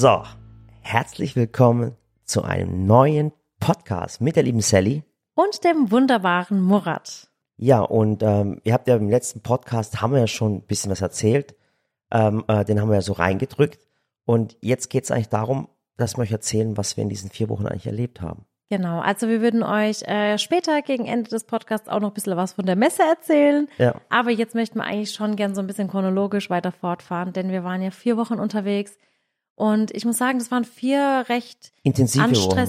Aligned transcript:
So, 0.00 0.22
herzlich 0.80 1.34
willkommen 1.34 1.96
zu 2.22 2.42
einem 2.44 2.86
neuen 2.86 3.32
Podcast 3.58 4.20
mit 4.20 4.36
der 4.36 4.44
lieben 4.44 4.60
Sally. 4.60 5.02
Und 5.34 5.64
dem 5.64 5.90
wunderbaren 5.90 6.60
Murat. 6.60 7.28
Ja, 7.56 7.80
und 7.80 8.22
ähm, 8.22 8.60
ihr 8.62 8.74
habt 8.74 8.86
ja 8.86 8.94
im 8.94 9.10
letzten 9.10 9.40
Podcast, 9.40 10.00
haben 10.00 10.12
wir 10.12 10.20
ja 10.20 10.28
schon 10.28 10.58
ein 10.58 10.62
bisschen 10.62 10.92
was 10.92 11.00
erzählt. 11.00 11.56
Ähm, 12.12 12.44
äh, 12.46 12.64
den 12.64 12.80
haben 12.80 12.90
wir 12.90 12.94
ja 12.94 13.02
so 13.02 13.12
reingedrückt. 13.12 13.88
Und 14.24 14.56
jetzt 14.60 14.88
geht 14.88 15.02
es 15.02 15.10
eigentlich 15.10 15.30
darum, 15.30 15.66
dass 15.96 16.16
wir 16.16 16.22
euch 16.22 16.30
erzählen, 16.30 16.76
was 16.76 16.96
wir 16.96 17.02
in 17.02 17.10
diesen 17.10 17.30
vier 17.30 17.48
Wochen 17.48 17.66
eigentlich 17.66 17.88
erlebt 17.88 18.20
haben. 18.20 18.46
Genau, 18.70 19.00
also 19.00 19.26
wir 19.26 19.40
würden 19.40 19.64
euch 19.64 20.02
äh, 20.02 20.38
später 20.38 20.80
gegen 20.82 21.06
Ende 21.06 21.28
des 21.28 21.42
Podcasts 21.42 21.88
auch 21.88 21.98
noch 21.98 22.10
ein 22.10 22.14
bisschen 22.14 22.36
was 22.36 22.52
von 22.52 22.66
der 22.66 22.76
Messe 22.76 23.02
erzählen. 23.02 23.66
Ja. 23.78 23.96
Aber 24.10 24.30
jetzt 24.30 24.54
möchten 24.54 24.78
wir 24.78 24.84
eigentlich 24.84 25.10
schon 25.10 25.34
gern 25.34 25.56
so 25.56 25.60
ein 25.60 25.66
bisschen 25.66 25.88
chronologisch 25.88 26.50
weiter 26.50 26.70
fortfahren, 26.70 27.32
denn 27.32 27.50
wir 27.50 27.64
waren 27.64 27.82
ja 27.82 27.90
vier 27.90 28.16
Wochen 28.16 28.34
unterwegs. 28.34 28.96
Und 29.58 29.90
ich 29.90 30.04
muss 30.04 30.18
sagen, 30.18 30.38
das 30.38 30.52
waren 30.52 30.64
vier 30.64 31.24
recht 31.28 31.72
Intensive 31.82 32.22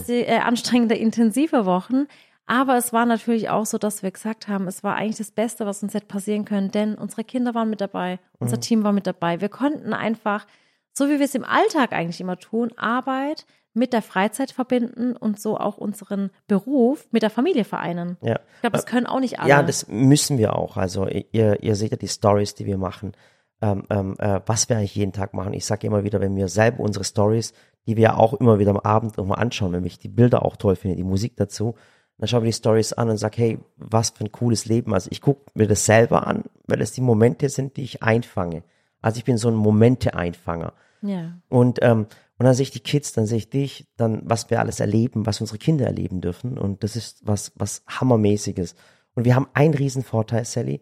äh, 0.10 0.40
anstrengende, 0.40 0.96
intensive 0.96 1.68
Wochen. 1.68 2.08
Aber 2.48 2.78
es 2.78 2.92
war 2.92 3.06
natürlich 3.06 3.50
auch 3.50 3.68
so, 3.68 3.78
dass 3.78 4.02
wir 4.02 4.10
gesagt 4.10 4.48
haben, 4.48 4.68
es 4.68 4.84
war 4.84 4.96
eigentlich 4.96 5.18
das 5.18 5.30
Beste, 5.30 5.68
was 5.68 5.84
uns 5.84 5.94
hätte 5.94 6.08
passieren 6.08 6.46
können, 6.46 6.72
denn 6.72 6.96
unsere 6.96 7.24
Kinder 7.24 7.54
waren 7.54 7.70
mit 7.70 7.80
dabei, 7.80 8.18
unser 8.40 8.58
Mhm. 8.58 8.62
Team 8.62 8.84
war 8.84 8.92
mit 8.92 9.06
dabei. 9.06 9.40
Wir 9.40 9.50
konnten 9.50 9.94
einfach, 9.94 10.48
so 10.92 11.10
wie 11.10 11.20
wir 11.20 11.26
es 11.26 11.36
im 11.36 11.46
Alltag 11.46 11.94
eigentlich 11.94 12.20
immer 12.22 12.40
tun, 12.40 12.72
Arbeit 12.76 13.46
mit 13.76 13.94
der 13.94 14.02
Freizeit 14.02 14.52
verbinden 14.52 15.16
und 15.16 15.40
so 15.40 15.60
auch 15.60 15.78
unseren 15.78 16.32
Beruf 16.48 17.08
mit 17.12 17.22
der 17.22 17.30
Familie 17.30 17.66
vereinen. 17.66 18.18
Ja. 18.24 18.40
Ich 18.56 18.62
glaube, 18.62 18.78
das 18.78 18.88
können 18.88 19.06
auch 19.06 19.20
nicht 19.20 19.40
alle. 19.40 19.50
Ja, 19.50 19.62
das 19.62 19.88
müssen 19.88 20.40
wir 20.40 20.56
auch. 20.56 20.76
Also 20.76 21.08
ihr, 21.08 21.62
ihr 21.62 21.76
seht 21.76 21.92
ja 21.92 21.98
die 21.98 22.08
Stories, 22.08 22.56
die 22.56 22.66
wir 22.66 22.80
machen, 22.80 23.12
ähm, 23.62 23.84
ähm, 23.90 24.16
äh, 24.20 24.41
was 24.45 24.70
wir 24.70 24.77
eigentlich 24.77 24.95
jeden 24.95 25.13
Tag 25.13 25.34
machen. 25.34 25.54
Ich 25.54 25.66
sage 25.66 25.86
immer 25.88 26.04
wieder, 26.04 26.22
wenn 26.22 26.36
wir 26.36 26.47
selber 26.47 26.80
unsere 26.80 27.03
Stories, 27.03 27.53
die 27.88 27.97
wir 27.97 28.03
ja 28.03 28.16
auch 28.16 28.34
immer 28.34 28.59
wieder 28.59 28.72
am 28.72 28.80
Abend 28.80 29.17
nochmal 29.17 29.39
anschauen, 29.39 29.73
wenn 29.73 29.86
ich 29.86 30.00
die 30.00 30.08
Bilder 30.08 30.45
auch 30.45 30.56
toll 30.56 30.75
finde, 30.75 30.95
die 30.95 31.03
Musik 31.03 31.36
dazu, 31.36 31.75
dann 32.17 32.28
schauen 32.28 32.44
wir 32.44 32.50
die 32.50 32.53
Stories 32.53 32.94
an 32.94 33.09
und 33.09 33.17
sag, 33.17 33.38
hey, 33.38 33.59
was 33.78 34.11
für 34.11 34.25
ein 34.25 34.31
cooles 34.31 34.66
Leben. 34.66 34.94
Also 34.94 35.09
ich 35.11 35.22
gucke 35.22 35.52
mir 35.56 35.67
das 35.67 35.86
selber 35.86 36.28
an, 36.28 36.44
weil 36.67 36.81
es 36.81 36.92
die 36.92 37.02
Momente 37.02 37.50
sind, 37.50 37.78
die 37.78 37.84
ich 37.84 38.03
einfange. 38.03 38.64
Also 39.02 39.17
ich 39.17 39.23
bin 39.23 39.38
so 39.38 39.47
ein 39.47 39.56
Momente-Einfanger. 39.56 40.73
ja. 41.02 41.39
Und, 41.47 41.80
ähm, 41.81 42.08
und 42.38 42.45
dann 42.45 42.53
sehe 42.53 42.64
ich 42.64 42.72
die 42.72 42.80
Kids, 42.80 43.12
dann 43.12 43.25
sehe 43.25 43.38
ich 43.38 43.50
dich, 43.50 43.88
dann 43.97 44.22
was 44.23 44.50
wir 44.50 44.62
alles 44.62 44.80
erleben, 44.80 45.25
was 45.25 45.41
unsere 45.41 45.58
Kinder 45.58 45.86
erleben 45.86 46.22
dürfen. 46.22 46.58
Und 46.58 46.84
das 46.84 46.95
ist 46.95 47.25
was, 47.25 47.52
was 47.56 47.84
Hammermäßiges. 47.88 48.75
Und 49.14 49.25
wir 49.25 49.36
haben 49.36 49.47
einen 49.53 49.73
Riesenvorteil, 49.73 50.45
Sally. 50.45 50.81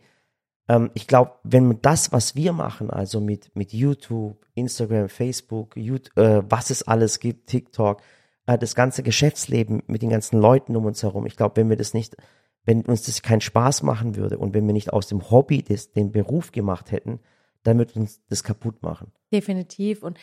Ähm, 0.68 0.92
ich 0.94 1.08
glaube, 1.08 1.34
wenn 1.44 1.68
man 1.68 1.82
das, 1.82 2.12
was 2.12 2.36
wir 2.36 2.54
machen, 2.54 2.90
also 2.90 3.20
mit, 3.20 3.56
mit 3.56 3.74
YouTube, 3.74 4.46
Instagram, 4.54 5.10
Facebook, 5.10 5.76
YouTube, 5.76 6.18
äh, 6.18 6.44
was 6.50 6.70
es 6.70 6.84
alles 6.84 7.20
gibt, 7.20 7.48
TikTok, 7.48 8.02
äh, 8.46 8.58
das 8.58 8.76
ganze 8.76 9.04
Geschäftsleben 9.04 9.84
mit 9.88 10.02
den 10.02 10.10
ganzen 10.10 10.40
Leuten 10.40 10.76
um 10.76 10.86
uns 10.86 11.04
herum, 11.04 11.26
ich 11.26 11.38
glaube, 11.38 11.58
wenn 11.58 11.70
wir 11.70 11.78
das 11.78 11.94
nicht, 11.94 12.16
wenn 12.66 12.82
uns 12.82 13.04
das 13.04 13.22
keinen 13.22 13.42
Spaß 13.42 13.84
machen 13.84 14.16
würde 14.16 14.38
und 14.38 14.54
wenn 14.54 14.66
wir 14.66 14.74
nicht 14.74 14.92
aus 14.92 15.08
dem 15.08 15.30
Hobby 15.32 15.64
das, 15.64 15.92
den 15.92 16.12
Beruf 16.12 16.52
gemacht 16.52 16.92
hätten, 16.92 17.20
dann 17.64 17.78
würde 17.78 18.00
uns 18.00 18.22
das 18.30 18.44
kaputt 18.44 18.82
machen. 18.84 19.12
Definitiv. 19.32 20.04
Und 20.04 20.18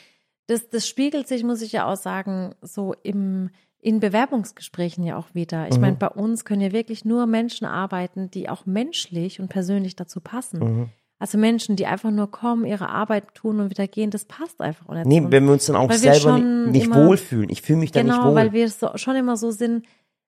das, 0.46 0.68
das 0.68 0.86
spiegelt 0.86 1.26
sich, 1.26 1.42
muss 1.42 1.62
ich 1.62 1.72
ja 1.72 1.90
auch 1.90 1.96
sagen, 1.96 2.54
so 2.60 2.94
im, 3.02 3.50
in 3.84 4.00
Bewerbungsgesprächen 4.00 5.04
ja 5.04 5.18
auch 5.18 5.34
wieder. 5.34 5.68
Ich 5.68 5.74
Mhm. 5.74 5.80
meine, 5.82 5.96
bei 5.96 6.08
uns 6.08 6.46
können 6.46 6.62
ja 6.62 6.72
wirklich 6.72 7.04
nur 7.04 7.26
Menschen 7.26 7.66
arbeiten, 7.66 8.30
die 8.30 8.48
auch 8.48 8.64
menschlich 8.64 9.40
und 9.40 9.48
persönlich 9.48 9.94
dazu 9.94 10.20
passen. 10.22 10.58
Mhm. 10.58 10.88
Also 11.18 11.36
Menschen, 11.36 11.76
die 11.76 11.84
einfach 11.86 12.10
nur 12.10 12.30
kommen, 12.30 12.64
ihre 12.64 12.88
Arbeit 12.88 13.34
tun 13.34 13.60
und 13.60 13.68
wieder 13.68 13.86
gehen, 13.86 14.10
das 14.10 14.24
passt 14.24 14.60
einfach 14.62 14.88
nicht. 14.88 15.06
Nee, 15.06 15.20
Und 15.20 15.32
wenn 15.32 15.44
wir 15.44 15.52
uns 15.52 15.66
dann 15.66 15.76
auch 15.76 15.92
selber 15.92 16.38
nicht, 16.38 16.72
nicht 16.72 16.86
immer- 16.86 17.06
wohlfühlen. 17.06 17.50
Ich 17.50 17.60
fühle 17.60 17.78
mich 17.78 17.92
da 17.92 18.02
nicht 18.02 18.10
genau, 18.14 18.28
wohl. 18.28 18.34
weil 18.34 18.52
wir 18.54 18.68
so, 18.70 18.88
schon 18.96 19.16
immer 19.16 19.36
so 19.36 19.50
sind, 19.50 19.84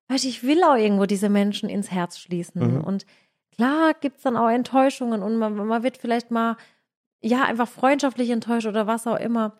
weißt, 0.09 0.25
du, 0.25 0.29
ich 0.29 0.43
will 0.45 0.63
auch 0.63 0.77
irgendwo 0.77 1.07
diese 1.07 1.31
Menschen 1.31 1.71
ins 1.71 1.91
Herz 1.91 2.19
schließen. 2.19 2.75
Mhm. 2.77 2.85
Und 2.85 3.07
klar 3.57 3.95
gibt's 3.99 4.23
dann 4.23 4.37
auch 4.37 4.51
Enttäuschungen 4.51 5.23
und 5.23 5.37
man, 5.39 5.55
man 5.57 5.83
wird 5.83 5.97
vielleicht 5.97 6.31
mal, 6.31 6.57
ja, 7.23 7.45
einfach 7.45 7.69
freundschaftlich 7.69 8.29
enttäuscht 8.29 8.67
oder 8.67 8.87
was 8.87 9.07
auch 9.07 9.19
immer. 9.19 9.55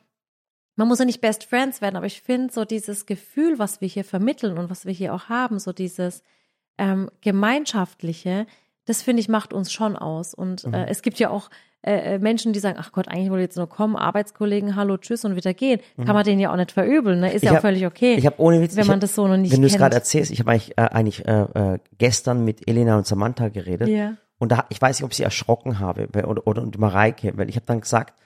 Man 0.77 0.89
muss 0.89 0.99
ja 0.99 1.05
nicht 1.07 1.21
Best 1.21 1.45
Friends 1.45 1.81
werden, 1.81 1.97
aber 1.97 2.07
ich 2.07 2.21
finde 2.23 2.53
so 2.53 2.65
dieses 2.65 3.07
Gefühl, 3.07 3.59
was 3.59 3.81
wir 3.81 3.89
hier 3.89 4.05
vermitteln 4.05 4.59
und 4.59 4.69
was 4.71 4.85
wir 4.87 4.93
hier 4.93 5.15
auch 5.15 5.29
haben, 5.29 5.59
so 5.59 5.73
dieses 5.73 6.23
ähm, 6.79 7.11
gemeinschaftliche, 7.23 8.47
das 8.85 9.03
finde 9.03 9.21
ich 9.21 9.29
macht 9.29 9.53
uns 9.53 9.73
schon 9.73 9.97
aus. 9.97 10.35
Und 10.35 10.67
Mhm. 10.67 10.75
äh, 10.75 10.87
es 10.89 11.03
gibt 11.03 11.19
ja 11.19 11.31
auch 11.31 11.51
äh, 11.83 12.15
äh, 12.15 12.19
Menschen, 12.19 12.53
die 12.53 12.59
sagen, 12.59 12.77
ach 12.81 12.91
Gott, 12.93 13.07
eigentlich 13.09 13.31
wollte 13.31 13.43
ich 13.43 13.49
jetzt 13.49 13.57
nur 13.57 13.69
kommen, 13.69 13.95
Arbeitskollegen, 13.97 14.75
hallo, 14.77 14.97
tschüss 14.97 15.25
und 15.25 15.37
wieder 15.37 15.55
gehen. 15.55 15.81
Kann 15.97 16.15
man 16.17 16.25
denen 16.25 16.41
ja 16.41 16.51
auch 16.53 16.57
nicht 16.57 16.73
verübeln, 16.73 17.21
ne? 17.21 17.29
Ist 17.33 17.35
Mhm. 17.35 17.37
Ich 17.37 17.43
ja 17.45 17.51
auch 17.53 17.55
hab- 17.57 17.63
völlig 17.63 17.87
okay. 17.87 18.15
ich 18.17 18.27
habe 18.27 18.41
ohne 18.41 18.61
Witz, 18.61 18.75
wenn 18.77 18.87
man 18.87 18.95
hab- 18.95 19.01
das 19.03 19.15
so 19.15 19.27
noch 19.29 19.37
nicht 19.37 19.53
wenn 19.53 19.61
du 19.63 19.69
es 19.69 19.77
gerade 19.77 19.95
erzählst, 19.95 20.33
ich 20.33 20.41
habe 20.41 20.51
eigentlich, 20.51 20.77
äh, 20.77 20.83
eigentlich 20.83 21.27
äh, 21.29 21.43
äh, 21.75 21.79
gestern 21.99 22.45
mit 22.45 22.69
Elena 22.69 22.97
und 22.99 23.07
Samantha 23.07 23.49
geredet. 23.49 23.89
Ja. 23.89 24.15
Und 24.39 24.51
da, 24.53 24.67
ich 24.69 24.83
weiß 24.83 24.99
nicht, 24.99 25.05
ob 25.05 25.13
ich 25.13 25.17
sie 25.17 25.23
erschrocken 25.23 25.79
habe 25.79 26.09
oder, 26.27 26.47
oder 26.47 26.61
und 26.63 26.77
Mareike, 26.79 27.33
weil 27.39 27.49
ich 27.49 27.57
habe 27.57 27.67
dann 27.67 27.81
gesagt, 27.81 28.19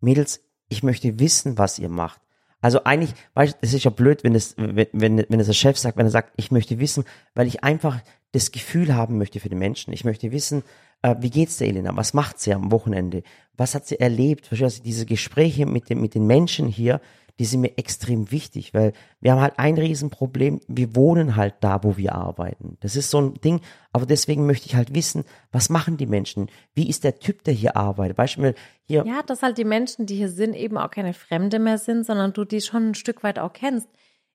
Mädels, 0.00 0.40
ich 0.72 0.82
möchte 0.82 1.18
wissen, 1.18 1.58
was 1.58 1.78
ihr 1.78 1.88
macht. 1.88 2.20
Also 2.60 2.84
eigentlich, 2.84 3.14
weißt 3.34 3.54
du, 3.54 3.58
es 3.60 3.74
ist 3.74 3.84
ja 3.84 3.90
blöd, 3.90 4.24
wenn 4.24 4.34
es, 4.34 4.54
wenn, 4.56 4.86
wenn, 4.92 5.24
wenn 5.28 5.40
es 5.40 5.46
der 5.46 5.52
Chef 5.52 5.76
sagt, 5.76 5.96
wenn 5.96 6.06
er 6.06 6.10
sagt, 6.10 6.32
ich 6.36 6.50
möchte 6.50 6.78
wissen, 6.78 7.04
weil 7.34 7.46
ich 7.46 7.62
einfach 7.64 8.00
das 8.30 8.52
Gefühl 8.52 8.94
haben 8.94 9.18
möchte 9.18 9.40
für 9.40 9.48
die 9.48 9.56
Menschen. 9.56 9.92
Ich 9.92 10.04
möchte 10.04 10.32
wissen, 10.32 10.62
äh, 11.02 11.16
wie 11.18 11.30
geht's 11.30 11.58
der 11.58 11.68
Elena? 11.68 11.94
Was 11.96 12.14
macht 12.14 12.38
sie 12.38 12.54
am 12.54 12.70
Wochenende? 12.72 13.22
Was 13.56 13.74
hat 13.74 13.86
sie 13.86 14.00
erlebt? 14.00 14.46
Verstehst 14.46 14.78
du, 14.78 14.82
diese 14.84 15.06
Gespräche 15.06 15.66
mit 15.66 15.90
den, 15.90 16.00
mit 16.00 16.14
den 16.14 16.26
Menschen 16.26 16.68
hier, 16.68 17.00
die 17.42 17.46
sind 17.46 17.60
mir 17.60 17.76
extrem 17.76 18.30
wichtig, 18.30 18.72
weil 18.72 18.92
wir 19.20 19.32
haben 19.32 19.40
halt 19.40 19.54
ein 19.58 19.76
Riesenproblem. 19.76 20.60
Wir 20.68 20.94
wohnen 20.94 21.34
halt 21.34 21.54
da, 21.58 21.82
wo 21.82 21.96
wir 21.96 22.14
arbeiten. 22.14 22.76
Das 22.78 22.94
ist 22.94 23.10
so 23.10 23.20
ein 23.20 23.34
Ding. 23.40 23.60
Aber 23.92 24.06
deswegen 24.06 24.46
möchte 24.46 24.66
ich 24.66 24.76
halt 24.76 24.94
wissen, 24.94 25.24
was 25.50 25.68
machen 25.68 25.96
die 25.96 26.06
Menschen? 26.06 26.48
Wie 26.72 26.88
ist 26.88 27.02
der 27.02 27.18
Typ, 27.18 27.42
der 27.42 27.52
hier 27.52 27.76
arbeitet? 27.76 28.16
Beispiel 28.16 28.54
hier, 28.84 29.04
Ja, 29.04 29.24
dass 29.26 29.42
halt 29.42 29.58
die 29.58 29.64
Menschen, 29.64 30.06
die 30.06 30.14
hier 30.14 30.28
sind, 30.28 30.54
eben 30.54 30.78
auch 30.78 30.92
keine 30.92 31.14
Fremde 31.14 31.58
mehr 31.58 31.78
sind, 31.78 32.06
sondern 32.06 32.32
du 32.32 32.44
die 32.44 32.60
schon 32.60 32.90
ein 32.90 32.94
Stück 32.94 33.24
weit 33.24 33.40
auch 33.40 33.52
kennst. 33.52 33.88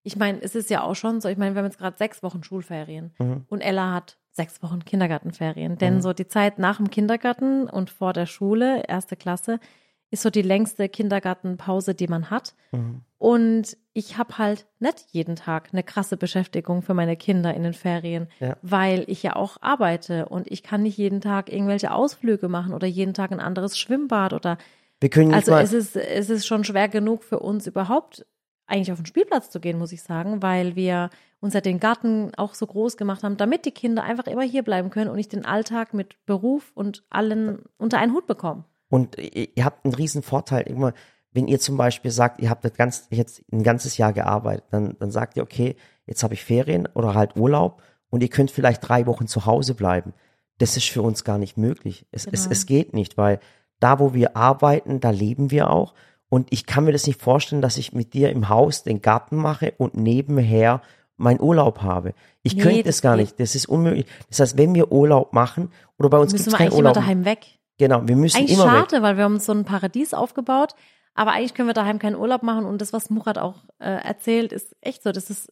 Ich 0.04 0.18
meine, 0.18 0.42
es 0.42 0.54
ist 0.54 0.70
ja 0.70 0.84
auch 0.84 0.96
schon 0.96 1.22
so, 1.22 1.30
ich 1.30 1.38
meine, 1.38 1.56
wir 1.56 1.60
haben 1.60 1.66
jetzt 1.68 1.78
gerade 1.80 1.96
sechs 1.98 2.22
Wochen 2.24 2.44
Schulferien 2.44 3.14
Mhm. 3.20 3.46
und 3.48 3.62
Ella 3.62 3.94
hat 3.94 4.18
sechs 4.34 4.62
Wochen 4.62 4.84
Kindergartenferien. 4.84 5.78
Denn 5.78 6.02
so 6.02 6.12
die 6.12 6.28
Zeit 6.28 6.60
nach 6.60 6.76
dem 6.76 6.90
Kindergarten 6.90 7.70
und 7.70 7.90
vor 7.90 8.12
der 8.12 8.26
Schule, 8.26 8.84
erste 8.86 9.16
Klasse, 9.16 9.62
ist 10.10 10.24
so 10.24 10.30
die 10.30 10.42
längste 10.42 10.88
Kindergartenpause, 10.90 11.94
die 11.94 12.08
man 12.08 12.30
hat. 12.30 12.56
Mhm. 12.72 13.02
Und 13.18 13.78
ich 13.94 14.18
habe 14.18 14.38
halt 14.38 14.68
nicht 14.80 15.06
jeden 15.12 15.36
Tag 15.36 15.70
eine 15.74 15.84
krasse 15.84 16.18
Beschäftigung 16.18 16.82
für 16.82 16.94
meine 16.94 17.18
Kinder 17.18 17.54
in 17.54 17.64
den 17.64 17.74
Ferien, 17.74 18.28
Ja. 18.40 18.56
weil 18.62 19.04
ich 19.08 19.24
ja 19.24 19.36
auch 19.36 19.58
arbeite 19.62 20.28
und 20.30 20.50
ich 20.52 20.64
kann 20.64 20.84
nicht 20.84 20.98
jeden 20.98 21.20
Tag 21.20 21.52
irgendwelche 21.52 21.92
Ausflüge 21.92 22.48
machen 22.48 22.74
oder 22.74 22.88
jeden 22.88 23.14
Tag 23.14 23.32
ein 23.32 23.40
anderes 23.40 23.78
Schwimmbad 23.78 24.34
oder 24.34 24.58
wir 25.00 25.10
können 25.10 25.34
also 25.34 25.54
es 25.56 25.74
ist 25.74 25.96
es 25.96 26.30
ist 26.30 26.48
schon 26.48 26.64
schwer 26.64 26.88
genug 26.88 27.24
für 27.24 27.40
uns 27.40 27.68
überhaupt 27.68 28.26
eigentlich 28.66 28.92
auf 28.92 28.98
den 29.00 29.06
Spielplatz 29.06 29.50
zu 29.50 29.60
gehen, 29.60 29.78
muss 29.78 29.92
ich 29.92 30.02
sagen, 30.04 30.42
weil 30.42 30.76
wir 30.76 31.10
uns 31.40 31.54
ja 31.54 31.62
den 31.62 31.80
Garten 31.80 32.32
auch 32.36 32.54
so 32.54 32.66
groß 32.68 32.98
gemacht 32.98 33.24
haben, 33.24 33.38
damit 33.38 33.66
die 33.66 33.72
Kinder 33.72 34.04
einfach 34.04 34.28
immer 34.28 34.42
hier 34.44 34.64
bleiben 34.64 34.90
können 34.90 35.10
und 35.10 35.16
nicht 35.16 35.32
den 35.32 35.46
Alltag 35.46 35.94
mit 35.94 36.16
Beruf 36.26 36.72
und 36.74 37.04
allen 37.10 37.64
unter 37.78 37.98
einen 38.00 38.14
Hut 38.14 38.28
bekommen. 38.28 38.66
Und 38.90 39.18
ihr 39.18 39.66
habt 39.66 39.86
einen 39.86 39.94
riesen 39.96 40.24
Vorteil. 40.24 40.62
Immer, 40.64 40.94
wenn 41.32 41.48
ihr 41.48 41.60
zum 41.60 41.78
Beispiel 41.78 42.12
sagt, 42.12 42.40
ihr 42.42 42.50
habt 42.50 42.64
das 42.66 42.74
ganz, 42.74 43.08
jetzt 43.10 43.42
ein 43.52 43.64
ganzes 43.64 43.98
Jahr 43.98 44.14
gearbeitet, 44.14 44.66
dann, 44.72 44.96
dann 45.00 45.12
sagt 45.12 45.38
ihr, 45.38 45.44
okay, 45.44 45.76
jetzt 46.06 46.24
habe 46.24 46.34
ich 46.34 46.44
Ferien 46.44 46.88
oder 46.94 47.14
halt 47.14 47.36
Urlaub 47.36 47.82
und 48.10 48.24
ihr 48.24 48.30
könnt 48.30 48.50
vielleicht 48.52 48.88
drei 48.88 49.06
Wochen 49.08 49.28
zu 49.28 49.46
Hause 49.46 49.74
bleiben. 49.74 50.14
Das 50.58 50.78
ist 50.78 50.90
für 50.90 51.02
uns 51.02 51.24
gar 51.24 51.38
nicht 51.38 51.58
möglich. 51.58 52.06
Es, 52.12 52.26
es, 52.26 52.44
Genau. 52.44 52.52
es 52.54 52.66
geht 52.66 52.94
nicht, 52.94 53.18
weil 53.18 53.40
da, 53.80 54.00
wo 54.00 54.14
wir 54.14 54.36
arbeiten, 54.38 55.00
da 55.00 55.10
leben 55.12 55.52
wir 55.52 55.70
auch. 55.70 55.94
Und 56.30 56.48
ich 56.52 56.66
kann 56.66 56.86
mir 56.86 56.92
das 56.94 57.06
nicht 57.08 57.22
vorstellen, 57.22 57.62
dass 57.62 57.78
ich 57.78 57.94
mit 57.94 58.14
dir 58.14 58.32
im 58.32 58.50
Haus 58.50 58.84
den 58.84 59.02
Garten 59.02 59.36
mache 59.36 59.74
und 59.78 59.96
nebenher 59.96 60.82
meinen 61.16 61.40
Urlaub 61.42 61.82
habe. 61.82 62.14
Ich 62.44 62.56
Nee, 62.56 62.62
könnte 62.62 62.84
das 62.84 62.96
es 62.96 63.02
gar 63.02 63.16
geht. 63.16 63.26
nicht. 63.26 63.40
Das 63.40 63.54
ist 63.56 63.68
unmöglich. 63.68 64.06
Das 64.30 64.40
heißt, 64.40 64.58
wenn 64.58 64.74
wir 64.76 64.92
Urlaub 64.92 65.34
machen, 65.34 65.72
oder 66.00 66.10
bei 66.10 66.18
uns 66.18 66.32
gibt 66.34 66.40
Müssen 66.40 66.50
es 66.50 66.54
wir 66.54 66.58
keinen 66.58 66.68
eigentlich 66.68 66.80
immer 66.80 66.90
Urlaub. 66.90 67.04
daheim 67.04 67.26
weg. 67.26 67.46
Genau, 67.78 68.02
wir 68.08 68.16
müssen 68.16 68.38
Eigentlich 68.38 68.54
immer 68.58 68.72
weg. 68.74 68.90
schade, 68.90 69.02
weil 69.04 69.18
wir 69.18 69.24
haben 69.24 69.40
so 69.40 69.52
ein 69.52 69.64
Paradies 69.66 70.14
aufgebaut, 70.14 70.74
aber 71.14 71.32
eigentlich 71.32 71.54
können 71.54 71.68
wir 71.70 71.74
daheim 71.74 72.00
keinen 72.00 72.16
Urlaub 72.16 72.44
machen 72.44 72.66
und 72.66 72.82
das, 72.82 72.94
was 72.94 73.10
Murat 73.10 73.38
auch 73.38 73.66
äh, 73.80 73.90
erzählt, 74.04 74.52
ist 74.54 74.76
echt 74.82 75.04
so. 75.04 75.12
Das 75.12 75.30
ist 75.30 75.52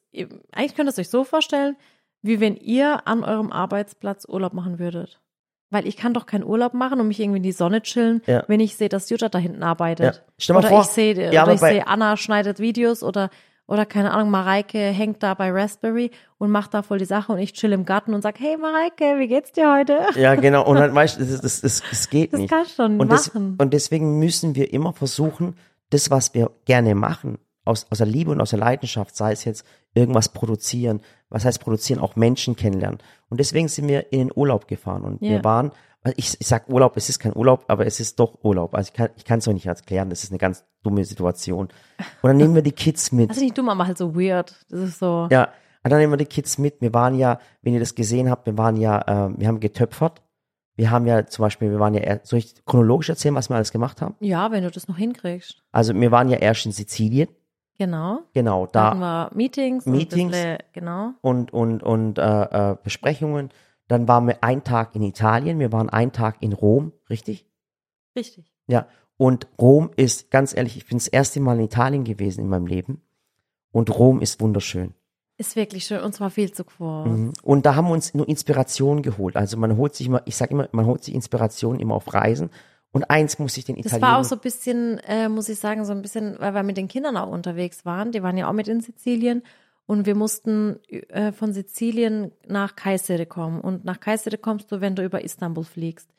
eigentlich 0.52 0.76
könnt 0.76 0.88
ihr 0.88 0.92
es 0.92 1.00
euch 1.00 1.10
so 1.10 1.24
vorstellen, 1.24 1.76
wie 2.22 2.40
wenn 2.40 2.56
ihr 2.56 3.08
an 3.08 3.24
eurem 3.24 3.52
Arbeitsplatz 3.52 4.26
Urlaub 4.28 4.54
machen 4.54 4.80
würdet. 4.80 5.22
Weil 5.72 5.88
ich 5.88 5.98
kann 5.98 6.14
doch 6.14 6.26
keinen 6.28 6.44
Urlaub 6.44 6.74
machen 6.76 7.00
und 7.00 7.08
mich 7.08 7.20
irgendwie 7.20 7.38
in 7.38 7.44
die 7.44 7.52
Sonne 7.52 7.82
chillen, 7.82 8.22
Ja. 8.28 8.44
wenn 8.48 8.60
ich 8.60 8.76
sehe, 8.78 8.90
dass 8.90 9.10
Jutta 9.10 9.30
da 9.30 9.40
hinten 9.40 9.64
arbeitet. 9.64 10.16
Ja. 10.16 10.22
Stell 10.38 10.54
mal 10.54 10.60
oder 10.60 10.70
vor- 10.70 10.82
ich 10.82 10.88
sehe, 10.88 11.34
Ja, 11.34 11.44
oder 11.44 11.54
ich 11.54 11.60
sehe, 11.60 11.88
Anna 11.88 12.18
schneidet 12.18 12.60
Videos 12.60 13.02
oder 13.04 13.30
oder 13.68 13.86
keine 13.86 14.12
Ahnung, 14.12 14.30
Mareike 14.30 14.78
hängt 14.78 15.24
da 15.24 15.34
bei 15.34 15.52
Raspberry 15.52 16.12
und 16.38 16.52
macht 16.52 16.74
da 16.74 16.82
voll 16.84 17.00
die 17.00 17.06
Sache 17.06 17.32
und 17.32 17.40
ich 17.40 17.54
chill 17.54 17.72
im 17.74 17.86
Garten 17.86 18.14
und 18.14 18.22
sag, 18.22 18.40
hey 18.40 18.58
Mareike, 18.58 19.18
wie 19.20 19.28
geht's 19.28 19.52
dir 19.52 19.74
heute? 19.74 20.00
Ja, 20.20 20.36
genau. 20.36 20.66
Und 20.66 20.78
dann 20.78 20.94
weißt 20.96 21.20
du, 21.20 21.26
das, 21.26 21.42
das, 21.42 21.62
das, 21.62 21.82
das 21.90 22.10
geht 22.10 22.34
Das 22.34 22.40
nicht. 22.40 22.50
kannst 22.50 22.72
du 22.78 22.84
schon 22.84 23.00
und, 23.00 23.12
das, 23.12 23.34
machen. 23.34 23.56
und 23.60 23.74
deswegen 23.74 24.20
müssen 24.20 24.56
wir 24.56 24.72
immer 24.74 24.94
versuchen, 24.94 25.56
das, 25.90 26.12
was 26.12 26.34
wir 26.34 26.52
gerne 26.66 26.94
machen, 26.96 27.38
aus, 27.64 27.88
aus 27.90 27.98
der 27.98 28.08
Liebe 28.08 28.32
und 28.32 28.42
aus 28.42 28.52
der 28.52 28.60
Leidenschaft, 28.60 29.16
sei 29.16 29.32
es 29.32 29.44
jetzt 29.46 29.66
irgendwas 29.96 30.30
produzieren, 30.30 31.02
was 31.30 31.46
heißt 31.46 31.60
produzieren, 31.60 32.00
auch 32.00 32.16
Menschen 32.16 32.56
kennenlernen. 32.56 33.00
Und 33.30 33.40
deswegen 33.40 33.68
sind 33.68 33.88
wir 33.88 34.12
in 34.14 34.20
den 34.28 34.32
Urlaub 34.36 34.68
gefahren 34.68 35.04
und 35.04 35.22
Ja. 35.24 35.30
wir 35.32 35.44
waren, 35.44 35.72
ich, 36.18 36.36
ich 36.40 36.48
sag 36.48 36.70
Urlaub, 36.70 36.96
es 36.98 37.10
ist 37.10 37.20
kein 37.20 37.36
Urlaub, 37.36 37.66
aber 37.68 37.86
es 37.86 38.00
ist 38.00 38.20
doch 38.20 38.44
Urlaub. 38.44 38.76
Also 38.76 38.90
ich 38.90 38.94
kann 38.94 39.10
ich 39.16 39.26
kann 39.26 39.40
es 39.40 39.48
auch 39.48 39.54
nicht 39.54 39.66
erklären, 39.66 40.10
das 40.10 40.24
ist 40.24 40.32
eine 40.32 40.38
ganz 40.40 40.64
dumme 40.84 41.04
Situation. 41.06 41.68
Und 42.22 42.28
dann 42.28 42.38
nehmen 42.38 42.56
wir 42.56 42.62
die 42.62 42.72
Kids 42.72 43.12
mit. 43.12 43.30
Also 43.30 43.42
nicht 43.42 43.58
dumm, 43.58 43.70
aber 43.70 43.88
halt 43.88 43.98
so 43.98 44.16
weird. 44.16 44.56
Das 44.70 44.80
ist 44.82 45.00
so. 45.00 45.28
Ja, 45.32 45.50
und 45.84 45.92
dann 45.92 46.00
nehmen 46.00 46.14
wir 46.14 46.18
die 46.18 46.26
Kids 46.26 46.58
mit. 46.58 46.82
Wir 46.82 46.94
waren 46.94 47.16
ja, 47.16 47.40
wenn 47.62 47.74
ihr 47.74 47.80
das 47.80 47.96
gesehen 47.96 48.30
habt, 48.30 48.46
wir 48.46 48.58
waren 48.58 48.78
ja, 48.78 49.00
äh, 49.28 49.34
wir 49.38 49.48
haben 49.48 49.60
getöpfert. 49.60 50.22
Wir 50.78 50.92
haben 50.92 51.06
ja 51.08 51.26
zum 51.26 51.44
Beispiel, 51.44 51.72
wir 51.72 51.80
waren 51.80 51.94
ja, 51.94 52.02
eher- 52.02 52.20
soll 52.24 52.40
ich 52.40 52.54
chronologisch 52.66 53.08
erzählen, 53.10 53.34
was 53.36 53.50
wir 53.50 53.56
alles 53.56 53.72
gemacht 53.72 54.02
haben? 54.02 54.16
Ja, 54.20 54.52
wenn 54.52 54.64
du 54.64 54.70
das 54.72 54.88
noch 54.90 54.98
hinkriegst. 54.98 55.64
Also 55.72 55.94
wir 55.96 56.12
waren 56.12 56.28
ja 56.30 56.38
erst 56.38 56.66
in 56.66 56.72
Sizilien, 56.74 57.30
Genau. 57.78 58.20
genau, 58.34 58.68
Da 58.68 58.90
hatten 58.92 59.00
wir 59.00 59.32
Meetings. 59.34 59.86
Meetings. 59.86 60.24
Und 60.26 60.32
bisschen, 60.32 60.58
genau. 60.74 61.12
und 61.22 61.54
und 61.54 61.82
und 61.84 62.18
äh, 62.20 62.72
äh, 62.72 62.76
Besprechungen. 62.84 63.50
Dann 63.88 64.08
waren 64.08 64.28
wir 64.28 64.44
einen 64.44 64.64
Tag 64.64 64.96
in 64.96 65.04
Italien, 65.04 65.60
wir 65.60 65.72
waren 65.72 65.90
einen 65.90 66.12
Tag 66.12 66.38
in 66.42 66.54
Rom, 66.54 66.92
richtig? 67.10 67.46
Richtig. 68.16 68.52
Ja. 68.68 68.88
Und 69.18 69.48
Rom 69.60 69.92
ist, 69.96 70.32
ganz 70.32 70.56
ehrlich, 70.56 70.76
ich 70.78 70.88
bin 70.88 70.98
das 70.98 71.08
erste 71.08 71.40
Mal 71.40 71.58
in 71.60 71.66
Italien 71.66 72.04
gewesen 72.04 72.42
in 72.42 72.50
meinem 72.50 72.68
Leben. 72.68 73.02
Und 73.72 73.98
Rom 73.98 74.22
ist 74.22 74.42
wunderschön. 74.42 74.94
Ist 75.38 75.56
wirklich 75.56 75.86
schön 75.86 76.00
und 76.02 76.14
zwar 76.16 76.30
viel 76.30 76.52
zu 76.52 76.64
kurz. 76.64 77.10
Mhm. 77.10 77.34
Und 77.44 77.66
da 77.66 77.76
haben 77.76 77.88
wir 77.88 77.94
uns 77.94 78.14
nur 78.14 78.28
Inspiration 78.28 79.02
geholt. 79.02 79.36
Also 79.36 79.58
man 79.58 79.76
holt 79.78 79.94
sich 79.94 80.08
immer, 80.08 80.22
ich 80.26 80.36
sage 80.38 80.52
immer, 80.52 80.70
man 80.72 80.86
holt 80.86 81.04
sich 81.04 81.14
Inspiration 81.14 81.80
immer 81.80 81.96
auf 81.96 82.14
Reisen. 82.14 82.50
Und 82.92 83.10
eins 83.10 83.38
muss 83.40 83.58
ich 83.58 83.66
den 83.66 83.76
Das 83.76 83.88
Italienern. 83.88 84.12
war 84.12 84.20
auch 84.20 84.24
so 84.24 84.36
ein 84.36 84.42
bisschen, 84.42 85.00
äh, 85.00 85.28
muss 85.28 85.50
ich 85.50 85.60
sagen, 85.60 85.84
so 85.84 85.92
ein 85.92 86.02
bisschen, 86.02 86.38
weil 86.40 86.54
wir 86.54 86.64
mit 86.64 86.78
den 86.78 86.88
Kindern 86.88 87.18
auch 87.18 87.30
unterwegs 87.30 87.84
waren. 87.86 88.14
Die 88.14 88.24
waren 88.24 88.38
ja 88.38 88.48
auch 88.48 88.54
mit 88.54 88.70
in 88.70 88.80
Sizilien. 88.80 89.44
Und 89.88 90.06
wir 90.06 90.16
mussten 90.16 90.80
äh, 90.90 91.32
von 91.32 91.54
Sizilien 91.54 92.32
nach 92.48 92.76
Kayseri 92.76 93.26
kommen. 93.26 93.62
Und 93.62 93.86
nach 93.86 94.00
Kayseri 94.00 94.38
kommst 94.38 94.72
du, 94.72 94.82
wenn 94.82 94.96
du 94.96 95.04
über 95.04 95.24
Istanbul 95.24 95.64
fliegst. 95.64 96.10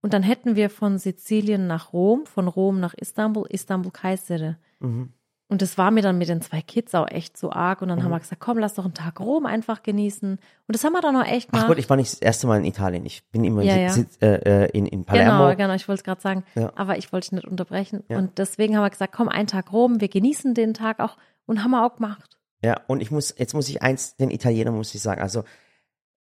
Und 0.00 0.12
dann 0.12 0.22
hätten 0.22 0.54
wir 0.54 0.70
von 0.70 0.98
Sizilien 0.98 1.66
nach 1.66 1.92
Rom, 1.92 2.26
von 2.26 2.46
Rom 2.46 2.78
nach 2.78 2.94
Istanbul, 2.94 3.46
Istanbul 3.48 3.90
Kayseri. 3.90 4.54
Mhm. 4.78 5.12
Und 5.48 5.62
das 5.62 5.78
war 5.78 5.92
mir 5.92 6.02
dann 6.02 6.18
mit 6.18 6.28
den 6.28 6.40
zwei 6.40 6.60
Kids 6.60 6.94
auch 6.94 7.08
echt 7.08 7.36
so 7.36 7.52
arg. 7.52 7.80
Und 7.80 7.88
dann 7.88 8.02
haben 8.02 8.10
wir 8.10 8.18
gesagt, 8.18 8.40
komm, 8.40 8.58
lass 8.58 8.74
doch 8.74 8.84
einen 8.84 8.94
Tag 8.94 9.20
Rom 9.20 9.46
einfach 9.46 9.82
genießen. 9.82 10.32
Und 10.32 10.40
das 10.68 10.82
haben 10.82 10.92
wir 10.92 11.00
dann 11.00 11.16
auch 11.16 11.24
echt 11.24 11.48
Ach 11.52 11.62
mal. 11.62 11.66
Gott, 11.68 11.78
ich 11.78 11.88
war 11.88 11.96
nicht 11.96 12.12
das 12.12 12.20
erste 12.20 12.48
Mal 12.48 12.58
in 12.58 12.64
Italien. 12.64 13.06
Ich 13.06 13.24
bin 13.30 13.44
immer 13.44 13.62
Ja, 13.62 13.74
in, 13.76 14.06
ja. 14.20 14.28
Äh, 14.28 14.64
äh, 14.64 14.70
in, 14.70 14.86
in 14.86 15.04
Palermo. 15.04 15.44
Genau, 15.44 15.56
genau, 15.56 15.74
ich 15.74 15.86
wollte 15.86 16.00
es 16.00 16.04
gerade 16.04 16.20
sagen. 16.20 16.44
Ja. 16.56 16.72
Aber 16.74 16.98
ich 16.98 17.12
wollte 17.12 17.26
dich 17.26 17.32
nicht 17.32 17.46
unterbrechen. 17.46 18.02
Und 18.08 18.38
deswegen 18.38 18.76
haben 18.76 18.82
wir 18.82 18.90
gesagt, 18.90 19.12
komm, 19.12 19.28
einen 19.28 19.46
Tag 19.46 19.72
Rom, 19.72 20.00
wir 20.00 20.08
genießen 20.08 20.54
den 20.54 20.74
Tag 20.74 20.98
auch 20.98 21.16
und 21.46 21.62
haben 21.62 21.70
wir 21.70 21.86
auch 21.86 21.94
gemacht. 21.94 22.35
Ja, 22.62 22.80
und 22.86 23.00
ich 23.00 23.10
muss, 23.10 23.34
jetzt 23.36 23.54
muss 23.54 23.68
ich 23.68 23.82
eins, 23.82 24.16
den 24.16 24.30
Italienern 24.30 24.74
muss 24.74 24.94
ich 24.94 25.02
sagen, 25.02 25.20
also 25.20 25.44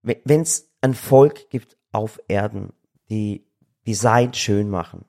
wenn 0.03 0.41
es 0.41 0.69
ein 0.81 0.93
Volk 0.93 1.49
gibt 1.49 1.77
auf 1.91 2.19
Erden, 2.27 2.73
die 3.09 3.45
Design 3.87 4.33
schön 4.33 4.69
machen, 4.69 5.05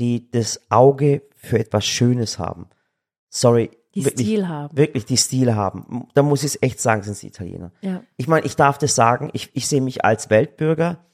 die 0.00 0.30
das 0.30 0.60
Auge 0.70 1.22
für 1.36 1.58
etwas 1.58 1.84
Schönes 1.86 2.38
haben, 2.38 2.66
sorry, 3.28 3.70
Die 3.94 4.04
wirklich, 4.04 4.26
Stil 4.26 4.48
haben. 4.48 4.76
wirklich 4.76 5.04
die 5.04 5.16
Stile 5.16 5.54
haben, 5.54 6.08
da 6.14 6.22
muss 6.22 6.40
ich 6.42 6.54
es 6.56 6.62
echt 6.62 6.80
sagen, 6.80 7.02
sind 7.02 7.12
es 7.12 7.22
Italiener. 7.22 7.70
Ja. 7.80 8.02
Ich 8.16 8.26
meine, 8.26 8.44
ich 8.46 8.56
darf 8.56 8.78
das 8.78 8.94
sagen, 8.94 9.30
ich, 9.34 9.54
ich 9.54 9.68
sehe 9.68 9.80
mich 9.82 10.04
als 10.04 10.30
Weltbürger 10.30 11.04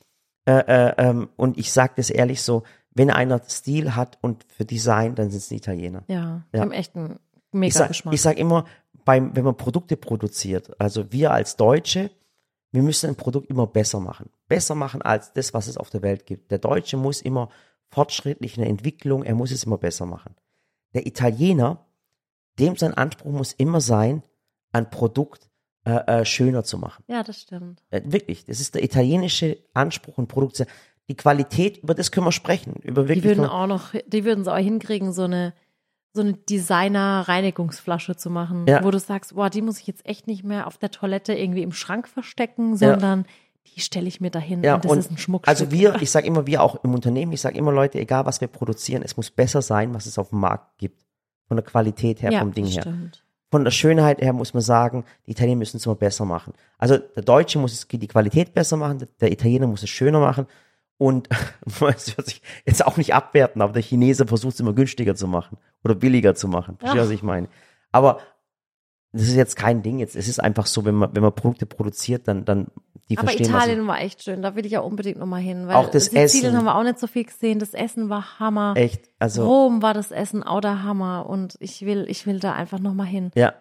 äh, 0.47 0.53
äh, 0.53 0.95
ähm, 0.97 1.29
und 1.37 1.59
ich 1.59 1.73
sage 1.73 1.93
das 1.97 2.09
ehrlich 2.09 2.41
so, 2.41 2.63
wenn 2.95 3.11
einer 3.11 3.43
Stil 3.49 3.95
hat 3.97 4.19
und 4.23 4.47
für 4.49 4.65
Design, 4.65 5.15
dann 5.15 5.31
sind 5.31 5.41
es 5.41 5.51
Italiener. 5.51 6.05
Ja, 6.09 6.45
Ja. 6.55 6.61
haben 6.61 6.73
echt 6.73 6.97
einen 6.97 7.19
Ich 7.53 7.53
mega 7.53 7.73
sag, 7.79 7.89
Geschmack. 7.89 8.15
ich 8.15 8.23
sag 8.23 8.39
immer, 8.39 8.65
beim, 9.05 9.35
wenn 9.37 9.45
man 9.45 9.57
Produkte 9.57 9.97
produziert, 9.97 10.79
also 10.81 11.13
wir 11.13 11.33
als 11.33 11.57
Deutsche, 11.57 12.11
wir 12.73 12.83
müssen 12.83 13.09
ein 13.11 13.17
Produkt 13.17 13.51
immer 13.51 13.67
besser 13.67 14.01
machen. 14.01 14.31
Besser 14.49 14.75
machen 14.75 15.03
als 15.03 15.33
das, 15.33 15.53
was 15.55 15.67
es 15.67 15.77
auf 15.77 15.91
der 15.91 16.03
Welt 16.03 16.27
gibt. 16.27 16.51
Der 16.51 16.59
Deutsche 16.59 16.97
muss 16.97 17.21
immer 17.21 17.49
fortschrittlich 17.89 18.57
in 18.57 18.63
der 18.63 18.71
Entwicklung, 18.71 19.25
er 19.25 19.35
muss 19.35 19.51
es 19.51 19.65
immer 19.65 19.79
besser 19.79 20.07
machen. 20.07 20.35
Der 20.95 21.07
Italiener, 21.07 21.87
dem 22.59 22.77
sein 22.77 22.95
Anspruch 22.95 23.33
muss 23.33 23.53
immer 23.53 23.81
sein, 23.81 24.23
ein 24.73 24.89
Produkt 24.91 25.49
äh, 25.85 26.21
äh, 26.21 26.25
schöner 26.25 26.63
zu 26.63 26.79
machen. 26.79 27.03
ja, 27.09 27.23
das 27.23 27.41
stimmt. 27.41 27.83
Äh, 27.91 28.03
wirklich, 28.05 28.45
das 28.45 28.61
ist 28.61 28.75
der 28.75 28.85
italienische 28.85 29.59
Anspruch 29.75 30.19
und 30.19 30.29
Produkt. 30.29 30.65
Die 31.09 31.17
Qualität, 31.17 31.79
über 31.79 31.95
das 31.95 32.13
können 32.13 32.27
wir 32.27 32.33
sprechen. 32.33 32.75
Über 32.83 33.03
Die 33.03 33.09
wirklich 33.09 33.25
würden 33.25 33.45
nur- 33.45 33.53
auch 33.55 33.67
noch, 33.67 33.95
die 34.07 34.25
würden 34.25 34.43
es 34.43 34.49
auch 34.49 34.59
hinkriegen, 34.59 35.13
so 35.13 35.23
eine, 35.23 35.55
so 36.13 36.23
eine 36.23 36.33
Designer-Reinigungsflasche 36.35 38.17
zu 38.17 38.31
machen, 38.31 38.67
Ja. 38.67 38.83
wo 38.85 38.91
du 38.91 38.99
sagst, 38.99 39.35
boah, 39.35 39.51
die 39.51 39.63
muss 39.63 39.79
ich 39.79 39.87
jetzt 39.87 40.05
echt 40.07 40.27
nicht 40.27 40.45
mehr 40.45 40.67
auf 40.67 40.79
der 40.79 40.91
Toilette 40.91 41.35
irgendwie 41.35 41.63
im 41.63 41.73
Schrank 41.73 42.09
verstecken, 42.09 42.77
sondern 42.77 43.27
die 43.75 43.81
stelle 43.81 44.09
ich 44.09 44.21
mir 44.21 44.31
dahin 44.31 44.65
Ja, 44.65 44.75
und 44.77 44.85
das 44.85 44.97
ist 44.97 45.11
ein 45.11 45.19
Schmuckstück. 45.19 45.49
Also 45.49 45.71
wir, 45.71 46.01
ich 46.03 46.11
sage 46.11 46.27
immer, 46.27 46.47
wir 46.47 46.63
auch 46.63 46.83
im 46.83 46.95
Unternehmen, 46.95 47.33
ich 47.33 47.41
sage 47.41 47.57
immer, 47.59 47.73
Leute, 47.73 47.99
egal 48.01 48.27
was 48.27 48.41
wir 48.41 48.49
produzieren, 48.49 49.03
es 49.03 49.17
muss 49.17 49.31
besser 49.31 49.63
sein, 49.63 49.95
was 49.95 50.07
es 50.07 50.19
auf 50.19 50.31
dem 50.31 50.41
Markt 50.41 50.79
gibt. 50.79 51.05
Von 51.47 51.57
der 51.57 51.65
Qualität 51.65 52.23
her, 52.23 52.33
ja, 52.33 52.41
vom 52.41 52.53
Ding 52.53 52.67
her. 52.67 52.83
stimmt. 52.83 53.25
Von 53.51 53.65
der 53.65 53.73
Schönheit 53.73 54.21
her 54.21 54.33
muss 54.33 54.55
man 54.55 54.63
sagen, 54.63 55.05
die 55.27 55.33
Italiener 55.33 55.57
müssen 55.59 55.79
es 55.79 55.87
immer 55.87 55.97
besser 55.97 56.25
machen. 56.25 56.53
Also 56.79 56.97
der 56.99 57.25
Deutsche 57.25 57.59
muss 57.59 57.73
es 57.73 57.89
die 57.89 58.07
Qualität 58.07 58.55
besser 58.55 58.77
machen, 58.77 59.05
der 59.21 59.33
Italiener 59.33 59.67
muss 59.67 59.83
es 59.83 59.91
schöner 59.91 60.21
machen. 60.21 60.47
Und 61.01 61.31
jetzt 62.67 62.85
auch 62.87 62.99
nicht 62.99 63.15
abwerten, 63.15 63.63
aber 63.63 63.73
der 63.73 63.81
Chinese 63.83 64.27
versucht 64.27 64.53
es 64.55 64.61
immer 64.61 64.75
günstiger 64.75 65.15
zu 65.15 65.27
machen 65.27 65.57
oder 65.83 65.95
billiger 65.95 66.35
zu 66.35 66.47
machen. 66.47 66.77
Verstehst 66.79 67.01
du, 67.03 67.07
was 67.09 67.11
ich 67.15 67.23
meine? 67.23 67.49
Aber 67.91 68.21
das 69.13 69.23
ist 69.23 69.35
jetzt 69.35 69.57
kein 69.57 69.83
Ding 69.83 69.99
jetzt. 69.99 70.15
Es 70.15 70.29
ist 70.29 70.41
einfach 70.41 70.67
so, 70.67 70.85
wenn 70.85 70.95
man, 70.95 71.15
wenn 71.15 71.23
man 71.23 71.35
Produkte 71.35 71.65
produziert, 71.65 72.29
dann, 72.29 72.45
dann 72.45 72.67
die 73.09 73.17
Aber 73.17 73.29
verstehen, 73.29 73.47
Italien 73.49 73.87
war 73.87 73.99
echt 74.03 74.23
schön, 74.23 74.43
da 74.43 74.55
will 74.57 74.67
ich 74.67 74.73
ja 74.73 74.81
unbedingt 74.81 75.19
nochmal 75.19 75.41
hin. 75.41 75.67
Weil 75.67 75.77
Auch 75.77 75.89
das 75.91 76.05
Sizilien 76.05 76.27
Essen. 76.51 76.57
haben 76.59 76.65
wir 76.67 76.75
auch 76.77 76.83
nicht 76.85 76.99
so 76.99 77.07
viel 77.07 77.25
gesehen, 77.25 77.59
das 77.59 77.73
Essen 77.73 78.11
war 78.11 78.39
Hammer. 78.39 78.75
echt, 78.77 79.09
also, 79.19 79.47
Rom 79.49 79.81
war 79.81 79.95
das 79.95 80.11
Essen 80.13 80.43
auch 80.43 80.61
der 80.61 80.83
Hammer 80.85 81.27
und 81.31 81.57
ich 81.61 81.81
will, 81.87 82.05
ich 82.11 82.27
will 82.27 82.41
da 82.41 82.53
einfach 82.53 82.79
nochmal 82.79 83.07
hin. 83.07 83.31
ja, 83.35 83.55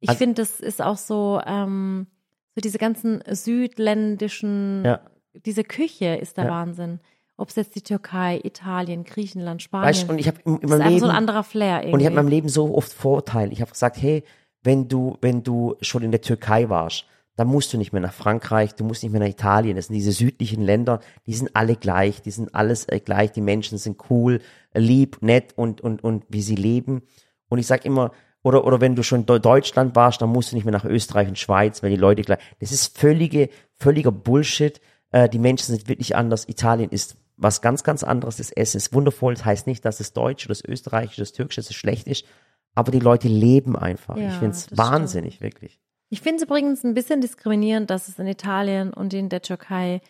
Ich 0.00 0.08
Also- 0.08 0.18
finde, 0.18 0.42
das 0.42 0.58
ist 0.58 0.82
auch 0.82 0.96
so, 0.98 1.40
ähm, 1.46 2.08
so 2.56 2.60
diese 2.60 2.78
ganzen 2.78 3.22
südländischen, 3.28 4.82
Ja. 4.84 5.00
Diese 5.34 5.64
Küche 5.64 6.16
ist 6.16 6.36
der 6.36 6.44
Ja. 6.44 6.50
Wahnsinn. 6.50 7.00
Ob 7.36 7.48
es 7.48 7.56
jetzt 7.56 7.74
die 7.74 7.82
Türkei, 7.82 8.38
Italien, 8.44 9.04
Griechenland, 9.04 9.62
Spanien. 9.62 9.88
weißt 9.88 10.10
und 10.10 10.18
ich 10.18 10.26
habe 10.26 10.38
in, 10.44 10.56
in 10.56 10.62
ist 10.62 10.68
meinem 10.70 10.80
einfach 10.80 10.90
Leben, 10.90 11.00
so 11.00 11.06
ein 11.06 11.16
anderer 11.16 11.42
Flair 11.42 11.78
irgendwie. 11.78 11.92
und 11.94 12.00
ich 12.00 12.06
habe 12.06 12.12
in 12.12 12.16
meinem 12.16 12.28
Leben 12.28 12.48
so 12.50 12.74
oft 12.76 12.92
Vorurteile. 12.92 13.50
Ich 13.52 13.60
habe 13.62 13.70
gesagt, 13.70 13.96
hey, 14.00 14.24
wenn 14.62 14.88
du, 14.88 15.16
wenn 15.22 15.42
du 15.42 15.74
schon 15.80 16.02
in 16.02 16.10
der 16.10 16.20
Türkei 16.20 16.68
warst, 16.68 17.06
dann 17.36 17.48
musst 17.48 17.72
du 17.72 17.78
nicht 17.78 17.94
mehr 17.94 18.02
nach 18.02 18.12
Frankreich, 18.12 18.74
du 18.74 18.84
musst 18.84 19.02
nicht 19.02 19.12
mehr 19.12 19.20
nach 19.22 19.28
Italien. 19.28 19.76
Das 19.76 19.86
sind 19.86 19.94
diese 19.94 20.12
südlichen 20.12 20.62
Länder, 20.62 21.00
die 21.26 21.32
sind 21.32 21.56
alle 21.56 21.76
gleich, 21.76 22.20
die 22.20 22.30
sind 22.30 22.54
alles 22.54 22.86
äh, 22.88 23.00
gleich, 23.00 23.32
die 23.32 23.40
Menschen 23.40 23.78
sind 23.78 23.96
cool, 24.10 24.42
äh, 24.74 24.80
lieb, 24.80 25.22
nett 25.22 25.54
und, 25.56 25.80
und, 25.80 26.04
und 26.04 26.24
wie 26.28 26.42
sie 26.42 26.56
leben. 26.56 27.00
Und 27.48 27.58
ich 27.58 27.66
sag 27.66 27.86
immer, 27.86 28.12
oder, 28.42 28.66
oder 28.66 28.82
wenn 28.82 28.94
du 28.96 29.02
schon 29.02 29.20
in 29.20 29.26
Deutschland 29.40 29.96
warst, 29.96 30.20
dann 30.20 30.28
musst 30.28 30.52
du 30.52 30.56
nicht 30.56 30.64
mehr 30.64 30.72
nach 30.72 30.84
Österreich 30.84 31.28
und 31.28 31.38
Schweiz, 31.38 31.82
weil 31.82 31.88
die 31.90 31.96
Leute 31.96 32.20
gleich. 32.20 32.40
Das 32.58 32.72
ist 32.72 32.98
völlige, 32.98 33.48
völliger 33.76 34.12
Bullshit. 34.12 34.78
Äh, 35.10 35.28
die 35.28 35.38
Menschen 35.38 35.74
sind 35.74 35.88
wirklich 35.88 36.16
anders. 36.16 36.48
Italien 36.48 36.90
ist 36.90 37.16
was 37.36 37.62
ganz, 37.62 37.84
ganz 37.84 38.04
anderes. 38.04 38.36
Das 38.36 38.50
Essen 38.52 38.76
ist 38.76 38.92
wundervoll. 38.92 39.34
Das 39.34 39.44
heißt 39.44 39.66
nicht, 39.66 39.84
dass 39.84 39.98
das 39.98 40.12
Deutsche, 40.12 40.48
das 40.48 40.62
Österreichische, 40.64 41.22
das 41.22 41.32
Türkische 41.32 41.62
das 41.62 41.74
schlecht 41.74 42.06
ist. 42.06 42.24
Aber 42.74 42.92
die 42.92 43.00
Leute 43.00 43.28
leben 43.28 43.76
einfach. 43.76 44.16
Ja, 44.16 44.28
ich 44.28 44.34
find's 44.34 44.66
das 44.66 44.78
wahnsinnig, 44.78 45.40
wirklich. 45.40 45.80
Ich 46.08 46.20
finde 46.20 46.36
es 46.36 46.42
übrigens 46.42 46.84
ein 46.84 46.94
bisschen 46.94 47.20
diskriminierend, 47.20 47.88
dass 47.90 48.08
es 48.08 48.18
in 48.18 48.26
Italien 48.26 48.92
und 48.92 49.14
in 49.14 49.28
der 49.28 49.42
Türkei 49.42 50.00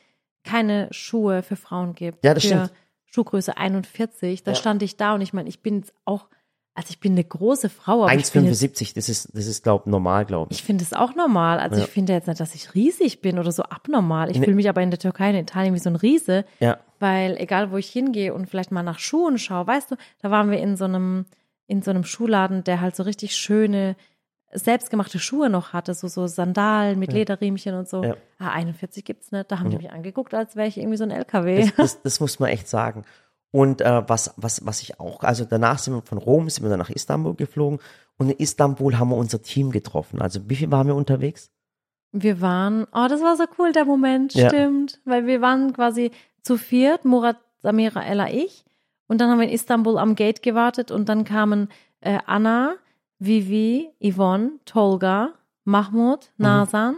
keine 0.45 0.89
Schuhe 0.93 1.43
für 1.43 1.57
Frauen 1.57 1.95
gibt. 1.95 2.25
Ja, 2.25 2.35
das 2.35 2.43
für 2.43 2.49
stimmt. 2.49 2.73
Schuhgröße 3.07 3.57
41. 3.57 4.43
Da 4.45 4.53
Ja. 4.53 4.55
stand 4.57 4.83
ich 4.83 4.97
da 4.97 5.15
und 5.15 5.21
ich 5.21 5.33
meine, 5.33 5.49
ich 5.49 5.63
bin 5.63 5.79
jetzt 5.81 5.93
auch, 6.05 6.29
also 6.75 6.91
ich 6.91 7.01
bin 7.01 7.13
eine 7.13 7.25
große 7.25 7.69
Frau, 7.69 8.05
aber 8.05 8.15
ich 8.15 8.31
bin 8.33 8.45
jetzt 8.47 8.63
1,75, 8.63 8.95
das 8.95 9.09
ist, 9.09 9.29
das 9.37 9.47
ist, 9.47 9.63
glaub, 9.65 9.87
normal, 9.87 10.25
glaube 10.25 10.53
ich. 10.53 10.59
Ich 10.61 10.65
finde 10.65 10.85
es 10.85 10.93
auch 10.93 11.15
normal. 11.15 11.59
Also 11.59 11.77
Ja. 11.79 11.85
ich 11.85 11.91
finde 11.91 12.13
jetzt 12.13 12.29
nicht, 12.29 12.41
dass 12.41 12.55
ich 12.55 12.75
riesig 12.75 13.21
bin 13.21 13.39
oder 13.39 13.53
so 13.53 13.63
abnormal. 13.65 14.31
Ich 14.31 14.39
Nee. 14.39 14.45
fühle 14.45 14.57
mich 14.57 14.69
aber 14.69 14.81
in 14.83 14.91
der 14.91 14.99
Türkei 15.01 15.29
und 15.31 15.35
in 15.35 15.43
Italien 15.43 15.75
wie 15.75 15.79
so 15.81 15.91
ein 15.91 15.97
Riese, 15.97 16.45
Ja, 16.61 16.79
weil 17.01 17.37
egal 17.39 17.71
wo 17.73 17.77
ich 17.77 17.89
hingehe 17.91 18.33
und 18.35 18.47
vielleicht 18.49 18.71
mal 18.71 18.83
nach 18.83 18.99
Schuhen 18.99 19.39
schaue, 19.39 19.67
weißt 19.67 19.91
du, 19.91 19.97
da 20.21 20.31
waren 20.31 20.51
wir 20.51 20.59
in 20.61 20.77
so 20.77 20.85
einem 20.85 21.27
in 21.67 21.83
so 21.83 21.91
einem 21.91 22.05
Schuhladen, 22.05 22.65
der 22.65 22.81
halt 22.81 22.97
so 22.97 23.05
richtig 23.05 23.37
schöne 23.37 23.95
selbstgemachte 24.53 25.21
Schuhe 25.21 25.49
noch 25.49 25.73
hatte, 25.73 25.95
so 25.95 26.09
so 26.09 26.27
Sandalen 26.27 26.99
mit 26.99 27.13
Lederriemchen 27.13 27.75
und 27.77 27.89
so. 27.89 28.03
Ja. 28.03 28.17
Ah, 28.41 28.49
41 28.51 29.05
gibt's 29.05 29.31
nicht. 29.31 29.51
Da 29.51 29.61
haben 29.61 29.71
die 29.71 29.77
mich 29.77 29.93
angeguckt, 29.93 30.35
als 30.35 30.57
wäre 30.57 30.67
ich 30.67 30.77
irgendwie 30.79 30.97
so 30.97 31.05
ein 31.05 31.13
LKW. 31.13 31.67
das, 31.67 31.75
das, 31.77 32.03
das 32.03 32.21
muss 32.21 32.39
man 32.41 32.49
echt 32.51 32.69
sagen. 32.69 33.05
Und 33.53 33.81
äh, 33.81 34.03
was, 34.09 34.33
was, 34.37 34.65
was 34.65 34.81
ich 34.83 35.01
auch, 35.01 35.23
also 35.25 35.45
danach 35.45 35.79
sind 35.79 35.95
wir 35.95 36.03
von 36.03 36.19
Rom, 36.19 36.49
sind 36.49 36.63
wir 36.65 36.71
dann 36.71 36.79
nach 36.79 36.91
Istanbul 36.91 37.35
geflogen 37.35 37.81
und 38.17 38.31
in 38.31 38.37
Istanbul 38.39 38.97
haben 38.99 39.09
wir 39.11 39.17
unser 39.17 39.43
Team 39.43 39.73
getroffen. 39.73 40.21
Also 40.23 40.49
wie 40.49 40.55
viel 40.57 40.71
waren 40.71 40.87
wir 40.87 40.95
unterwegs? 40.95 41.51
Wir 42.13 42.41
waren, 42.41 42.87
oh, 42.93 43.07
das 43.09 43.21
war 43.23 43.37
so 43.37 43.45
cool, 43.59 43.73
der 43.73 43.85
Moment, 43.85 44.35
Ja. 44.35 44.49
stimmt. 44.49 45.01
Weil 45.05 45.27
wir 45.27 45.41
waren 45.41 45.73
quasi 45.73 46.13
zu 46.43 46.57
viert, 46.57 47.05
Murat, 47.05 47.37
Samira, 47.59 48.05
Ella, 48.05 48.31
ich. 48.31 48.65
Und 49.09 49.21
dann 49.21 49.31
haben 49.31 49.39
wir 49.41 49.49
in 49.49 49.53
Istanbul 49.55 49.99
am 49.99 50.15
Gate 50.15 50.43
gewartet 50.43 50.91
und 50.93 51.09
dann 51.09 51.25
kamen 51.25 51.69
äh, 52.01 52.19
Anna, 52.27 52.75
Vivi, 53.19 53.91
Yvonne, 54.03 54.53
Tolga, 54.65 55.33
Mahmoud, 55.65 56.31
Mhm. 56.39 56.43
Nasan, 56.45 56.97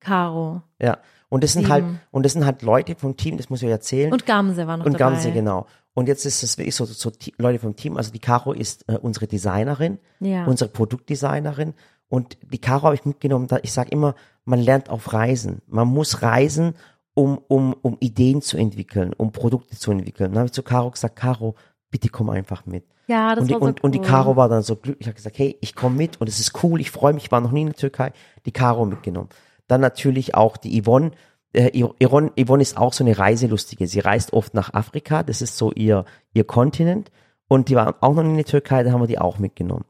Caro 0.00 0.62
Ja. 0.80 0.98
Und 1.30 1.44
das 1.44 1.52
sind 1.52 1.62
Sieben. 1.66 1.72
halt, 1.72 1.84
und 2.10 2.24
das 2.24 2.32
sind 2.32 2.46
halt 2.46 2.62
Leute 2.62 2.94
vom 2.94 3.16
Team, 3.18 3.36
das 3.36 3.50
muss 3.50 3.60
ich 3.60 3.66
euch 3.66 3.72
erzählen. 3.72 4.10
und 4.12 4.24
Gamse 4.24 4.66
war 4.66 4.78
noch 4.78 4.86
Und 4.86 4.94
dabei. 4.94 5.10
Gamse, 5.12 5.30
genau. 5.30 5.66
Und 5.98 6.06
jetzt 6.06 6.24
ist 6.24 6.42
es 6.44 6.56
wirklich 6.58 6.76
so, 6.76 6.84
so 6.84 7.10
Ti- 7.10 7.34
Leute 7.38 7.58
vom 7.58 7.74
Team. 7.74 7.96
Also 7.96 8.12
die 8.12 8.20
Caro 8.20 8.52
ist 8.52 8.84
äh, 8.88 8.96
unsere 8.96 9.26
Designerin, 9.26 9.98
Ja. 10.20 10.44
unsere 10.46 10.70
Produktdesignerin. 10.70 11.74
Und 12.08 12.38
die 12.52 12.58
Caro 12.60 12.84
habe 12.84 12.94
ich 12.94 13.04
mitgenommen. 13.04 13.48
Da, 13.48 13.58
ich 13.62 13.72
sage 13.72 13.90
immer, 13.90 14.14
man 14.44 14.60
lernt 14.60 14.90
auf 14.90 15.12
Reisen. 15.12 15.60
Man 15.66 15.88
muss 15.88 16.22
reisen, 16.22 16.74
um, 17.14 17.38
um, 17.48 17.74
um 17.82 17.96
Ideen 18.00 18.42
zu 18.42 18.56
entwickeln, 18.56 19.12
um 19.16 19.32
Produkte 19.32 19.76
zu 19.76 19.90
entwickeln. 19.90 20.30
Dann 20.30 20.38
habe 20.38 20.46
ich 20.46 20.52
zu 20.52 20.62
Caro 20.62 20.90
gesagt, 20.90 21.16
Caro, 21.16 21.56
bitte 21.90 22.08
komm 22.10 22.30
einfach 22.30 22.64
mit. 22.64 22.84
Ja, 23.08 23.34
das 23.34 23.42
und, 23.42 23.48
die, 23.48 23.54
war 23.54 23.60
so 23.60 23.66
und, 23.66 23.82
und 23.82 23.92
die 23.92 23.98
cool. 24.00 24.04
Caro 24.06 24.36
war 24.36 24.48
dann 24.48 24.62
so 24.62 24.76
glücklich, 24.76 25.00
ich 25.00 25.06
habe 25.08 25.16
gesagt, 25.16 25.38
hey, 25.38 25.56
ich 25.60 25.74
komme 25.74 25.96
mit 25.96 26.20
und 26.20 26.28
es 26.28 26.38
ist 26.38 26.62
cool, 26.62 26.80
ich 26.80 26.90
freue 26.90 27.14
mich, 27.14 27.24
ich 27.24 27.32
war 27.32 27.40
noch 27.40 27.52
nie 27.52 27.62
in 27.62 27.68
der 27.68 27.76
Türkei, 27.76 28.12
die 28.46 28.52
Caro 28.52 28.84
mitgenommen. 28.84 29.30
Dann 29.66 29.80
natürlich 29.80 30.34
auch 30.34 30.58
die 30.58 30.80
Yvonne, 30.82 31.10
äh, 31.52 31.70
Yvonne, 32.02 32.32
Yvonne 32.38 32.62
ist 32.62 32.76
auch 32.76 32.92
so 32.92 33.04
eine 33.04 33.18
Reiselustige, 33.18 33.86
sie 33.86 34.00
reist 34.00 34.32
oft 34.32 34.54
nach 34.54 34.74
Afrika, 34.74 35.22
das 35.22 35.42
ist 35.42 35.56
so 35.56 35.72
ihr, 35.72 36.04
ihr 36.34 36.44
Kontinent 36.44 37.10
und 37.48 37.68
die 37.68 37.76
war 37.76 37.96
auch 38.00 38.14
noch 38.14 38.22
in 38.24 38.36
der 38.36 38.44
Türkei, 38.44 38.82
da 38.82 38.92
haben 38.92 39.00
wir 39.00 39.06
die 39.06 39.18
auch 39.18 39.38
mitgenommen. 39.38 39.84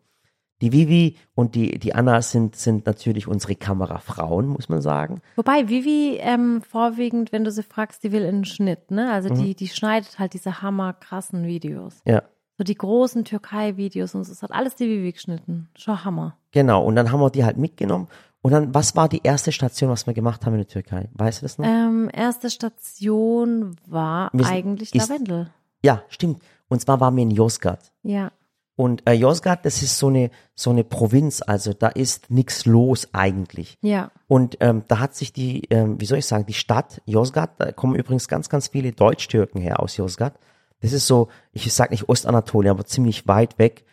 Die 0.60 0.72
Vivi 0.72 1.16
und 1.36 1.54
die, 1.54 1.78
die 1.78 1.94
Anna 1.94 2.20
sind, 2.20 2.56
sind 2.56 2.84
natürlich 2.84 3.28
unsere 3.28 3.54
Kamerafrauen, 3.54 4.48
muss 4.48 4.68
man 4.68 4.80
sagen. 4.82 5.20
Wobei 5.36 5.68
Vivi 5.68 6.18
ähm, 6.20 6.62
vorwiegend, 6.62 7.30
wenn 7.30 7.44
du 7.44 7.52
sie 7.52 7.62
fragst, 7.62 8.02
die 8.02 8.10
will 8.10 8.22
in 8.22 8.38
den 8.38 8.44
Schnitt, 8.44 8.90
ne? 8.90 9.12
Also 9.12 9.28
Mhm. 9.32 9.38
die, 9.38 9.54
die 9.54 9.68
schneidet 9.68 10.18
halt 10.18 10.34
diese 10.34 10.60
hammerkrassen 10.60 11.46
Videos. 11.46 12.00
Ja. 12.04 12.24
So 12.56 12.64
die 12.64 12.74
großen 12.74 13.24
Türkei-Videos 13.24 14.16
und 14.16 14.24
so. 14.24 14.32
Das 14.32 14.42
hat 14.42 14.50
alles 14.50 14.74
die 14.74 14.88
Vivi 14.88 15.12
geschnitten. 15.12 15.68
Schon 15.76 16.04
Hammer. 16.04 16.36
Genau, 16.50 16.84
und 16.84 16.96
dann 16.96 17.12
haben 17.12 17.20
wir 17.20 17.30
die 17.30 17.44
halt 17.44 17.56
mitgenommen. 17.56 18.08
Und 18.42 18.52
dann, 18.52 18.72
was 18.74 18.94
war 18.96 19.08
die 19.08 19.20
erste 19.24 19.50
Station, 19.52 19.90
was 19.90 20.06
wir 20.06 20.14
gemacht 20.14 20.46
haben 20.46 20.54
in 20.54 20.60
der 20.60 20.68
Türkei? 20.68 21.08
Weißt 21.14 21.42
du 21.42 21.44
das 21.44 21.58
noch? 21.58 21.66
Ähm, 21.66 22.08
erste 22.12 22.50
Station 22.50 23.76
war 23.86 24.30
sind- 24.32 24.46
eigentlich 24.46 24.94
ist- 24.94 25.08
Lavendel. 25.08 25.50
Ja, 25.82 26.02
stimmt. 26.08 26.42
Und 26.68 26.80
zwar 26.80 27.00
waren 27.00 27.16
wir 27.16 27.22
in 27.22 27.30
Yozgat. 27.30 27.92
Ja. 28.02 28.30
Und 28.76 29.08
äh, 29.08 29.12
Yozgat, 29.14 29.64
das 29.64 29.82
ist 29.82 29.98
so 29.98 30.06
eine 30.06 30.30
so 30.54 30.70
eine 30.70 30.84
Provinz, 30.84 31.42
also 31.44 31.72
da 31.72 31.88
ist 31.88 32.30
nix 32.30 32.64
los 32.64 33.08
eigentlich. 33.12 33.76
Ja. 33.80 34.10
Und 34.28 34.56
ähm, 34.60 34.84
da 34.86 35.00
hat 35.00 35.16
sich 35.16 35.32
die, 35.32 35.64
ähm, 35.70 36.00
wie 36.00 36.04
soll 36.06 36.18
ich 36.18 36.26
sagen, 36.26 36.46
die 36.46 36.54
Stadt 36.54 37.02
Yozgat, 37.06 37.50
da 37.58 37.72
kommen 37.72 37.96
übrigens 37.96 38.28
ganz, 38.28 38.48
ganz 38.48 38.68
viele 38.68 38.92
Deutsch-Türken 38.92 39.60
her 39.60 39.80
aus 39.80 39.96
Yozgat. 39.96 40.34
Das 40.80 40.92
ist 40.92 41.08
so, 41.08 41.26
ich 41.52 41.72
sag 41.72 41.90
nicht 41.90 42.08
Ostanatolien, 42.08 42.70
aber 42.70 42.84
ziemlich 42.86 43.26
weit 43.26 43.58
weg. 43.58 43.84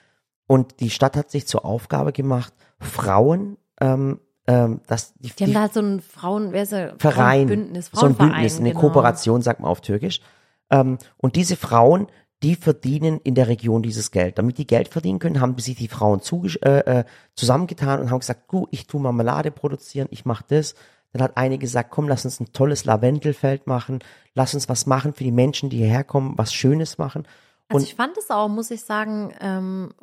Und 0.46 0.80
die 0.82 0.92
Stadt 0.92 1.18
hat 1.18 1.32
sich 1.32 1.48
zur 1.48 1.66
Aufgabe 1.66 2.12
gemacht, 2.14 2.54
Frauen, 2.80 3.58
ähm, 3.82 4.20
ähm, 4.48 4.82
dass 4.88 5.14
die, 5.16 5.30
Die 5.30 5.44
haben 5.46 5.54
da 5.54 5.62
halt 5.62 5.74
so 5.74 5.82
ein 5.82 6.02
Frauen, 6.02 6.52
wer 6.52 6.64
ist 6.64 6.72
der? 6.72 6.96
Verein, 6.98 7.48
Frauenbündnis, 7.48 7.90
so 7.92 8.06
ein 8.06 8.16
Bündnis, 8.16 8.60
eine 8.60 8.70
genau. 8.70 8.82
Kooperation, 8.82 9.42
sagt 9.42 9.60
man 9.60 9.70
auf 9.70 9.82
Türkisch. 9.82 10.22
Ähm, 10.70 10.98
und 11.18 11.36
diese 11.36 11.56
Frauen, 11.56 12.08
die 12.44 12.56
verdienen 12.56 13.20
in 13.24 13.34
der 13.34 13.48
Region 13.48 13.82
dieses 13.82 14.12
Geld. 14.12 14.38
Damit 14.38 14.58
die 14.58 14.68
Geld 14.68 14.90
verdienen 14.90 15.20
können, 15.20 15.42
haben 15.42 15.58
sich 15.58 15.76
die 15.76 15.88
Frauen 15.88 16.22
äh, 16.62 16.80
äh, 16.80 17.04
zusammengetan 17.34 18.00
und 18.00 18.12
haben 18.12 18.20
gesagt, 18.20 18.52
du, 18.52 18.68
ich 18.72 18.88
tu 18.88 19.00
Marmelade 19.00 19.52
produzieren, 19.52 20.08
ich 20.12 20.26
mach 20.26 20.42
das. 20.44 20.76
Dann 21.12 21.24
hat 21.24 21.38
eine 21.38 21.58
gesagt, 21.58 21.92
komm, 21.92 22.10
lass 22.10 22.26
uns 22.26 22.42
ein 22.42 22.52
tolles 22.52 22.84
Lavendelfeld 22.84 23.68
machen, 23.68 24.00
lass 24.34 24.54
uns 24.54 24.68
was 24.68 24.86
machen 24.86 25.14
für 25.14 25.24
die 25.24 25.32
Menschen, 25.32 25.70
die 25.70 25.78
hierher 25.78 26.04
kommen, 26.04 26.38
was 26.38 26.54
Schönes 26.54 26.98
machen. 26.98 27.26
Also 27.70 27.78
Und- 27.78 27.84
ich 27.84 27.96
fand 27.96 28.18
es 28.18 28.30
auch, 28.30 28.50
muss 28.50 28.70
ich 28.70 28.84
sagen, 28.84 29.34
ähm, 29.40 29.94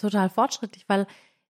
total 0.00 0.30
fortschrittlich, 0.30 0.84
weil 0.88 1.06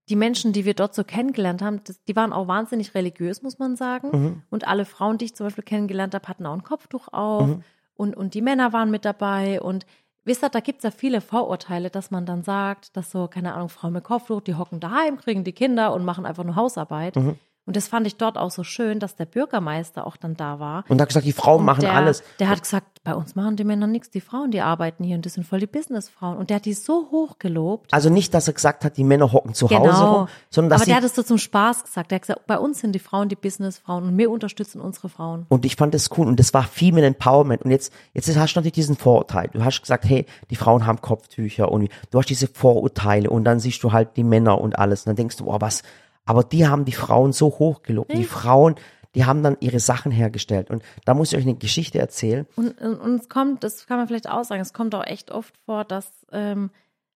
die 0.09 0.15
Menschen, 0.15 0.53
die 0.53 0.65
wir 0.65 0.73
dort 0.75 0.93
so 0.93 1.03
kennengelernt 1.03 1.61
haben, 1.61 1.81
das, 1.83 2.03
die 2.03 2.15
waren 2.15 2.31
auch 2.33 2.47
wahnsinnig 2.47 2.93
religiös, 2.93 3.41
muss 3.41 3.57
man 3.57 3.75
sagen. 3.75 4.09
Mhm. 4.11 4.41
Und 4.49 4.67
alle 4.67 4.85
Frauen, 4.85 5.17
die 5.17 5.25
ich 5.25 5.35
zum 5.35 5.47
Beispiel 5.47 5.63
kennengelernt 5.63 6.13
habe, 6.13 6.27
hatten 6.27 6.45
auch 6.45 6.53
ein 6.53 6.63
Kopftuch 6.63 7.07
auf 7.11 7.47
Mhm. 7.47 7.63
und, 7.95 8.15
und 8.15 8.33
die 8.33 8.41
Männer 8.41 8.71
waren 8.71 8.91
mit 8.91 9.03
dabei. 9.03 9.61
Und 9.61 9.85
wisst 10.23 10.43
ihr, 10.43 10.49
da 10.49 10.59
gibt 10.59 10.79
es 10.79 10.83
ja 10.83 10.91
viele 10.91 11.21
Vorurteile, 11.21 11.89
dass 11.89 12.11
man 12.11 12.25
dann 12.25 12.43
sagt, 12.43 12.95
dass 12.95 13.09
so, 13.11 13.27
keine 13.27 13.55
Ahnung, 13.55 13.69
Frauen 13.69 13.93
mit 13.93 14.03
Kopftuch, 14.03 14.41
die 14.41 14.55
hocken 14.55 14.79
daheim, 14.79 15.17
kriegen 15.17 15.43
die 15.43 15.53
Kinder 15.53 15.93
und 15.93 16.05
machen 16.05 16.25
einfach 16.25 16.43
nur 16.43 16.55
Hausarbeit. 16.55 17.15
Mhm. 17.15 17.37
Und 17.65 17.75
das 17.75 17.87
fand 17.87 18.05
ich 18.05 18.17
dort 18.17 18.37
auch 18.37 18.51
so 18.51 18.63
schön, 18.63 18.99
dass 18.99 19.15
der 19.15 19.25
Bürgermeister 19.25 20.05
auch 20.05 20.17
dann 20.17 20.35
da 20.35 20.59
war. 20.59 20.83
Und 20.87 21.01
hat 21.01 21.09
gesagt, 21.09 21.25
die 21.25 21.31
Frauen 21.31 21.59
Und 21.61 21.65
machen 21.65 21.81
der, 21.81 21.93
alles. 21.93 22.23
Der 22.39 22.49
hat 22.49 22.61
gesagt, 22.61 23.03
bei 23.03 23.13
uns 23.15 23.35
machen 23.35 23.55
die 23.55 23.63
Männer 23.63 23.87
nichts, 23.87 24.09
die 24.09 24.21
Frauen, 24.21 24.51
die 24.51 24.61
arbeiten 24.61 25.03
hier 25.03 25.15
und 25.15 25.25
das 25.25 25.33
sind 25.33 25.45
voll 25.45 25.59
die 25.59 25.67
Businessfrauen. 25.67 26.37
Und 26.37 26.49
der 26.49 26.57
hat 26.57 26.65
die 26.65 26.73
so 26.73 27.09
hoch 27.11 27.39
gelobt. 27.39 27.93
Also 27.93 28.09
nicht, 28.09 28.33
dass 28.33 28.47
er 28.47 28.53
gesagt 28.53 28.83
hat, 28.85 28.97
die 28.97 29.03
Männer 29.03 29.31
hocken 29.31 29.53
zu 29.53 29.69
Hause 29.69 29.81
Genau. 29.81 30.13
rum, 30.15 30.27
sondern 30.49 30.69
dass 30.71 30.81
Aber 30.81 30.85
der 30.87 30.95
hat 30.97 31.03
es 31.03 31.15
so 31.15 31.23
zum 31.23 31.37
Spaß 31.37 31.83
gesagt. 31.83 32.11
Der 32.11 32.15
hat 32.17 32.21
gesagt, 32.23 32.45
bei 32.47 32.57
uns 32.57 32.79
sind 32.79 32.93
die 32.93 32.99
Frauen 32.99 33.29
die 33.29 33.35
Businessfrauen 33.35 34.03
und 34.09 34.17
wir 34.17 34.29
unterstützen 34.29 34.81
unsere 34.81 35.09
Frauen. 35.09 35.45
Und 35.49 35.65
ich 35.65 35.75
fand 35.75 35.93
das 35.93 36.09
cool 36.17 36.27
und 36.27 36.39
das 36.39 36.53
war 36.53 36.63
Female 36.63 37.05
Empowerment. 37.05 37.63
Und 37.63 37.71
jetzt, 37.71 37.91
jetzt 38.13 38.27
hast 38.35 38.53
du 38.53 38.59
natürlich 38.59 38.73
diesen 38.73 38.95
Vorurteil. 38.95 39.49
Du 39.53 39.63
hast 39.63 39.81
gesagt, 39.81 40.05
hey, 40.05 40.25
die 40.49 40.55
Frauen 40.55 40.85
haben 40.85 41.01
Kopftücher 41.01 41.71
und 41.71 41.89
du 42.11 42.17
hast 42.19 42.29
diese 42.29 42.47
Vorurteile 42.47 43.29
und 43.29 43.43
dann 43.43 43.59
siehst 43.59 43.83
du 43.83 43.91
halt 43.91 44.17
die 44.17 44.23
Männer 44.23 44.61
und 44.61 44.77
alles. 44.77 45.01
Und 45.01 45.07
dann 45.07 45.15
denkst 45.15 45.37
du, 45.37 45.47
oh, 45.47 45.57
was? 45.59 45.83
Aber 46.25 46.43
die 46.43 46.67
haben 46.67 46.85
die 46.85 46.91
Frauen 46.91 47.33
so 47.33 47.47
hochgelobt. 47.47 48.11
Die 48.13 48.23
Frauen, 48.23 48.75
die 49.13 49.25
haben 49.25 49.43
dann 49.43 49.57
ihre 49.59 49.79
Sachen 49.79 50.11
hergestellt. 50.11 50.69
Und 50.69 50.83
da 51.05 51.13
muss 51.13 51.31
ich 51.31 51.37
euch 51.37 51.43
eine 51.45 51.55
Geschichte 51.55 51.99
erzählen. 51.99 52.47
Und, 52.55 52.79
und, 52.81 52.95
und 52.99 53.21
es 53.21 53.29
kommt, 53.29 53.63
das 53.63 53.85
kann 53.87 53.97
man 53.97 54.07
vielleicht 54.07 54.29
auch 54.29 54.43
sagen, 54.43 54.61
es 54.61 54.73
kommt 54.73 54.93
auch 54.95 55.05
echt 55.05 55.31
oft 55.31 55.53
vor, 55.65 55.85
dass, 55.85 56.11
ähm, 56.31 56.71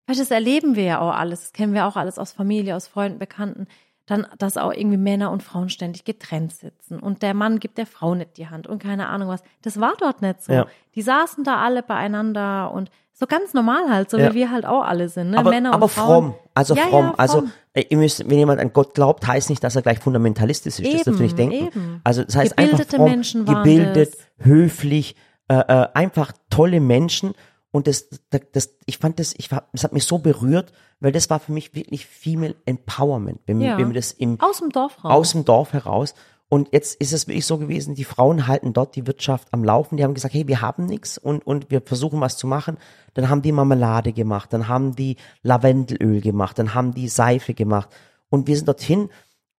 weißt 0.06 0.18
du, 0.18 0.22
das 0.22 0.30
erleben 0.30 0.76
wir 0.76 0.84
ja 0.84 1.00
auch 1.00 1.14
alles, 1.14 1.40
das 1.42 1.52
kennen 1.52 1.74
wir 1.74 1.86
auch 1.86 1.96
alles 1.96 2.18
aus 2.18 2.32
Familie, 2.32 2.76
aus 2.76 2.86
Freunden, 2.86 3.18
Bekannten, 3.18 3.66
dann, 4.06 4.26
dass 4.38 4.56
auch 4.56 4.72
irgendwie 4.72 4.96
Männer 4.96 5.30
und 5.30 5.42
Frauen 5.42 5.68
ständig 5.68 6.04
getrennt 6.04 6.52
sitzen 6.52 6.98
und 6.98 7.22
der 7.22 7.32
Mann 7.34 7.60
gibt 7.60 7.78
der 7.78 7.86
Frau 7.86 8.16
nicht 8.16 8.38
die 8.38 8.48
Hand 8.48 8.66
und 8.66 8.82
keine 8.82 9.08
Ahnung 9.08 9.28
was. 9.28 9.42
Das 9.62 9.78
war 9.78 9.92
dort 10.00 10.20
nicht 10.20 10.42
so. 10.42 10.52
Ja. 10.52 10.66
Die 10.96 11.02
saßen 11.02 11.44
da 11.44 11.58
alle 11.62 11.84
beieinander 11.84 12.72
und 12.72 12.90
so 13.12 13.26
ganz 13.28 13.54
normal 13.54 13.88
halt, 13.88 14.10
so 14.10 14.18
Ja. 14.18 14.30
wie 14.30 14.34
wir 14.34 14.50
halt 14.50 14.66
auch 14.66 14.82
alle 14.82 15.08
sind, 15.10 15.30
ne? 15.30 15.38
Aber, 15.38 15.50
Männer 15.50 15.68
und 15.70 15.74
aber 15.76 15.88
Frauen. 15.88 16.06
fromm, 16.32 16.34
also 16.54 16.74
Ja, 16.74 16.84
fromm. 16.84 17.14
Also 17.18 17.38
fromm. 17.40 17.46
äh, 17.48 17.50
ihr 17.74 17.96
müsst, 17.96 18.28
wenn 18.28 18.38
jemand 18.38 18.60
an 18.60 18.72
Gott 18.72 18.94
glaubt, 18.94 19.26
heißt 19.26 19.50
nicht, 19.50 19.62
dass 19.62 19.76
er 19.76 19.82
gleich 19.82 19.98
fundamentalistisch 20.00 20.78
ist. 20.80 20.86
das 20.86 20.92
Eben, 20.94 21.04
dürft 21.04 21.18
ihr 21.20 21.22
nicht 21.24 21.38
denken. 21.38 21.66
eben. 21.68 22.00
Also 22.04 22.24
das 22.24 22.36
heißt 22.36 22.56
Gebildete 22.56 22.96
einfach 22.96 23.08
Menschen 23.08 23.46
waren 23.46 23.56
gebildet, 23.62 24.14
das. 24.14 24.46
höflich, 24.46 25.16
äh, 25.48 25.54
äh, 25.54 25.88
einfach 25.94 26.32
tolle 26.50 26.80
Menschen. 26.80 27.32
Und 27.72 27.86
das, 27.86 28.08
das, 28.30 28.40
das, 28.52 28.70
ich 28.86 28.98
fand 28.98 29.20
das, 29.20 29.32
ich 29.38 29.48
das 29.72 29.84
hat 29.84 29.92
mich 29.92 30.04
so 30.04 30.18
berührt, 30.18 30.72
weil 30.98 31.12
das 31.12 31.30
war 31.30 31.38
für 31.38 31.52
mich 31.52 31.72
wirklich 31.74 32.04
Female 32.06 32.56
Empowerment, 32.66 33.40
wenn, 33.46 33.60
Ja. 33.60 33.78
wenn 33.78 33.88
wir 33.88 33.94
das 33.94 34.10
im, 34.10 34.40
Aus 34.40 34.58
dem 34.58 34.70
Dorf 34.70 35.04
raus. 35.04 35.12
aus 35.12 35.32
dem 35.32 35.44
Dorf 35.44 35.72
heraus. 35.72 36.14
Und 36.50 36.70
jetzt 36.72 37.00
ist 37.00 37.12
es 37.12 37.28
wirklich 37.28 37.46
so 37.46 37.58
gewesen, 37.58 37.94
die 37.94 38.02
Frauen 38.02 38.48
halten 38.48 38.72
dort 38.72 38.96
die 38.96 39.06
Wirtschaft 39.06 39.46
am 39.52 39.62
Laufen. 39.62 39.96
Die 39.96 40.02
haben 40.02 40.14
gesagt, 40.14 40.34
hey, 40.34 40.48
wir 40.48 40.60
haben 40.60 40.84
nichts 40.84 41.16
und, 41.16 41.46
und 41.46 41.70
wir 41.70 41.80
versuchen 41.80 42.20
was 42.20 42.36
zu 42.36 42.48
machen. 42.48 42.76
Dann 43.14 43.28
haben 43.28 43.40
die 43.40 43.52
Marmelade 43.52 44.12
gemacht, 44.12 44.52
dann 44.52 44.66
haben 44.66 44.96
die 44.96 45.16
Lavendelöl 45.42 46.20
gemacht, 46.20 46.58
dann 46.58 46.74
haben 46.74 46.92
die 46.92 47.06
Seife 47.06 47.54
gemacht. 47.54 47.88
Und 48.30 48.48
wir 48.48 48.56
sind 48.56 48.66
dorthin 48.66 49.10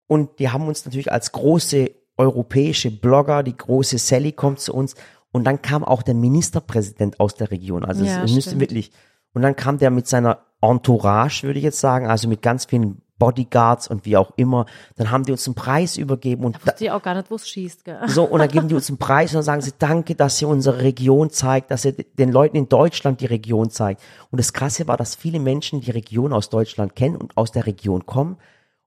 und 0.07 0.39
die 0.39 0.50
haben 0.50 0.67
uns 0.67 0.83
natürlich 0.83 1.13
als 1.13 1.31
große 1.31 1.91
europäische 2.17 2.91
Blogger, 2.91 3.41
die 3.41 3.55
große 3.55 3.98
Sally 3.98 4.33
kommt 4.33 4.60
zu 4.60 4.74
uns. 4.74 4.95
Und 5.31 5.45
dann 5.45 5.62
kam 5.62 5.86
auch 5.86 6.03
der 6.03 6.13
Ministerpräsident 6.13 7.21
aus 7.21 7.36
der 7.36 7.51
Region. 7.51 7.86
Also 7.86 8.03
Ja, 8.03 8.21
es 8.21 8.33
müsste 8.33 8.60
wirklich. 8.60 8.91
Und 9.33 9.43
dann 9.43 9.55
kam 9.55 9.77
der 9.77 9.91
mit 9.91 10.07
seiner 10.07 10.39
Entourage, 10.60 11.43
würde 11.43 11.60
ich 11.60 11.63
jetzt 11.63 11.79
sagen, 11.79 12.07
also 12.07 12.27
mit 12.27 12.41
ganz 12.41 12.65
vielen 12.65 13.01
Bodyguards 13.21 13.87
und 13.87 14.03
wie 14.07 14.17
auch 14.17 14.31
immer. 14.35 14.65
Dann 14.95 15.11
haben 15.11 15.25
die 15.25 15.31
uns 15.31 15.45
einen 15.45 15.53
Preis 15.53 15.95
übergeben 15.95 16.43
und 16.43 16.57
da, 16.65 16.73
ich 16.79 16.89
auch 16.89 17.03
gar 17.03 17.13
nicht, 17.13 17.29
wo 17.29 17.35
es 17.35 17.47
schießt, 17.47 17.85
gell? 17.85 17.99
so, 18.07 18.23
und 18.23 18.39
dann 18.39 18.49
geben 18.49 18.67
die 18.67 18.73
uns 18.73 18.89
einen 18.89 18.97
Preis 18.97 19.29
und 19.29 19.35
dann 19.35 19.43
sagen 19.43 19.61
sie, 19.61 19.73
danke, 19.77 20.15
dass 20.15 20.41
ihr 20.41 20.47
unsere 20.47 20.81
Region 20.81 21.29
zeigt, 21.29 21.69
dass 21.69 21.85
ihr 21.85 21.91
den 21.93 22.31
Leuten 22.31 22.57
in 22.57 22.67
Deutschland 22.67 23.21
die 23.21 23.27
Region 23.27 23.69
zeigt. 23.69 24.01
Und 24.31 24.39
das 24.39 24.53
Krasse 24.53 24.87
war, 24.87 24.97
dass 24.97 25.13
viele 25.13 25.39
Menschen 25.39 25.81
die 25.81 25.91
Region 25.91 26.33
aus 26.33 26.49
Deutschland 26.49 26.95
kennen 26.95 27.15
und 27.15 27.37
aus 27.37 27.51
der 27.51 27.67
Region 27.67 28.07
kommen. 28.07 28.37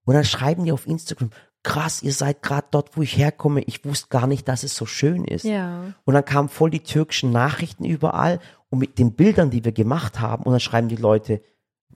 Und 0.04 0.14
dann 0.14 0.24
schreiben 0.24 0.64
die 0.64 0.72
auf 0.72 0.88
Instagram, 0.88 1.30
krass, 1.62 2.02
ihr 2.02 2.12
seid 2.12 2.42
gerade 2.42 2.66
dort, 2.72 2.96
wo 2.96 3.02
ich 3.02 3.16
herkomme. 3.16 3.62
Ich 3.62 3.84
wusste 3.84 4.08
gar 4.08 4.26
nicht, 4.26 4.48
dass 4.48 4.64
es 4.64 4.74
so 4.74 4.84
schön 4.84 5.24
ist. 5.24 5.44
Ja. 5.44 5.94
Und 6.04 6.14
dann 6.14 6.24
kamen 6.24 6.48
voll 6.48 6.70
die 6.70 6.82
türkischen 6.82 7.30
Nachrichten 7.30 7.84
überall 7.84 8.40
und 8.68 8.80
mit 8.80 8.98
den 8.98 9.12
Bildern, 9.12 9.50
die 9.50 9.64
wir 9.64 9.72
gemacht 9.72 10.18
haben. 10.18 10.42
Und 10.42 10.50
dann 10.50 10.60
schreiben 10.60 10.88
die 10.88 10.96
Leute, 10.96 11.40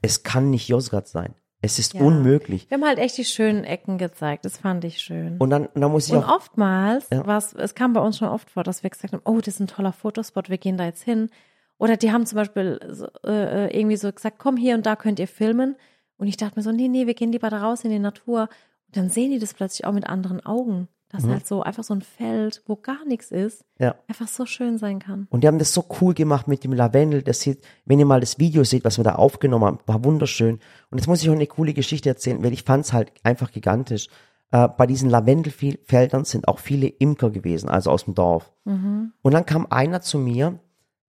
es 0.02 0.22
kann 0.22 0.50
nicht 0.50 0.68
Yozgat 0.68 1.08
sein. 1.08 1.34
Es 1.60 1.78
ist 1.78 1.94
Ja. 1.94 2.02
unmöglich. 2.02 2.70
Wir 2.70 2.76
haben 2.76 2.84
halt 2.86 2.98
echt 2.98 3.18
die 3.18 3.24
schönen 3.24 3.64
Ecken 3.64 3.98
gezeigt. 3.98 4.44
Das 4.44 4.58
fand 4.58 4.84
ich 4.84 4.98
schön. 5.00 5.36
Und 5.38 5.50
dann, 5.50 5.66
und 5.66 5.80
dann 5.80 5.90
muss 5.90 6.06
ich 6.08 6.14
Und 6.14 6.22
auch, 6.24 6.36
oftmals 6.36 7.08
Ja. 7.10 7.38
es 7.56 7.74
kam 7.74 7.92
bei 7.92 8.00
uns 8.00 8.18
schon 8.18 8.28
oft 8.28 8.50
vor, 8.50 8.62
dass 8.62 8.82
wir 8.82 8.90
gesagt 8.90 9.12
haben, 9.12 9.22
oh, 9.24 9.38
das 9.38 9.54
ist 9.54 9.60
ein 9.60 9.66
toller 9.66 9.92
Fotospot, 9.92 10.50
wir 10.50 10.58
gehen 10.58 10.76
da 10.76 10.84
jetzt 10.84 11.02
hin. 11.02 11.30
Oder 11.78 11.96
die 11.96 12.12
haben 12.12 12.26
zum 12.26 12.36
Beispiel 12.36 12.78
so, 12.90 13.06
äh, 13.24 13.76
irgendwie 13.76 13.96
so 13.96 14.12
gesagt, 14.12 14.38
komm 14.38 14.56
hier 14.56 14.74
und 14.74 14.86
da 14.86 14.96
könnt 14.96 15.18
ihr 15.18 15.28
filmen. 15.28 15.76
Und 16.16 16.26
ich 16.28 16.36
dachte 16.36 16.56
mir 16.58 16.62
so, 16.62 16.72
nee, 16.72 16.88
nee, 16.88 17.06
wir 17.06 17.14
gehen 17.14 17.32
lieber 17.32 17.50
da 17.50 17.58
raus 17.60 17.84
in 17.84 17.90
die 17.90 17.98
Natur. 18.00 18.48
Und 18.86 18.96
dann 18.96 19.10
sehen 19.10 19.30
die 19.30 19.38
das 19.38 19.54
plötzlich 19.54 19.84
auch 19.86 19.92
mit 19.92 20.06
anderen 20.08 20.44
Augen. 20.44 20.88
Dass 21.10 21.24
halt 21.26 21.46
so 21.46 21.62
einfach 21.62 21.84
so 21.84 21.94
ein 21.94 22.02
Feld, 22.02 22.62
wo 22.66 22.76
gar 22.76 23.04
nichts 23.06 23.30
ist, 23.30 23.64
Ja. 23.78 23.94
einfach 24.08 24.28
so 24.28 24.44
schön 24.44 24.76
sein 24.76 24.98
kann. 24.98 25.26
Und 25.30 25.42
die 25.42 25.48
haben 25.48 25.58
das 25.58 25.72
so 25.72 25.84
cool 26.00 26.12
gemacht 26.12 26.48
mit 26.48 26.64
dem 26.64 26.72
Lavendel. 26.74 27.22
Das 27.22 27.40
sieht, 27.40 27.64
wenn 27.86 27.98
ihr 27.98 28.04
mal 28.06 28.20
das 28.20 28.38
Video 28.38 28.62
seht, 28.64 28.84
was 28.84 28.98
wir 28.98 29.04
da 29.04 29.14
aufgenommen 29.14 29.64
haben, 29.64 29.78
war 29.86 30.04
wunderschön. 30.04 30.58
Und 30.90 30.98
jetzt 30.98 31.06
muss 31.06 31.22
ich 31.22 31.30
auch 31.30 31.34
eine 31.34 31.46
coole 31.46 31.72
Geschichte 31.72 32.08
erzählen, 32.10 32.42
weil 32.42 32.52
ich 32.52 32.62
fand 32.64 32.84
es 32.84 32.92
halt 32.92 33.12
einfach 33.22 33.50
gigantisch. 33.52 34.08
Äh, 34.50 34.68
bei 34.68 34.86
diesen 34.86 35.08
Lavendelfeldern 35.10 36.24
sind 36.24 36.46
auch 36.48 36.58
viele 36.58 36.86
Imker 36.88 37.30
gewesen, 37.30 37.68
also 37.68 37.90
aus 37.90 38.04
dem 38.04 38.14
Dorf. 38.14 38.52
Und 38.64 39.12
dann 39.32 39.46
kam 39.46 39.66
einer 39.70 40.00
zu 40.02 40.18
mir, 40.18 40.58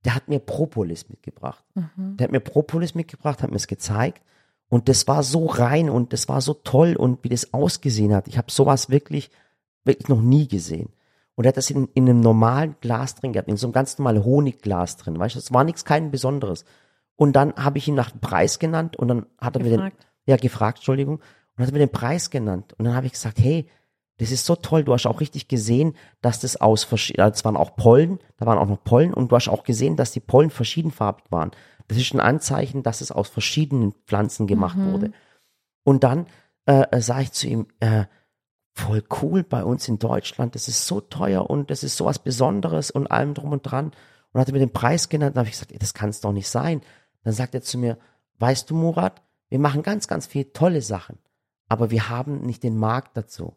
der 0.05 0.15
hat 0.17 0.29
mir 0.29 0.41
Propolis 0.41 1.09
mitgebracht. 1.09 1.65
Der 1.97 2.25
hat 2.25 2.33
mir 2.33 2.41
Propolis 2.41 2.95
mitgebracht, 2.97 3.43
hat 3.43 3.51
mir 3.51 3.57
es 3.57 3.69
gezeigt. 3.69 4.23
Und 4.69 4.89
das 4.89 5.07
war 5.07 5.23
so 5.23 5.47
rein 5.47 5.89
und 5.89 6.13
das 6.13 6.29
war 6.29 6.41
so 6.41 6.53
toll 6.55 6.97
und 6.97 7.23
wie 7.23 7.29
das 7.29 7.55
ausgesehen 7.55 8.13
hat. 8.13 8.27
Ich 8.27 8.37
habe 8.39 8.51
sowas 8.51 8.91
wirklich, 8.91 9.31
wirklich 9.85 10.09
noch 10.09 10.21
nie 10.21 10.49
gesehen. 10.49 10.91
Und 11.35 11.45
er 11.45 11.49
hat 11.49 11.57
das 11.57 11.71
in, 11.71 11.89
in 11.95 12.09
einem 12.09 12.21
normalen 12.21 12.77
Glas 12.81 13.17
drin 13.17 13.33
gehabt, 13.33 13.49
in 13.49 13.57
so 13.57 13.67
einem 13.67 13.73
ganz 13.73 13.99
normalen 13.99 14.25
Honigglas 14.25 14.97
drin. 14.97 15.19
Weißt 15.19 15.35
du, 15.35 15.41
das 15.41 15.53
war 15.53 15.65
nichts, 15.65 15.85
kein 15.85 16.11
Besonderes. 16.11 16.65
Und 17.17 17.35
dann 17.35 17.55
habe 17.55 17.79
ich 17.79 17.89
ihn 17.89 17.95
nach 17.95 18.11
dem 18.11 18.21
Preis 18.21 18.59
genannt 18.59 18.97
und 18.97 19.09
dann 19.09 19.27
hat 19.41 19.57
er 19.57 19.63
mir 19.63 19.77
den, 19.77 19.93
ja, 20.27 20.37
gefragt, 20.37 20.79
Entschuldigung, 20.79 21.21
und 21.57 21.65
hat 21.65 21.73
mir 21.73 21.79
den 21.79 21.93
Preis 21.93 22.31
genannt. 22.31 22.75
Und 22.79 22.85
dann 22.85 22.95
habe 22.95 23.07
ich 23.07 23.13
gesagt, 23.13 23.39
hey, 23.39 23.69
das 24.19 24.31
ist 24.31 24.47
so 24.47 24.55
toll, 24.55 24.85
du 24.85 24.93
hast 24.93 25.07
auch 25.07 25.21
richtig 25.21 25.49
gesehen, 25.49 25.97
dass 26.21 26.39
das 26.39 26.57
aus 26.57 26.85
verschiedenen, 26.85 27.33
es 27.33 27.45
waren 27.45 27.57
auch 27.57 27.75
Pollen, 27.75 28.21
da 28.37 28.47
waren 28.47 28.59
auch 28.59 28.69
noch 28.69 28.83
Pollen 28.85 29.13
und 29.13 29.33
du 29.33 29.37
hast 29.37 29.49
auch 29.49 29.65
gesehen, 29.65 29.97
dass 29.97 30.13
die 30.13 30.21
Pollen 30.21 30.51
verschiedenfarbig 30.51 31.25
waren. 31.31 31.51
Das 31.89 31.99
ist 31.99 32.15
ein 32.15 32.21
Anzeichen, 32.21 32.83
dass 32.83 33.01
es 33.01 33.11
aus 33.11 33.29
verschiedenen 33.29 33.93
Pflanzen 34.07 34.47
gemacht 34.47 34.79
wurde. 34.79 35.13
Und 35.83 36.05
dann 36.05 36.27
äh, 36.67 36.85
äh, 36.91 37.01
sage 37.01 37.25
ich 37.25 37.33
zu 37.33 37.47
ihm, 37.47 37.67
äh, 37.81 38.05
voll 38.75 39.05
cool 39.23 39.45
bei 39.45 39.65
uns 39.65 39.89
in 39.89 39.99
Deutschland, 39.99 40.55
das 40.55 40.69
ist 40.69 40.87
so 40.87 41.01
teuer 41.01 41.49
und 41.49 41.71
das 41.71 41.85
ist 41.85 41.97
sowas 41.97 42.19
Besonderes 42.19 42.91
und 42.91 43.07
allem 43.07 43.35
drum 43.35 43.53
und 43.53 43.63
dran. 43.63 43.93
Und 44.33 44.41
hat 44.41 44.49
er 44.49 44.53
mir 44.53 44.59
den 44.59 44.73
Preis 44.73 45.09
genannt, 45.09 45.37
dann 45.37 45.43
habe 45.43 45.49
ich 45.49 45.55
gesagt, 45.55 45.73
ey, 45.73 45.79
das 45.79 45.95
kann 45.95 46.11
es 46.11 46.21
doch 46.21 46.33
nicht 46.33 46.49
sein. 46.49 46.83
Dann 47.23 47.33
sagt 47.33 47.55
er 47.55 47.63
zu 47.63 47.79
mir, 47.79 47.99
weißt 48.39 48.69
du, 48.69 48.75
Murat, 48.75 49.23
wir 49.49 49.61
machen 49.61 49.83
ganz, 49.83 50.09
ganz 50.09 50.27
viele 50.27 50.53
tolle 50.53 50.83
Sachen, 50.83 51.19
aber 51.69 51.91
wir 51.91 52.09
haben 52.09 52.41
nicht 52.41 52.65
den 52.65 52.77
Markt 52.77 53.17
dazu. 53.17 53.57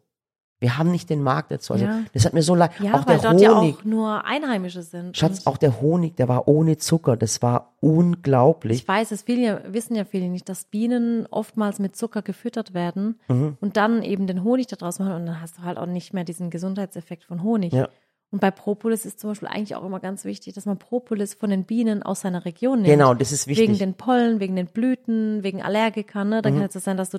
Wir 0.60 0.76
haben 0.76 0.90
nicht 0.90 1.08
den 1.08 1.22
Markt 1.22 1.52
dazu. 1.52 1.72
Also 1.74 1.84
Ja. 1.84 2.00
das 2.12 2.24
hat 2.24 2.32
mir 2.32 2.42
so 2.42 2.54
leid. 2.56 2.72
Ja, 2.80 2.94
auch 2.94 3.06
weil 3.06 3.18
der 3.18 3.30
dort 3.32 3.34
Honig, 3.34 3.42
ja 3.42 3.52
auch 3.80 3.84
nur 3.84 4.24
Einheimische 4.24 4.82
sind. 4.82 5.16
Schatz, 5.16 5.46
auch 5.46 5.56
der 5.56 5.80
Honig, 5.80 6.16
der 6.16 6.28
war 6.28 6.48
ohne 6.48 6.76
Zucker. 6.78 7.16
Das 7.16 7.42
war 7.42 7.74
unglaublich. 7.80 8.78
ich 8.82 8.88
weiß, 8.88 9.12
es 9.12 9.22
viele, 9.22 9.62
wissen 9.68 9.94
ja 9.94 10.04
viele 10.04 10.28
nicht, 10.28 10.48
dass 10.48 10.64
Bienen 10.64 11.26
oftmals 11.30 11.78
mit 11.78 11.94
Zucker 11.96 12.22
gefüttert 12.22 12.74
werden 12.74 13.20
Mhm. 13.28 13.56
und 13.60 13.76
dann 13.76 14.02
eben 14.02 14.26
den 14.26 14.42
Honig 14.44 14.66
daraus 14.66 14.98
machen 14.98 15.12
und 15.12 15.26
dann 15.26 15.40
hast 15.40 15.58
du 15.58 15.62
halt 15.62 15.78
auch 15.78 15.86
nicht 15.86 16.12
mehr 16.14 16.24
diesen 16.24 16.50
Gesundheitseffekt 16.50 17.24
von 17.24 17.42
Honig. 17.42 17.72
Ja. 17.72 17.88
Und 18.30 18.40
bei 18.40 18.50
Propolis 18.50 19.06
ist 19.06 19.20
zum 19.20 19.30
Beispiel 19.30 19.48
eigentlich 19.48 19.74
auch 19.74 19.84
immer 19.84 20.00
ganz 20.00 20.24
wichtig, 20.24 20.52
dass 20.54 20.66
man 20.66 20.78
Propolis 20.78 21.32
von 21.34 21.48
den 21.50 21.64
Bienen 21.64 22.02
aus 22.02 22.20
seiner 22.20 22.44
Region 22.44 22.82
nimmt. 22.82 22.88
Genau, 22.92 23.14
das 23.14 23.32
ist 23.32 23.46
wichtig. 23.46 23.68
Mhm. 23.68 23.72
Wegen 23.72 23.78
den 23.78 23.94
Pollen, 23.94 24.40
wegen 24.40 24.54
den 24.56 24.66
Blüten, 24.66 25.42
wegen 25.42 25.62
Allergikern. 25.62 26.28
Ne? 26.28 26.42
Dann 26.42 26.54
kann 26.54 26.64
es 26.66 26.74
ja 26.74 26.80
sein, 26.80 26.96
dass 26.98 27.08
du 27.10 27.18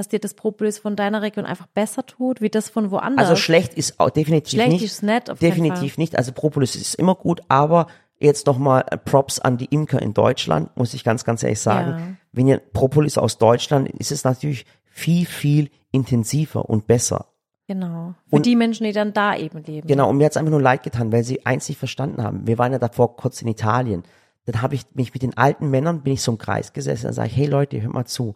dass 0.00 0.08
dir 0.08 0.18
das 0.18 0.32
Propolis 0.32 0.78
von 0.78 0.96
deiner 0.96 1.20
Region 1.20 1.44
einfach 1.44 1.66
besser 1.66 2.06
tut, 2.06 2.40
wie 2.40 2.48
das 2.48 2.70
von 2.70 2.90
woanders. 2.90 3.28
Also 3.28 3.36
schlecht 3.36 3.74
ist 3.74 4.00
auch 4.00 4.08
definitiv 4.08 4.52
Schlecht 4.54 4.72
nicht. 4.72 4.82
ist 4.84 5.02
nett, 5.02 5.28
auf 5.28 5.42
jeden 5.42 5.52
definitiv 5.62 5.98
nicht. 5.98 6.16
Also 6.16 6.32
Propolis 6.32 6.74
ist 6.74 6.94
immer 6.94 7.14
gut, 7.14 7.42
aber 7.48 7.86
jetzt 8.18 8.46
nochmal 8.46 8.82
Props 9.04 9.40
an 9.40 9.58
die 9.58 9.66
Imker 9.66 10.00
in 10.00 10.14
Deutschland, 10.14 10.74
muss 10.74 10.94
ich 10.94 11.04
ganz, 11.04 11.24
ganz 11.24 11.42
ehrlich 11.42 11.60
sagen. 11.60 11.90
Ja. 11.90 12.16
Wenn 12.32 12.48
ihr 12.48 12.58
Propolis 12.58 13.18
aus 13.18 13.36
Deutschland, 13.36 13.90
ist 13.90 14.10
es 14.10 14.24
natürlich 14.24 14.64
viel, 14.86 15.26
viel 15.26 15.70
intensiver 15.92 16.66
und 16.66 16.86
besser. 16.86 17.26
Genau. 17.66 18.14
Für 18.30 18.36
Und- 18.36 18.46
die 18.46 18.56
Menschen, 18.56 18.84
die 18.84 18.92
dann 18.92 19.12
da 19.12 19.36
eben 19.36 19.62
leben. 19.62 19.86
Genau, 19.86 20.08
und 20.08 20.16
mir 20.16 20.24
hat's 20.24 20.38
einfach 20.38 20.50
nur 20.50 20.62
leid 20.62 20.82
getan, 20.82 21.12
weil 21.12 21.24
sie 21.24 21.44
eins 21.44 21.68
nicht 21.68 21.78
verstanden 21.78 22.22
haben. 22.22 22.46
Wir 22.46 22.56
waren 22.56 22.72
ja 22.72 22.78
davor 22.78 23.16
kurz 23.16 23.42
in 23.42 23.48
Italien. 23.48 24.02
Dann 24.46 24.62
habe 24.62 24.74
ich 24.76 24.86
mich 24.94 25.12
mit 25.12 25.22
den 25.22 25.36
alten 25.36 25.68
Männern, 25.68 26.00
bin 26.02 26.14
ich 26.14 26.22
so 26.22 26.32
im 26.32 26.38
Kreis 26.38 26.72
gesessen, 26.72 27.04
dann 27.04 27.12
sage 27.12 27.28
ich, 27.28 27.36
hey 27.36 27.46
Leute, 27.46 27.82
hört 27.82 27.92
mal 27.92 28.06
zu. 28.06 28.34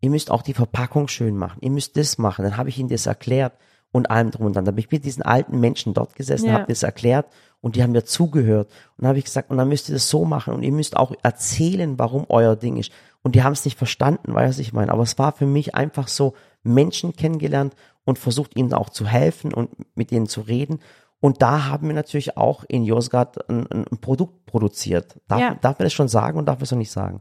Ihr 0.00 0.10
müsst 0.10 0.30
auch 0.30 0.42
die 0.42 0.54
Verpackung 0.54 1.08
schön 1.08 1.36
machen. 1.36 1.58
Ihr 1.60 1.70
müsst 1.70 1.96
das 1.96 2.18
machen. 2.18 2.42
Dann 2.44 2.56
habe 2.56 2.68
ich 2.68 2.78
ihnen 2.78 2.88
das 2.88 3.06
erklärt 3.06 3.52
und 3.92 4.10
allem 4.10 4.30
drum 4.30 4.46
und 4.46 4.56
dran. 4.56 4.64
Dann 4.64 4.74
bin 4.74 4.84
ich 4.84 4.90
mit 4.90 5.04
diesen 5.04 5.22
alten 5.22 5.60
Menschen 5.60 5.94
dort 5.94 6.14
gesessen, 6.14 6.46
Ja. 6.46 6.54
habe 6.54 6.66
das 6.68 6.82
erklärt 6.82 7.26
und 7.60 7.76
die 7.76 7.82
haben 7.82 7.92
mir 7.92 8.04
zugehört. 8.04 8.68
Und 8.96 9.02
dann 9.02 9.08
habe 9.08 9.18
ich 9.18 9.24
gesagt, 9.26 9.50
und 9.50 9.58
dann 9.58 9.68
müsst 9.68 9.88
ihr 9.88 9.94
das 9.94 10.08
so 10.08 10.24
machen 10.24 10.54
und 10.54 10.62
ihr 10.62 10.72
müsst 10.72 10.96
auch 10.96 11.12
erzählen, 11.22 11.98
warum 11.98 12.24
euer 12.28 12.56
Ding 12.56 12.76
ist. 12.76 12.92
Und 13.22 13.34
die 13.34 13.42
haben 13.42 13.52
es 13.52 13.64
nicht 13.66 13.76
verstanden, 13.76 14.34
was 14.34 14.58
ich 14.58 14.72
meine. 14.72 14.92
Aber 14.92 15.02
es 15.02 15.18
war 15.18 15.32
für 15.32 15.44
mich 15.46 15.74
einfach 15.74 16.08
so 16.08 16.32
Menschen 16.62 17.14
kennengelernt 17.14 17.74
und 18.04 18.18
versucht 18.18 18.56
ihnen 18.56 18.72
auch 18.72 18.88
zu 18.88 19.06
helfen 19.06 19.52
und 19.52 19.70
mit 19.94 20.10
denen 20.10 20.26
zu 20.26 20.40
reden. 20.40 20.78
Und 21.20 21.42
da 21.42 21.66
haben 21.66 21.86
wir 21.88 21.94
natürlich 21.94 22.38
auch 22.38 22.64
in 22.66 22.84
Josgard 22.84 23.50
ein, 23.50 23.66
ein, 23.66 23.84
ein 23.86 23.98
Produkt 23.98 24.46
produziert. 24.46 25.20
Darf, 25.28 25.40
Ja. 25.40 25.54
darf 25.60 25.78
man 25.78 25.84
das 25.84 25.92
schon 25.92 26.08
sagen 26.08 26.38
und 26.38 26.46
darf 26.46 26.56
man 26.56 26.62
es 26.64 26.70
noch 26.70 26.78
nicht 26.78 26.90
sagen? 26.92 27.20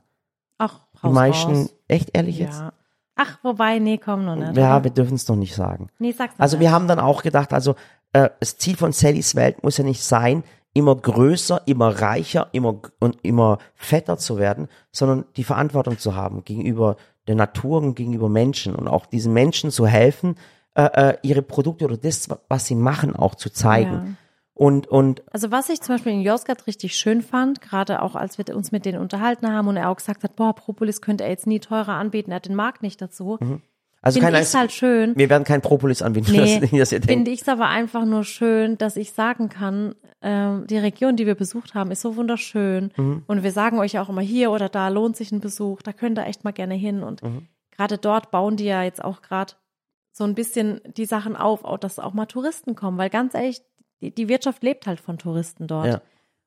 Ach, 0.59 0.79
Die 0.93 1.07
raus, 1.07 1.13
meisten, 1.15 1.55
raus. 1.55 1.75
echt 1.87 2.09
ehrlich 2.15 2.37
jetzt? 2.37 2.59
Ja. 2.59 2.73
Ach, 3.15 3.37
wobei, 3.43 3.79
nee, 3.79 3.97
komm 3.97 4.23
noch 4.25 4.35
nicht. 4.35 4.55
Ja, 4.55 4.75
oder? 4.75 4.83
wir 4.85 4.91
dürfen 4.91 5.15
es 5.15 5.27
noch 5.27 5.35
nicht 5.35 5.55
sagen. 5.55 5.89
nee, 5.97 6.11
sag's 6.11 6.35
noch 6.35 6.39
Also 6.41 6.57
nicht. 6.57 6.61
wir 6.67 6.71
haben 6.71 6.87
dann 6.87 6.99
auch 6.99 7.23
gedacht, 7.23 7.51
also 7.51 7.75
äh, 8.13 8.29
das 8.39 8.57
Ziel 8.57 8.77
von 8.77 8.91
Sallys 8.93 9.35
Welt 9.35 9.63
muss 9.63 9.77
ja 9.77 9.83
nicht 9.83 10.03
sein, 10.03 10.43
immer 10.73 10.95
größer, 10.95 11.61
immer 11.65 11.99
reicher, 12.01 12.47
immer 12.51 12.79
und 12.99 13.17
immer 13.23 13.57
fetter 13.75 14.17
zu 14.17 14.37
werden, 14.37 14.67
sondern 14.91 15.25
die 15.35 15.43
Verantwortung 15.43 15.97
zu 15.97 16.15
haben 16.15 16.43
gegenüber 16.43 16.95
der 17.27 17.35
Natur 17.35 17.79
und 17.81 17.95
gegenüber 17.95 18.29
Menschen 18.29 18.75
und 18.75 18.87
auch 18.87 19.05
diesen 19.05 19.33
Menschen 19.33 19.71
zu 19.71 19.85
helfen, 19.87 20.35
äh, 20.75 20.83
äh, 20.83 21.17
ihre 21.23 21.41
Produkte 21.41 21.85
oder 21.85 21.97
das, 21.97 22.29
was 22.47 22.65
sie 22.67 22.75
machen, 22.75 23.15
auch 23.15 23.35
zu 23.35 23.49
zeigen. 23.49 23.91
Ja. 23.93 24.05
Und 24.59 24.87
und 24.87 25.23
Also 25.33 25.51
was 25.51 25.69
ich 25.69 25.79
zum 25.79 25.95
Beispiel 25.95 26.11
in 26.11 26.19
Josgard 26.21 26.67
richtig 26.67 26.95
schön 26.97 27.21
fand, 27.21 27.61
gerade 27.61 28.01
auch 28.01 28.15
als 28.15 28.37
wir 28.37 28.53
uns 28.53 28.73
mit 28.73 28.83
denen 28.83 28.99
unterhalten 28.99 29.47
haben 29.49 29.69
und 29.69 29.77
er 29.77 29.89
auch 29.89 29.95
gesagt 29.95 30.21
hat, 30.25 30.35
boah, 30.35 30.53
Propolis 30.53 31.01
könnte 31.01 31.23
er 31.23 31.29
jetzt 31.29 31.47
nie 31.47 31.61
teurer 31.61 31.93
anbieten, 31.93 32.31
er 32.31 32.35
hat 32.35 32.45
den 32.45 32.55
Markt 32.55 32.81
nicht 32.83 33.01
dazu. 33.01 33.37
also 34.01 34.19
Finde 34.19 34.41
ich 34.41 34.53
halt 34.53 34.73
schön. 34.73 35.13
wir 35.15 35.29
werden 35.29 35.45
kein 35.45 35.61
Propolis 35.61 36.01
anbieten, 36.01 36.31
Nee, 36.33 36.59
ihr 36.73 36.85
denkt. 36.85 37.05
finde 37.05 37.31
ich 37.31 37.41
es 37.43 37.47
aber 37.47 37.67
einfach 37.69 38.03
nur 38.03 38.25
schön, 38.25 38.77
dass 38.77 38.97
ich 38.97 39.13
sagen 39.13 39.47
kann, 39.47 39.95
ähm, 40.21 40.67
die 40.67 40.77
Region, 40.77 41.15
die 41.15 41.25
wir 41.25 41.35
besucht 41.35 41.73
haben, 41.73 41.89
ist 41.91 42.01
so 42.01 42.17
wunderschön. 42.17 42.91
Mhm. 42.97 43.23
Und 43.27 43.43
wir 43.43 43.53
sagen 43.53 43.79
euch 43.79 43.97
auch 43.97 44.09
immer 44.09 44.19
hier 44.19 44.51
oder 44.51 44.67
da 44.67 44.89
lohnt 44.89 45.15
sich 45.15 45.31
ein 45.31 45.39
Besuch, 45.39 45.81
da 45.83 45.93
könnt 45.93 46.19
ihr 46.19 46.25
echt 46.25 46.43
mal 46.43 46.51
gerne 46.51 46.75
hin. 46.75 47.01
Und 47.03 47.23
Mhm. 47.23 47.47
gerade 47.71 47.97
dort 47.97 48.29
bauen 48.29 48.57
die 48.57 48.65
ja 48.65 48.83
jetzt 48.83 49.01
auch 49.01 49.21
gerade 49.21 49.53
so 50.11 50.25
ein 50.25 50.35
bisschen 50.35 50.81
die 50.97 51.05
Sachen 51.05 51.37
auf, 51.37 51.63
auch, 51.63 51.77
dass 51.77 51.97
auch 51.97 52.13
mal 52.13 52.25
Touristen 52.25 52.75
kommen, 52.75 52.97
weil 52.97 53.09
ganz 53.09 53.33
ehrlich, 53.35 53.61
die, 54.01 54.11
die 54.13 54.27
Wirtschaft 54.29 54.63
lebt 54.63 54.87
halt 54.87 54.99
von 54.99 55.17
Touristen 55.17 55.67
dort. 55.67 55.87
Ja. 55.87 56.01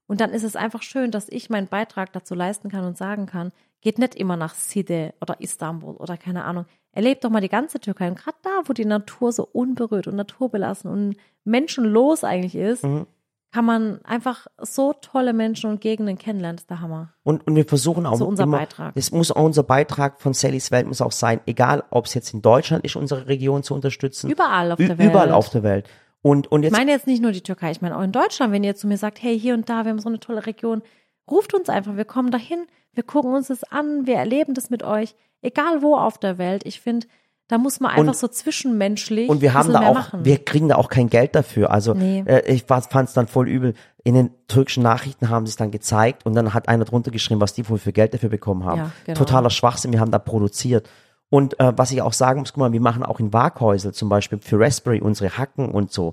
Und 0.07 0.21
dann 0.21 0.31
ist 0.31 0.43
es 0.43 0.57
einfach 0.57 0.83
schön, 0.83 1.11
dass 1.11 1.29
ich 1.29 1.49
meinen 1.51 1.69
Beitrag 1.69 2.13
dazu 2.13 2.35
leisten 2.35 2.69
kann 2.71 2.85
und 2.85 2.99
sagen 2.99 3.27
kann, 3.27 3.53
geht 3.81 3.99
nicht 3.99 4.15
immer 4.15 4.37
nach 4.37 4.55
Side 4.55 5.15
oder 5.21 5.41
Istanbul 5.41 5.95
oder 5.97 6.17
keine 6.17 6.45
Ahnung. 6.45 6.67
Erlebt 6.93 7.25
doch 7.25 7.31
mal 7.31 7.41
die 7.41 7.49
ganze 7.49 7.81
Türkei. 7.81 8.09
Und 8.09 8.19
gerade 8.19 8.37
da, 8.43 8.51
wo 8.67 8.73
die 8.75 8.85
Natur 8.85 9.33
so 9.33 9.49
unberührt 9.51 10.07
und 10.09 10.17
naturbelassen 10.17 10.91
und 10.91 11.17
menschenlos 11.45 12.25
eigentlich 12.25 12.55
ist, 12.55 12.85
Mhm. 12.85 13.07
kann 13.55 13.65
man 13.65 14.01
einfach 14.05 14.47
so 14.59 14.93
tolle 14.95 15.33
Menschen 15.33 15.69
und 15.71 15.81
Gegenden 15.81 16.17
kennenlernen. 16.19 16.57
Das 16.57 16.63
ist 16.65 16.71
der 16.71 16.81
Hammer. 16.81 17.13
Und, 17.23 17.47
und 17.47 17.55
wir 17.57 17.65
versuchen 17.67 18.05
auch 18.07 18.17
So 18.17 18.27
unser 18.27 18.45
immer, 18.45 18.59
Beitrag. 18.59 18.95
das 18.95 19.11
muss 19.13 19.31
auch 19.31 19.43
unser 19.45 19.63
Beitrag 19.63 20.21
von 20.21 20.33
Sallys 20.35 20.71
Welt 20.71 20.87
muss 20.87 21.01
auch 21.01 21.13
sein, 21.13 21.41
egal 21.47 21.85
ob 21.91 22.07
es 22.07 22.15
jetzt 22.15 22.33
in 22.35 22.41
Deutschland 22.43 22.85
ist, 22.85 22.97
unsere 22.97 23.27
Region 23.29 23.63
zu 23.63 23.75
unterstützen. 23.75 24.31
Überall 24.31 24.73
auf 24.73 24.79
der 24.79 24.97
Welt. 24.99 25.11
Überall 25.11 25.33
auf 25.33 25.49
der 25.51 25.63
Welt. 25.63 25.89
Und, 26.23 26.51
und 26.53 26.63
Ich 26.63 26.71
jetzt, 26.71 26.79
meine 26.79 26.91
jetzt 26.93 27.07
nicht 27.07 27.21
nur 27.23 27.33
die 27.33 27.41
Türkei, 27.43 27.73
ich 27.73 27.83
meine 27.83 27.97
auch 27.97 28.03
in 28.03 28.13
Deutschland, 28.13 28.53
wenn 28.53 28.63
ihr 28.65 28.77
zu 28.77 28.87
mir 28.87 28.97
sagt, 28.97 29.21
hey, 29.23 29.39
hier 29.39 29.55
und 29.55 29.69
da, 29.69 29.85
wir 29.85 29.91
haben 29.91 29.99
so 29.99 30.09
eine 30.09 30.21
tolle 30.21 30.47
Region, 30.47 30.83
ruft 31.31 31.53
uns 31.55 31.69
einfach, 31.69 31.97
wir 31.97 32.05
kommen 32.05 32.31
dahin, 32.31 32.65
wir 32.95 33.03
gucken 33.03 33.35
uns 33.35 33.49
das 33.49 33.65
an, 33.65 34.07
wir 34.07 34.15
erleben 34.17 34.55
das 34.55 34.71
mit 34.71 34.83
euch, 34.85 35.15
egal 35.41 35.83
wo 35.83 35.97
auf 35.97 36.19
der 36.19 36.39
Welt. 36.39 36.63
Ich 36.65 36.81
finde, 36.81 37.07
da 37.49 37.59
muss 37.59 37.81
man 37.81 37.91
einfach 37.91 38.13
Und- 38.13 38.17
so 38.17 38.29
zwischenmenschlich 38.29 39.29
und 39.29 39.41
wir 39.41 39.53
haben 39.53 39.73
da 39.73 39.81
auch, 39.89 39.95
machen. 39.95 40.25
wir 40.25 40.39
kriegen 40.45 40.69
da 40.69 40.77
auch 40.77 40.89
kein 40.89 41.11
Geld 41.11 41.35
dafür. 41.35 41.71
Also 41.71 41.93
Nee. 41.95 42.23
äh, 42.27 42.51
ich 42.53 42.65
fand 42.65 42.87
es 43.09 43.13
dann 43.15 43.27
voll 43.27 43.49
übel. 43.49 43.75
In 44.05 44.15
den 44.15 44.31
türkischen 44.49 44.83
Nachrichten 44.83 45.29
haben 45.29 45.47
sie 45.47 45.51
es 45.51 45.57
dann 45.57 45.71
gezeigt 45.71 46.25
und 46.25 46.35
dann 46.35 46.55
hat 46.55 46.69
einer 46.69 46.85
drunter 46.85 47.11
geschrieben, 47.11 47.41
was 47.41 47.53
die 47.55 47.69
wohl 47.69 47.79
für 47.79 47.93
Geld 47.93 48.15
dafür 48.15 48.29
bekommen 48.31 48.65
haben. 48.65 48.79
Ja, 48.79 48.91
genau. 49.05 49.19
Totaler 49.19 49.51
Schwachsinn, 49.51 49.93
wir 49.93 50.01
haben 50.01 50.11
da 50.13 50.19
produziert. 50.19 50.89
Und 51.33 51.59
äh, 51.61 51.73
was 51.79 51.91
ich 51.93 52.03
auch 52.03 52.13
sagen 52.13 52.41
muss, 52.41 52.53
guck 52.53 52.59
mal, 52.59 52.73
wir 52.75 52.81
machen 52.83 53.03
auch 53.03 53.19
in 53.19 53.33
Waghäusel 53.33 53.95
zum 53.95 54.11
Beispiel 54.11 54.39
für 54.43 54.61
Raspberry 54.61 55.01
unsere 55.01 55.39
Hacken 55.39 55.71
und 55.71 55.91
so. 55.91 56.13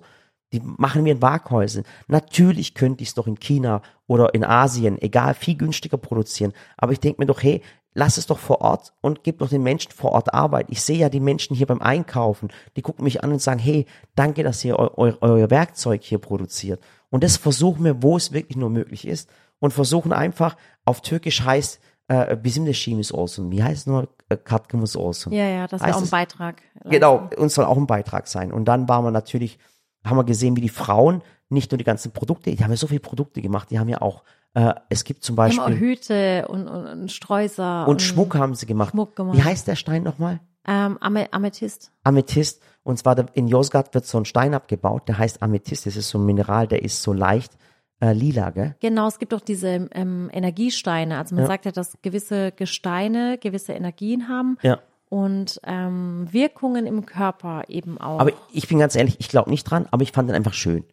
Die 0.54 0.62
machen 0.64 1.04
wir 1.04 1.12
in 1.12 1.22
Waghäusel. 1.22 1.84
Natürlich 2.08 2.74
könnte 2.74 3.04
ich 3.04 3.10
es 3.10 3.16
doch 3.16 3.28
in 3.28 3.38
China 3.38 3.82
oder 4.08 4.34
in 4.34 4.46
Asien, 4.46 4.98
egal, 5.02 5.34
viel 5.34 5.58
günstiger 5.58 5.98
produzieren. 5.98 6.54
Aber 6.78 6.94
ich 6.94 7.02
denke 7.02 7.22
mir 7.22 7.26
doch, 7.26 7.44
hey, 7.44 7.62
lass 7.94 8.16
es 8.16 8.28
doch 8.28 8.40
vor 8.40 8.62
Ort 8.62 8.94
und 9.02 9.26
gib 9.26 9.40
doch 9.40 9.50
den 9.50 9.62
Menschen 9.62 9.92
vor 9.92 10.14
Ort 10.14 10.34
Arbeit. 10.34 10.68
Ich 10.70 10.82
sehe 10.82 11.00
ja 11.00 11.10
die 11.10 11.20
Menschen 11.20 11.54
hier 11.54 11.68
beim 11.68 11.82
Einkaufen, 11.82 12.48
die 12.78 12.82
gucken 12.82 13.04
mich 13.04 13.22
an 13.22 13.34
und 13.34 13.42
sagen, 13.42 13.60
hey, 13.60 13.88
danke, 14.16 14.44
dass 14.44 14.64
ihr 14.64 14.80
eu 14.80 14.88
eu 14.96 15.14
euer 15.20 15.50
Werkzeug 15.50 16.02
hier 16.02 16.20
produziert. 16.20 16.82
Und 17.10 17.26
das 17.26 17.36
versuchen 17.36 17.84
wir, 17.84 18.02
wo 18.02 18.16
es 18.16 18.32
wirklich 18.32 18.56
nur 18.56 18.70
möglich 18.70 19.06
ist 19.06 19.30
und 19.60 19.74
versuchen 19.74 20.14
einfach, 20.14 20.56
auf 20.86 21.02
Türkisch 21.02 21.42
heißt, 21.42 21.82
äh, 22.08 22.38
bizim 22.38 22.64
de 22.64 22.74
şeyimiz 22.74 23.14
olsun. 23.14 23.52
Wie 23.52 23.62
heißt 23.62 23.82
es 23.82 23.86
nur? 23.86 24.08
Äh, 24.30 24.38
Katke 24.38 24.78
muss 24.78 24.96
awesome. 24.96 25.36
Ja, 25.36 25.46
ja, 25.46 25.68
das 25.68 25.82
Heißt 25.82 25.89
wäre 25.89 25.98
auch 25.98 26.04
ein 26.04 26.10
Beitrag. 26.10 26.62
Genau, 26.86 27.30
uns 27.38 27.56
soll 27.56 27.65
auch 27.65 27.78
ein 27.78 27.88
Beitrag 27.88 28.28
sein. 28.28 28.52
Und 28.52 28.65
dann 28.65 28.88
waren 28.88 29.04
wir 29.04 29.12
natürlich, 29.12 29.60
haben 30.06 30.18
wir 30.18 30.24
gesehen, 30.24 30.56
wie 30.56 30.62
die 30.62 30.70
Frauen 30.70 31.22
nicht 31.50 31.72
nur 31.72 31.78
die 31.78 31.84
ganzen 31.84 32.12
Produkte, 32.12 32.56
die 32.56 32.63
haben 32.63 32.72
ja 32.72 32.78
so 32.78 32.88
viele 32.88 33.00
Produkte 33.00 33.42
gemacht, 33.42 33.72
die 33.72 33.80
haben 33.80 33.89
ja 33.89 34.02
auch, 34.02 34.24
äh, 34.54 34.74
es 34.89 35.04
gibt 35.04 35.24
zum 35.24 35.36
Wir 35.36 35.46
haben 35.46 35.60
auch 35.60 35.65
Beispiel, 35.65 35.80
Hüte 35.80 36.48
und, 36.48 36.68
und, 36.68 36.86
und 36.86 37.12
Sträußer. 37.12 37.88
und 37.88 38.02
Schmuck 38.02 38.36
haben 38.36 38.54
sie 38.56 38.68
gemacht. 38.68 38.92
Schmuck 38.92 39.15
gemacht. 39.15 39.36
Wie 39.38 39.44
heißt 39.44 39.68
der 39.68 39.76
Stein 39.76 40.04
nochmal? 40.04 40.39
Ähm, 40.68 40.98
Ame 41.02 41.34
Amethyst. 41.34 41.92
Amethyst. 42.04 42.62
Und 42.84 43.00
zwar 43.00 43.18
in 43.34 43.48
Josgard 43.48 43.94
wird 43.94 44.06
so 44.06 44.20
ein 44.20 44.26
Stein 44.26 44.54
abgebaut, 44.54 45.08
der 45.08 45.18
heißt 45.18 45.42
Amethyst. 45.42 45.88
Das 45.88 45.96
ist 45.96 46.10
so 46.10 46.20
ein 46.20 46.26
Mineral, 46.26 46.68
der 46.68 46.84
ist 46.84 47.02
so 47.02 47.13
leicht 47.13 47.58
äh, 48.02 48.14
lila, 48.14 48.50
gell? 48.52 48.76
Genau, 48.80 49.08
es 49.08 49.20
gibt 49.20 49.34
auch 49.34 49.42
diese 49.42 49.90
ähm, 49.92 50.30
Energiesteine. 50.34 51.18
Also 51.18 51.36
man 51.36 51.44
Ja. 51.44 51.48
sagt 51.48 51.66
ja, 51.66 51.72
dass 51.72 51.98
gewisse 52.02 52.52
Gesteine 52.52 53.38
gewisse 53.38 53.74
Energien 53.74 54.28
haben 54.30 54.58
Ja. 54.62 54.80
und 55.10 55.60
ähm, 55.66 56.28
Wirkungen 56.32 56.86
im 56.86 57.06
Körper 57.06 57.64
eben 57.68 57.98
auch. 57.98 58.20
Aber 58.20 58.32
ich 58.54 58.68
bin 58.68 58.80
ganz 58.80 58.96
ehrlich, 58.96 59.18
ich 59.20 59.28
glaube 59.30 59.50
nicht 59.50 59.64
dran, 59.66 59.88
aber 59.92 60.04
ich 60.04 60.12
fand 60.12 60.30
den 60.30 60.36
einfach 60.36 60.54
schön. 60.54 60.84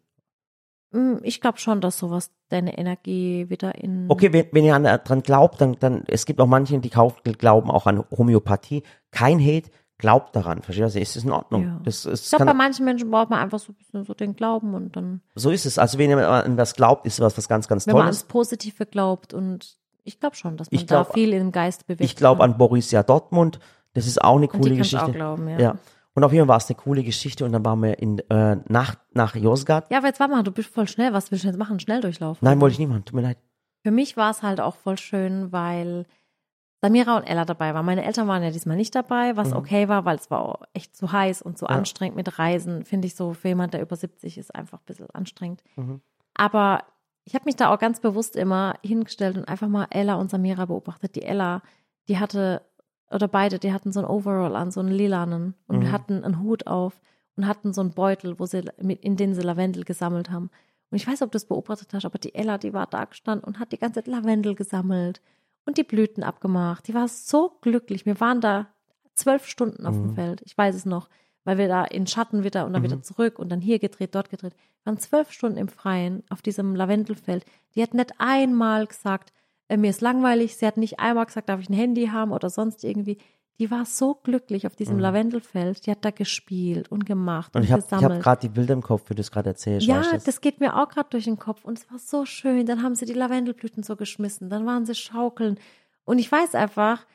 Mm, 0.92 1.16
ich 1.22 1.40
glaube 1.40 1.58
schon, 1.58 1.80
dass 1.80 1.98
sowas 1.98 2.30
deine 2.48 2.78
Energie 2.78 3.46
wieder 3.50 3.74
in. 3.76 4.06
Okay, 4.08 4.32
wenn, 4.32 4.46
wenn 4.52 4.64
ihr 4.64 4.74
an, 4.74 4.84
dran 5.04 5.22
glaubt, 5.22 5.60
dann, 5.60 5.76
dann, 5.80 6.04
es 6.08 6.26
gibt 6.26 6.40
auch 6.40 6.46
manche, 6.46 6.78
die 6.78 6.90
kauf, 6.90 7.22
glauben 7.22 7.70
auch 7.70 7.86
an 7.86 8.04
Homöopathie. 8.16 8.82
Kein 9.10 9.40
Hate, 9.40 9.68
glaubt 9.98 10.36
daran. 10.36 10.62
Verstehst 10.62 10.94
du? 10.96 11.00
Es 11.00 11.16
ist 11.16 11.24
in 11.24 11.32
Ordnung. 11.32 11.62
Ja. 11.64 11.80
Das, 11.84 12.04
ich 12.04 12.12
ist, 12.12 12.28
glaube, 12.30 12.44
bei 12.46 12.54
manchen 12.54 12.84
Menschen 12.84 13.10
braucht 13.10 13.30
man 13.30 13.38
einfach 13.38 13.58
so 13.58 13.72
ein 13.72 13.76
bisschen 13.76 14.04
so 14.04 14.14
den 14.14 14.36
Glauben 14.36 14.74
und 14.74 14.94
dann, 14.96 15.20
so 15.34 15.50
ist 15.50 15.66
es. 15.66 15.78
Also 15.78 15.98
wenn 15.98 16.10
ihr 16.10 16.28
an 16.28 16.56
was 16.56 16.74
glaubt, 16.74 17.06
ist 17.06 17.20
was, 17.20 17.36
was 17.36 17.48
ganz, 17.48 17.66
ganz 17.68 17.86
wenn 17.86 17.94
man 17.94 18.02
ans 18.02 18.20
Tolles. 18.26 18.28
Positive 18.28 18.86
glaubt 18.86 19.32
und 19.34 19.76
ich 20.04 20.20
glaube 20.20 20.36
schon, 20.36 20.56
dass 20.56 20.70
man 20.70 20.78
Ich 20.80 20.86
glaub- 20.86 21.08
da 21.08 21.12
viel 21.14 21.32
im 21.32 21.50
Geist 21.52 21.86
bewegt. 21.86 22.02
Ich 22.02 22.16
glaube 22.16 22.42
an 22.44 22.56
Borussia 22.58 23.02
Dortmund. 23.02 23.58
Das 23.94 24.06
ist 24.06 24.22
auch 24.22 24.36
eine 24.36 24.46
und 24.48 24.52
die 24.54 24.58
coole 24.58 24.68
du 24.70 24.74
auch 24.74 24.78
Geschichte. 24.78 25.12
glauben, 25.12 25.48
ja. 25.48 25.58
Ja. 25.58 25.76
Und 26.14 26.24
auf 26.24 26.32
jeden 26.32 26.44
Fall 26.44 26.48
war 26.48 26.56
es 26.58 26.68
eine 26.68 26.76
coole 26.76 27.02
Geschichte 27.02 27.44
und 27.44 27.52
dann 27.52 27.64
waren 27.64 27.80
wir 27.82 27.98
in, 27.98 28.18
äh, 28.30 28.56
nach, 28.68 28.94
nach 29.12 29.34
Josgard. 29.34 29.90
Ja, 29.90 29.98
aber 29.98 30.06
jetzt 30.06 30.20
warte 30.20 30.32
mal, 30.34 30.42
du 30.42 30.50
bist 30.52 30.68
voll 30.72 30.88
schnell. 30.88 31.12
Was 31.12 31.30
willst 31.30 31.44
du 31.44 31.48
jetzt 31.48 31.58
machen? 31.58 31.78
Schnell 31.80 32.00
durchlaufen? 32.00 32.38
Nein, 32.42 32.60
wollte 32.60 32.72
ich 32.74 32.78
nicht 32.78 32.88
machen, 32.88 33.04
tut 33.04 33.14
mir 33.14 33.22
leid. 33.22 33.38
Für 33.82 33.90
mich 33.90 34.16
war 34.16 34.30
es 34.30 34.42
halt 34.42 34.60
auch 34.60 34.76
voll 34.76 34.96
schön, 34.98 35.52
weil 35.52 36.06
Samira 36.82 37.16
und 37.16 37.24
Ella 37.24 37.44
dabei 37.44 37.72
waren. 37.74 37.86
Meine 37.86 38.04
Eltern 38.04 38.28
waren 38.28 38.42
ja 38.42 38.50
diesmal 38.50 38.76
nicht 38.76 38.94
dabei, 38.94 39.36
was 39.36 39.50
Mhm. 39.50 39.56
okay 39.56 39.88
war, 39.88 40.04
weil 40.04 40.16
es 40.16 40.30
war 40.30 40.40
auch 40.40 40.62
echt 40.74 40.94
zu 40.96 41.10
heiß 41.10 41.42
und 41.42 41.56
zu 41.58 41.64
Ja. 41.66 41.70
anstrengend 41.70 42.16
mit 42.16 42.38
Reisen. 42.38 42.84
Finde 42.84 43.06
ich 43.06 43.14
so 43.14 43.32
für 43.32 43.48
jemand, 43.48 43.72
der 43.74 43.80
über 43.82 43.96
70 43.96 44.36
ist, 44.38 44.54
einfach 44.54 44.78
ein 44.78 44.84
bisschen 44.86 45.10
anstrengend. 45.10 45.62
Mhm. 45.76 46.00
Aber 46.34 46.84
ich 47.24 47.34
habe 47.34 47.46
mich 47.46 47.56
da 47.56 47.72
auch 47.74 47.78
ganz 47.78 48.00
bewusst 48.00 48.36
immer 48.36 48.74
hingestellt 48.84 49.36
und 49.38 49.48
einfach 49.48 49.68
mal 49.68 49.86
Ella 49.90 50.14
und 50.16 50.30
Samira 50.30 50.66
beobachtet. 50.66 51.16
Die 51.16 51.22
Ella, 51.22 51.62
die 52.08 52.18
hatte, 52.18 52.62
oder 53.10 53.26
beide, 53.26 53.58
die 53.58 53.72
hatten 53.72 53.90
so 53.90 54.00
ein 54.00 54.06
Overall 54.06 54.54
an, 54.54 54.70
so 54.70 54.80
einen 54.80 54.90
lilanen 54.90 55.54
und 55.66 55.78
Mhm. 55.84 55.92
hatten 55.92 56.24
einen 56.24 56.40
Hut 56.40 56.66
auf 56.66 57.00
und 57.36 57.46
hatten 57.48 57.72
so 57.72 57.80
einen 57.80 57.92
Beutel, 57.92 58.38
wo 58.38 58.46
sie, 58.46 58.64
in 58.78 59.16
den 59.16 59.34
sie 59.34 59.40
Lavendel 59.42 59.84
gesammelt 59.84 60.30
haben. 60.30 60.50
Und 60.90 60.96
ich 60.96 61.06
weiß, 61.08 61.22
ob 61.22 61.32
du 61.32 61.36
es 61.36 61.46
beobachtet 61.46 61.92
hast, 61.94 62.04
aber 62.04 62.18
die 62.18 62.34
Ella, 62.34 62.58
die 62.58 62.72
war 62.72 62.86
da 62.86 63.04
gestanden 63.06 63.44
und 63.44 63.58
hat 63.58 63.72
die 63.72 63.78
ganze 63.78 63.94
Zeit 64.02 64.06
Lavendel 64.06 64.54
gesammelt 64.54 65.20
und 65.66 65.76
die 65.78 65.82
Blüten 65.84 66.22
abgemacht. 66.22 66.86
Die 66.88 66.94
war 66.94 67.08
so 67.08 67.58
glücklich. 67.60 68.06
Wir 68.06 68.18
waren 68.20 68.40
da 68.40 68.68
zwölf 69.14 69.46
Stunden 69.46 69.86
auf 69.86 69.94
dem 69.94 70.08
Mhm. 70.10 70.14
Feld. 70.14 70.42
Ich 70.46 70.56
weiß 70.56 70.74
es 70.74 70.86
noch, 70.86 71.08
weil 71.44 71.58
wir 71.58 71.68
da 71.68 71.84
in 71.84 72.06
Schatten 72.06 72.44
wieder 72.44 72.64
und 72.66 72.72
dann 72.72 72.82
Mhm. 72.82 72.86
wieder 72.86 73.02
zurück 73.02 73.38
und 73.38 73.50
dann 73.50 73.60
hier 73.60 73.78
gedreht, 73.78 74.14
dort 74.14 74.30
gedreht. 74.30 74.54
Wir 74.54 74.92
waren 74.92 74.98
zwölf 74.98 75.30
Stunden 75.32 75.58
im 75.58 75.68
Freien 75.68 76.22
auf 76.30 76.42
diesem 76.42 76.74
Lavendelfeld. 76.74 77.44
Die 77.74 77.82
hat 77.82 77.94
nicht 77.94 78.12
einmal 78.18 78.86
gesagt, 78.86 79.32
äh, 79.68 79.76
mir 79.76 79.90
ist 79.90 80.00
langweilig. 80.00 80.56
Sie 80.56 80.66
hat 80.66 80.76
nicht 80.76 81.00
einmal 81.00 81.26
gesagt, 81.26 81.48
darf 81.48 81.60
ich 81.60 81.68
ein 81.68 81.74
Handy 81.74 82.06
haben 82.06 82.32
oder 82.32 82.50
sonst 82.50 82.84
irgendwie. 82.84 83.18
Die 83.58 83.70
war 83.70 83.84
so 83.86 84.14
glücklich 84.14 84.66
auf 84.66 84.76
diesem 84.76 84.96
Mhm. 84.96 85.00
Lavendelfeld. 85.02 85.86
Die 85.86 85.90
hat 85.90 86.04
da 86.04 86.10
gespielt 86.10 86.90
und 86.90 87.06
gemacht 87.06 87.54
und, 87.54 87.60
Und 87.60 87.64
ich 87.64 87.72
habe 87.72 87.80
ich 87.80 87.90
hab 87.92 87.98
gesammelt. 88.00 88.22
gerade 88.22 88.40
die 88.42 88.48
Bilder 88.50 88.74
im 88.74 88.82
Kopf, 88.82 89.08
wie 89.08 89.14
du 89.14 89.20
es 89.20 89.30
gerade 89.30 89.48
erzählst. 89.50 89.86
Ja, 89.86 90.02
du? 90.02 90.18
das 90.18 90.40
geht 90.40 90.60
mir 90.60 90.76
auch 90.76 90.88
gerade 90.88 91.08
durch 91.10 91.24
den 91.24 91.38
Kopf 91.38 91.64
und 91.64 91.78
es 91.78 91.90
war 91.90 91.98
so 91.98 92.26
schön. 92.26 92.66
Dann 92.66 92.82
haben 92.82 92.94
sie 92.94 93.06
die 93.06 93.14
Lavendelblüten 93.14 93.82
so 93.82 93.96
geschmissen, 93.96 94.50
dann 94.50 94.66
waren 94.66 94.84
sie 94.84 94.94
schaukeln 94.94 95.58
und 96.04 96.18
ich 96.18 96.30
weiß 96.30 96.54
einfach, 96.54 97.06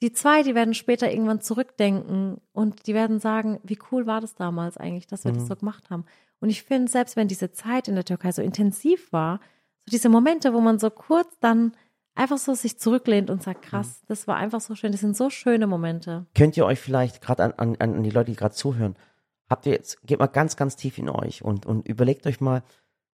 die 0.00 0.12
zwei, 0.12 0.44
die 0.44 0.54
werden 0.54 0.74
später 0.74 1.10
irgendwann 1.10 1.40
zurückdenken 1.40 2.40
und 2.52 2.86
die 2.86 2.94
werden 2.94 3.18
sagen, 3.18 3.58
wie 3.64 3.78
cool 3.90 4.06
war 4.06 4.20
das 4.20 4.36
damals 4.36 4.76
eigentlich, 4.76 5.08
dass 5.08 5.24
wir 5.24 5.32
Mhm. 5.32 5.38
das 5.38 5.48
so 5.48 5.56
gemacht 5.56 5.90
haben. 5.90 6.04
Und 6.40 6.50
ich 6.50 6.62
finde, 6.62 6.88
selbst 6.90 7.16
wenn 7.16 7.26
diese 7.26 7.50
Zeit 7.50 7.88
in 7.88 7.96
der 7.96 8.04
Türkei 8.04 8.30
so 8.30 8.40
intensiv 8.40 9.12
war, 9.12 9.40
so 9.80 9.90
diese 9.90 10.08
Momente, 10.08 10.54
wo 10.54 10.60
man 10.60 10.78
so 10.78 10.90
kurz 10.90 11.36
dann 11.40 11.72
einfach 12.18 12.38
so 12.38 12.54
sich 12.54 12.78
zurücklehnt 12.78 13.30
und 13.30 13.42
sagt, 13.42 13.62
krass, 13.62 14.02
das 14.06 14.26
war 14.26 14.36
einfach 14.36 14.60
so 14.60 14.74
schön. 14.74 14.92
Das 14.92 15.00
sind 15.00 15.16
so 15.16 15.30
schöne 15.30 15.66
Momente. 15.66 16.26
könnt 16.34 16.56
ihr 16.56 16.66
euch 16.66 16.80
vielleicht 16.80 17.20
gerade 17.22 17.44
an, 17.44 17.76
an, 17.78 17.94
an 17.94 18.02
die 18.02 18.10
Leute, 18.10 18.30
die 18.30 18.36
gerade 18.36 18.54
zuhören, 18.54 18.96
habt 19.48 19.66
ihr 19.66 19.72
jetzt, 19.72 20.02
geht 20.06 20.18
mal 20.18 20.26
ganz, 20.26 20.56
ganz 20.56 20.76
tief 20.76 20.98
in 20.98 21.08
euch 21.08 21.42
und, 21.42 21.66
und 21.66 21.86
überlegt 21.86 22.26
euch 22.26 22.40
mal, 22.40 22.62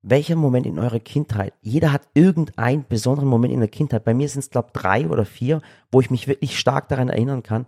welcher 0.04 0.36
Moment 0.36 0.66
in 0.66 0.80
eurer 0.80 1.00
Kindheit, 1.00 1.54
jeder 1.62 1.92
hat 1.92 2.08
irgendeinen 2.14 2.86
besonderen 2.88 3.30
Moment 3.30 3.54
in 3.54 3.60
der 3.60 3.70
Kindheit, 3.70 4.04
bei 4.04 4.14
mir 4.14 4.28
sind 4.30 4.40
es 4.40 4.50
glaube 4.50 4.70
drei 4.74 5.08
oder 5.08 5.26
vier, 5.26 5.62
wo 5.92 6.02
ich 6.02 6.10
mich 6.10 6.28
wirklich 6.28 6.58
stark 6.58 6.88
daran 6.88 7.10
erinnern 7.10 7.44
kann, 7.44 7.68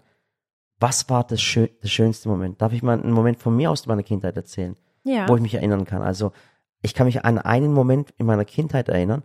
was 0.79 1.09
war 1.09 1.23
das, 1.23 1.41
schön, 1.41 1.69
das 1.81 1.91
schönste 1.91 2.29
Moment? 2.29 2.61
Darf 2.61 2.73
ich 2.73 2.81
mal 2.81 2.99
einen 2.99 3.11
Moment 3.11 3.39
von 3.39 3.55
mir 3.55 3.69
aus 3.69 3.85
meiner 3.85 4.03
Kindheit 4.03 4.35
erzählen? 4.35 4.75
Ja. 5.03 5.27
wo 5.27 5.35
ich 5.35 5.41
mich 5.41 5.55
erinnern 5.55 5.85
kann. 5.85 6.01
Also 6.01 6.31
ich 6.81 6.93
kann 6.93 7.07
mich 7.07 7.25
an 7.25 7.37
einen 7.37 7.73
Moment 7.73 8.11
in 8.17 8.25
meiner 8.25 8.45
Kindheit 8.45 8.87
erinnern, 8.89 9.23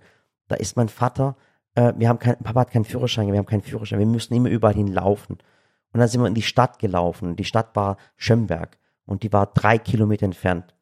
da 0.49 0.57
ist 0.57 0.77
mein 0.77 0.89
Vater, 0.89 1.37
äh, 1.79 1.95
wir 1.97 2.09
haben 2.09 2.19
kein, 2.19 2.37
Papa 2.39 2.61
hat 2.61 2.71
keinen 2.71 2.85
Führerschein, 2.85 3.31
wir 3.31 3.39
haben 3.39 3.47
keinen 3.47 3.63
Führerschein, 3.63 3.99
wir 3.99 4.07
müssen 4.07 4.35
immer 4.35 4.49
überall 4.51 4.75
hinlaufen. 4.75 5.37
Und 5.93 6.01
dann 6.01 6.09
sind 6.09 6.21
wir 6.21 6.27
in 6.27 6.35
die 6.35 6.43
Stadt 6.43 6.79
gelaufen. 6.79 7.37
Die 7.37 7.45
Stadt 7.45 7.75
war 7.75 7.97
Schömberg 8.17 8.79
und 9.07 9.23
die 9.23 9.33
war 9.33 9.47
drei 9.47 9.79
Kilometer 9.79 10.25
entfernt. 10.27 10.75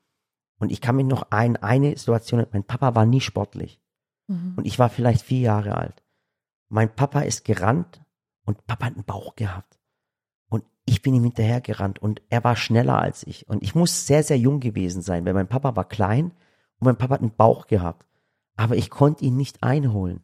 Und 0.58 0.72
ich 0.72 0.80
kann 0.80 0.96
mich 0.96 1.06
noch 1.06 1.30
an 1.30 1.56
eine 1.56 1.96
Situation, 1.96 2.46
mein 2.52 2.64
Papa 2.64 2.94
war 2.94 3.06
nie 3.06 3.20
sportlich 3.20 3.80
Mhm. 4.28 4.54
und 4.56 4.66
ich 4.66 4.78
war 4.78 4.88
vielleicht 4.88 5.22
vier 5.22 5.40
Jahre 5.40 5.76
alt. 5.76 6.02
Mein 6.68 6.92
Papa 6.92 7.20
ist 7.20 7.44
gerannt 7.44 8.02
und 8.44 8.66
Papa 8.66 8.86
hat 8.86 8.94
einen 8.94 9.04
Bauch 9.04 9.36
gehabt. 9.36 9.78
Und 10.48 10.64
ich 10.84 11.02
bin 11.02 11.14
ihm 11.14 11.22
hinterher 11.22 11.60
gerannt 11.60 12.00
und 12.00 12.22
er 12.28 12.42
war 12.42 12.56
schneller 12.56 13.00
als 13.00 13.24
ich. 13.24 13.48
Und 13.48 13.62
ich 13.62 13.74
muss 13.74 14.06
sehr, 14.06 14.22
sehr 14.24 14.38
jung 14.38 14.60
gewesen 14.60 15.02
sein, 15.02 15.24
weil 15.24 15.34
mein 15.34 15.48
Papa 15.48 15.76
war 15.76 15.88
klein 15.88 16.32
und 16.78 16.86
mein 16.86 16.96
Papa 16.96 17.14
hat 17.14 17.20
einen 17.20 17.36
Bauch 17.36 17.66
gehabt. 17.68 18.04
Aber 18.56 18.76
ich 18.76 18.90
konnte 18.90 19.24
ihn 19.24 19.36
nicht 19.36 19.62
einholen. 19.62 20.22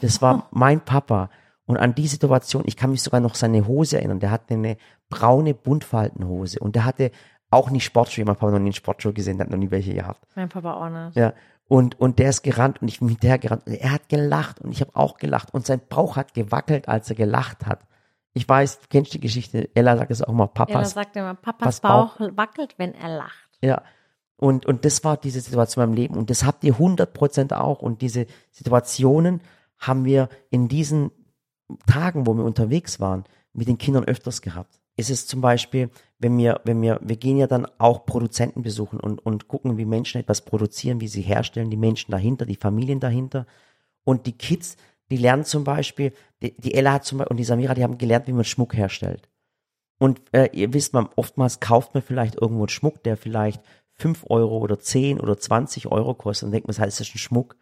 Das 0.00 0.22
war 0.22 0.48
mein 0.50 0.80
Papa. 0.80 1.30
Und 1.66 1.76
an 1.76 1.94
die 1.94 2.06
Situation, 2.06 2.62
ich 2.66 2.76
kann 2.76 2.90
mich 2.90 3.02
sogar 3.02 3.20
noch 3.20 3.34
seine 3.34 3.66
Hose 3.66 3.98
erinnern. 3.98 4.20
Der 4.20 4.30
hatte 4.30 4.54
eine 4.54 4.76
braune 5.10 5.54
Buntfaltenhose 5.54 6.60
und 6.60 6.74
der 6.76 6.84
hatte 6.84 7.10
auch 7.50 7.70
nicht 7.70 7.84
Sportschuhe. 7.84 8.24
Mein 8.24 8.36
Papa 8.36 8.46
hat 8.46 8.52
noch 8.54 8.58
nie 8.58 8.66
einen 8.66 8.72
Sportschuh 8.72 9.12
gesehen, 9.12 9.38
der 9.38 9.46
hat 9.46 9.50
noch 9.50 9.58
nie 9.58 9.70
welche 9.70 9.94
gehabt. 9.94 10.26
Mein 10.34 10.48
Papa 10.48 10.74
auch 10.74 10.88
nicht. 10.88 11.16
Ja. 11.16 11.34
Und, 11.66 12.00
und 12.00 12.18
der 12.18 12.30
ist 12.30 12.42
gerannt 12.42 12.80
und 12.80 12.88
ich 12.88 13.00
bin 13.00 13.08
hinterher 13.08 13.38
gerannt. 13.38 13.66
Und 13.66 13.74
er 13.74 13.92
hat 13.92 14.08
gelacht 14.08 14.60
und 14.60 14.72
ich 14.72 14.80
habe 14.80 14.92
auch 14.94 15.18
gelacht. 15.18 15.52
Und 15.52 15.66
sein 15.66 15.80
Bauch 15.86 16.16
hat 16.16 16.32
gewackelt, 16.32 16.88
als 16.88 17.10
er 17.10 17.16
gelacht 17.16 17.66
hat. 17.66 17.80
Ich 18.32 18.48
weiß, 18.48 18.80
du 18.80 18.86
kennst 18.88 19.12
die 19.12 19.20
Geschichte. 19.20 19.68
Ella 19.74 19.96
sagt 19.96 20.10
es 20.10 20.22
auch 20.22 20.32
mal, 20.32 20.44
Ella 20.44 20.64
Papas. 20.64 20.92
sagt 20.92 21.16
immer, 21.16 21.34
Papas 21.34 21.80
Papas 21.80 21.80
Bauch. 21.80 22.18
Bauch 22.18 22.36
wackelt, 22.36 22.74
wenn 22.78 22.94
er 22.94 23.18
lacht. 23.18 23.48
Ja. 23.62 23.82
Und, 24.36 24.64
und 24.64 24.84
das 24.84 25.04
war 25.04 25.16
diese 25.16 25.40
Situation 25.40 25.84
in 25.84 25.90
meinem 25.90 25.96
Leben. 25.96 26.16
Und 26.16 26.30
das 26.30 26.44
habt 26.44 26.64
ihr 26.64 26.74
100% 26.76 27.54
auch. 27.54 27.80
Und 27.80 28.00
diese 28.00 28.26
Situationen 28.50 29.42
haben 29.78 30.04
wir 30.04 30.28
in 30.50 30.68
diesen 30.68 31.10
Tagen, 31.86 32.26
wo 32.26 32.34
wir 32.34 32.44
unterwegs 32.44 33.00
waren, 33.00 33.24
mit 33.52 33.68
den 33.68 33.78
Kindern 33.78 34.04
öfters 34.04 34.42
gehabt. 34.42 34.80
Es 34.96 35.10
ist 35.10 35.28
zum 35.28 35.40
Beispiel, 35.40 35.90
wenn 36.18 36.36
wir, 36.38 36.60
wenn 36.64 36.82
wir, 36.82 36.98
wir 37.02 37.16
gehen 37.16 37.38
ja 37.38 37.46
dann 37.46 37.66
auch 37.78 38.04
Produzenten 38.04 38.62
besuchen 38.62 38.98
und, 38.98 39.24
und 39.24 39.46
gucken, 39.46 39.78
wie 39.78 39.84
Menschen 39.84 40.20
etwas 40.20 40.44
produzieren, 40.44 41.00
wie 41.00 41.08
sie 41.08 41.22
herstellen, 41.22 41.70
die 41.70 41.76
Menschen 41.76 42.10
dahinter, 42.10 42.46
die 42.46 42.56
Familien 42.56 42.98
dahinter. 42.98 43.46
Und 44.02 44.26
die 44.26 44.36
Kids, 44.36 44.76
die 45.10 45.16
lernen 45.16 45.44
zum 45.44 45.62
Beispiel, 45.62 46.12
die, 46.42 46.56
die 46.56 46.74
Ella 46.74 46.94
hat 46.94 47.04
zum 47.04 47.18
Beispiel 47.18 47.30
und 47.30 47.36
die 47.36 47.44
Samira, 47.44 47.74
die 47.74 47.84
haben 47.84 47.98
gelernt, 47.98 48.26
wie 48.26 48.32
man 48.32 48.44
Schmuck 48.44 48.74
herstellt. 48.74 49.28
Und 49.98 50.20
äh, 50.32 50.48
ihr 50.52 50.72
wisst, 50.72 50.94
man, 50.94 51.08
oftmals 51.16 51.60
kauft 51.60 51.94
man 51.94 52.02
vielleicht 52.02 52.36
irgendwo 52.36 52.62
einen 52.62 52.68
Schmuck, 52.68 53.02
der 53.02 53.16
vielleicht 53.16 53.62
5 53.98 54.24
Euro 54.30 54.58
oder 54.58 54.78
10 54.78 55.20
oder 55.20 55.36
20 55.38 55.86
Euro 55.90 56.14
kostet 56.14 56.46
und 56.46 56.52
denkt 56.52 56.68
man, 56.68 56.76
das 56.76 57.00
ist 57.00 57.14
ein 57.14 57.18
Schmuck. 57.18 57.56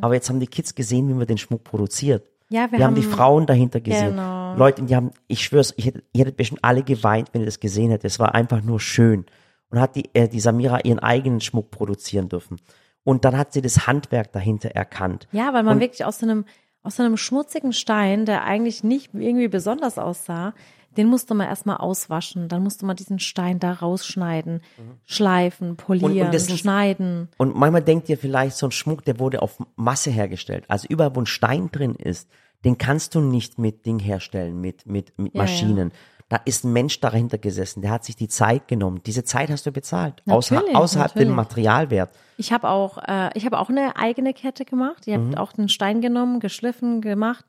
Aber 0.00 0.14
jetzt 0.14 0.28
haben 0.30 0.40
die 0.40 0.46
Kids 0.46 0.74
gesehen, 0.74 1.08
wie 1.08 1.14
man 1.14 1.26
den 1.26 1.38
Schmuck 1.38 1.64
produziert. 1.64 2.26
Ja, 2.50 2.70
wir, 2.70 2.78
Wir 2.78 2.86
haben 2.86 2.94
die 2.94 3.02
Frauen 3.02 3.46
dahinter 3.46 3.80
gesehen. 3.80 4.10
Genau. 4.10 4.54
Leute, 4.56 4.82
die 4.82 4.94
haben, 4.94 5.10
ich 5.28 5.42
schwör's, 5.44 5.72
ich 5.76 5.86
hätte, 5.86 6.02
ihr 6.12 6.20
hättet 6.20 6.36
bestimmt 6.36 6.60
alle 6.62 6.82
geweint, 6.82 7.30
wenn 7.32 7.40
ihr 7.40 7.46
das 7.46 7.58
gesehen 7.60 7.90
hättet. 7.90 8.04
Es 8.10 8.18
war 8.18 8.34
einfach 8.34 8.62
nur 8.62 8.80
schön. 8.80 9.24
Und 9.70 9.80
hat 9.80 9.96
die, 9.96 10.08
äh, 10.14 10.28
die 10.28 10.40
Samira 10.40 10.80
ihren 10.84 10.98
eigenen 11.00 11.40
Schmuck 11.40 11.70
produzieren 11.70 12.28
dürfen. 12.28 12.60
Und 13.02 13.24
dann 13.24 13.36
hat 13.36 13.52
sie 13.52 13.60
das 13.62 13.86
Handwerk 13.86 14.30
dahinter 14.32 14.70
erkannt. 14.70 15.26
Ja, 15.32 15.52
weil 15.52 15.62
man 15.64 15.74
Und- 15.76 15.80
wirklich 15.80 16.04
aus 16.04 16.18
so 16.18 16.26
einem, 16.26 16.44
aus 16.82 16.96
so 16.96 17.02
einem 17.02 17.16
schmutzigen 17.16 17.72
Stein, 17.72 18.24
der 18.26 18.44
eigentlich 18.44 18.84
nicht 18.84 19.14
irgendwie 19.14 19.48
besonders 19.48 19.98
aussah, 19.98 20.54
den 20.96 21.08
musste 21.08 21.34
man 21.34 21.46
erstmal 21.48 21.76
auswaschen. 21.78 22.48
Dann 22.48 22.62
musste 22.62 22.86
man 22.86 22.96
diesen 22.96 23.18
Stein 23.18 23.58
da 23.60 23.72
rausschneiden, 23.72 24.60
schleifen, 25.04 25.76
polieren, 25.76 26.30
das 26.32 26.48
ist- 26.48 26.58
schneiden. 26.60 27.28
Und 27.38 27.54
manchmal 27.56 27.82
denkt 27.82 28.08
ihr 28.08 28.18
vielleicht, 28.18 28.56
so 28.56 28.66
ein 28.66 28.72
Schmuck, 28.72 29.04
der 29.04 29.18
wurde 29.18 29.42
auf 29.42 29.58
Masse 29.76 30.10
hergestellt. 30.10 30.64
Also 30.68 30.86
überall, 30.88 31.14
wo 31.14 31.20
ein 31.20 31.26
Stein 31.26 31.70
drin 31.70 31.94
ist, 31.94 32.28
den 32.64 32.78
kannst 32.78 33.14
du 33.14 33.20
nicht 33.20 33.58
mit 33.58 33.84
Ding 33.86 33.98
herstellen, 33.98 34.60
mit, 34.60 34.86
mit, 34.86 35.18
mit 35.18 35.34
Ja, 35.34 35.42
Maschinen. 35.42 35.92
Da 36.30 36.36
ist 36.46 36.64
ein 36.64 36.72
Mensch 36.72 36.98
dahinter 37.00 37.36
gesessen, 37.36 37.82
der 37.82 37.90
hat 37.90 38.04
sich 38.04 38.16
die 38.16 38.28
Zeit 38.28 38.66
genommen. 38.66 39.02
Diese 39.04 39.24
Zeit 39.24 39.50
hast 39.50 39.66
du 39.66 39.72
bezahlt, 39.72 40.22
Natürlich, 40.24 40.74
außerhalb 40.74 41.10
natürlich. 41.10 41.28
dem 41.28 41.36
Materialwert. 41.36 42.10
Ich 42.38 42.50
habe 42.52 42.70
auch, 42.70 42.96
äh, 43.06 43.28
ich 43.34 43.44
habe 43.44 43.58
auch 43.58 43.68
eine 43.68 43.96
eigene 43.96 44.32
Kette 44.32 44.64
gemacht. 44.64 45.02
Ich 45.06 45.12
habe 45.12 45.24
Mhm. 45.24 45.34
auch 45.34 45.52
einen 45.58 45.68
Stein 45.68 46.00
genommen, 46.00 46.40
geschliffen, 46.40 47.02
gemacht 47.02 47.44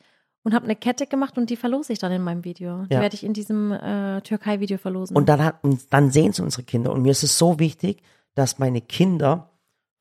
und 0.46 0.54
habe 0.54 0.66
eine 0.66 0.76
Kette 0.76 1.08
gemacht 1.08 1.40
und 1.40 1.50
die 1.50 1.56
verlose 1.56 1.92
ich 1.92 2.00
dann 2.00 2.12
in 2.12 2.22
meinem 2.22 2.46
Video. 2.46 2.86
Die 2.86 2.94
Ja. 2.94 3.02
werde 3.02 3.16
ich 3.16 3.24
in 3.24 3.34
diesem 3.34 3.72
äh, 3.72 4.22
Türkei-Video 4.22 4.78
verlosen. 4.78 5.18
Und 5.18 5.28
dann, 5.28 5.44
hat, 5.44 5.64
und 5.64 5.92
dann 5.92 6.12
sehen 6.12 6.30
es 6.30 6.40
unsere 6.40 6.62
Kinder. 6.62 6.94
Und 6.94 7.02
mir 7.02 7.12
ist 7.12 7.24
es 7.24 7.38
so 7.38 7.58
wichtig, 7.60 8.04
dass 8.36 8.60
meine 8.60 8.80
Kinder 8.80 9.50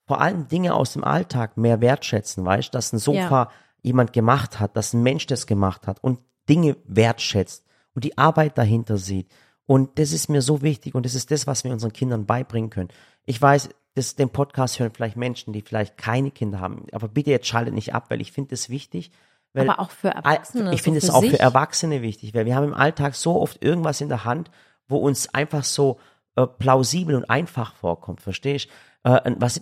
vor 0.06 0.20
allem 0.20 0.46
Dinge 0.48 0.74
aus 0.74 0.92
dem 0.92 1.02
Alltag 1.02 1.56
mehr 1.56 1.80
wertschätzen, 1.80 2.44
weißt, 2.44 2.74
dass 2.74 2.92
ein 2.92 2.98
Sofa 2.98 3.50
jemand 3.82 4.12
gemacht 4.12 4.60
hat, 4.60 4.76
dass 4.76 4.92
ein 4.92 5.02
Mensch 5.02 5.26
das 5.26 5.46
gemacht 5.46 5.86
hat 5.86 6.04
und 6.04 6.18
Dinge 6.46 6.76
wertschätzt 6.86 7.64
und 7.94 8.04
die 8.04 8.18
Arbeit 8.18 8.58
dahinter 8.58 8.98
sieht. 8.98 9.28
Und 9.64 9.98
das 9.98 10.12
ist 10.12 10.28
mir 10.28 10.42
so 10.42 10.60
wichtig 10.60 10.94
und 10.94 11.06
das 11.06 11.14
ist 11.14 11.30
das, 11.30 11.46
was 11.46 11.64
wir 11.64 11.72
unseren 11.72 11.94
Kindern 11.94 12.26
beibringen 12.26 12.68
können. 12.68 12.90
Ich 13.24 13.40
weiß, 13.40 13.70
das, 13.94 14.14
den 14.14 14.28
Podcast 14.28 14.78
hören 14.78 14.92
vielleicht 14.92 15.16
Menschen, 15.16 15.54
die 15.54 15.62
vielleicht 15.62 15.96
keine 15.96 16.30
Kinder 16.30 16.60
haben, 16.60 16.84
aber 16.92 17.08
bitte 17.08 17.30
jetzt 17.30 17.46
schaltet 17.46 17.72
nicht 17.72 17.94
ab, 17.94 18.10
weil 18.10 18.20
ich 18.20 18.30
finde 18.30 18.50
das 18.50 18.68
wichtig. 18.68 19.10
Weil 19.54 19.70
Aber 19.70 19.80
auch 19.80 19.90
für 19.90 20.08
Erwachsene. 20.08 20.74
ich 20.74 20.82
finde 20.82 21.00
so 21.00 21.06
es 21.08 21.14
auch 21.14 21.20
sich. 21.22 21.30
für 21.30 21.38
Erwachsene 21.40 22.02
wichtig, 22.02 22.34
weil 22.34 22.44
wir 22.44 22.54
haben 22.56 22.64
im 22.64 22.74
Alltag 22.74 23.14
so 23.14 23.40
oft 23.40 23.62
irgendwas 23.64 24.00
in 24.00 24.08
der 24.08 24.24
Hand, 24.24 24.50
wo 24.88 24.98
uns 24.98 25.32
einfach 25.32 25.64
so 25.64 25.98
äh, 26.36 26.46
plausibel 26.46 27.14
und 27.14 27.30
einfach 27.30 27.74
vorkommt, 27.76 28.20
verstehst? 28.20 28.68
Äh, 29.04 29.10
ein- 29.10 29.40
was, 29.40 29.60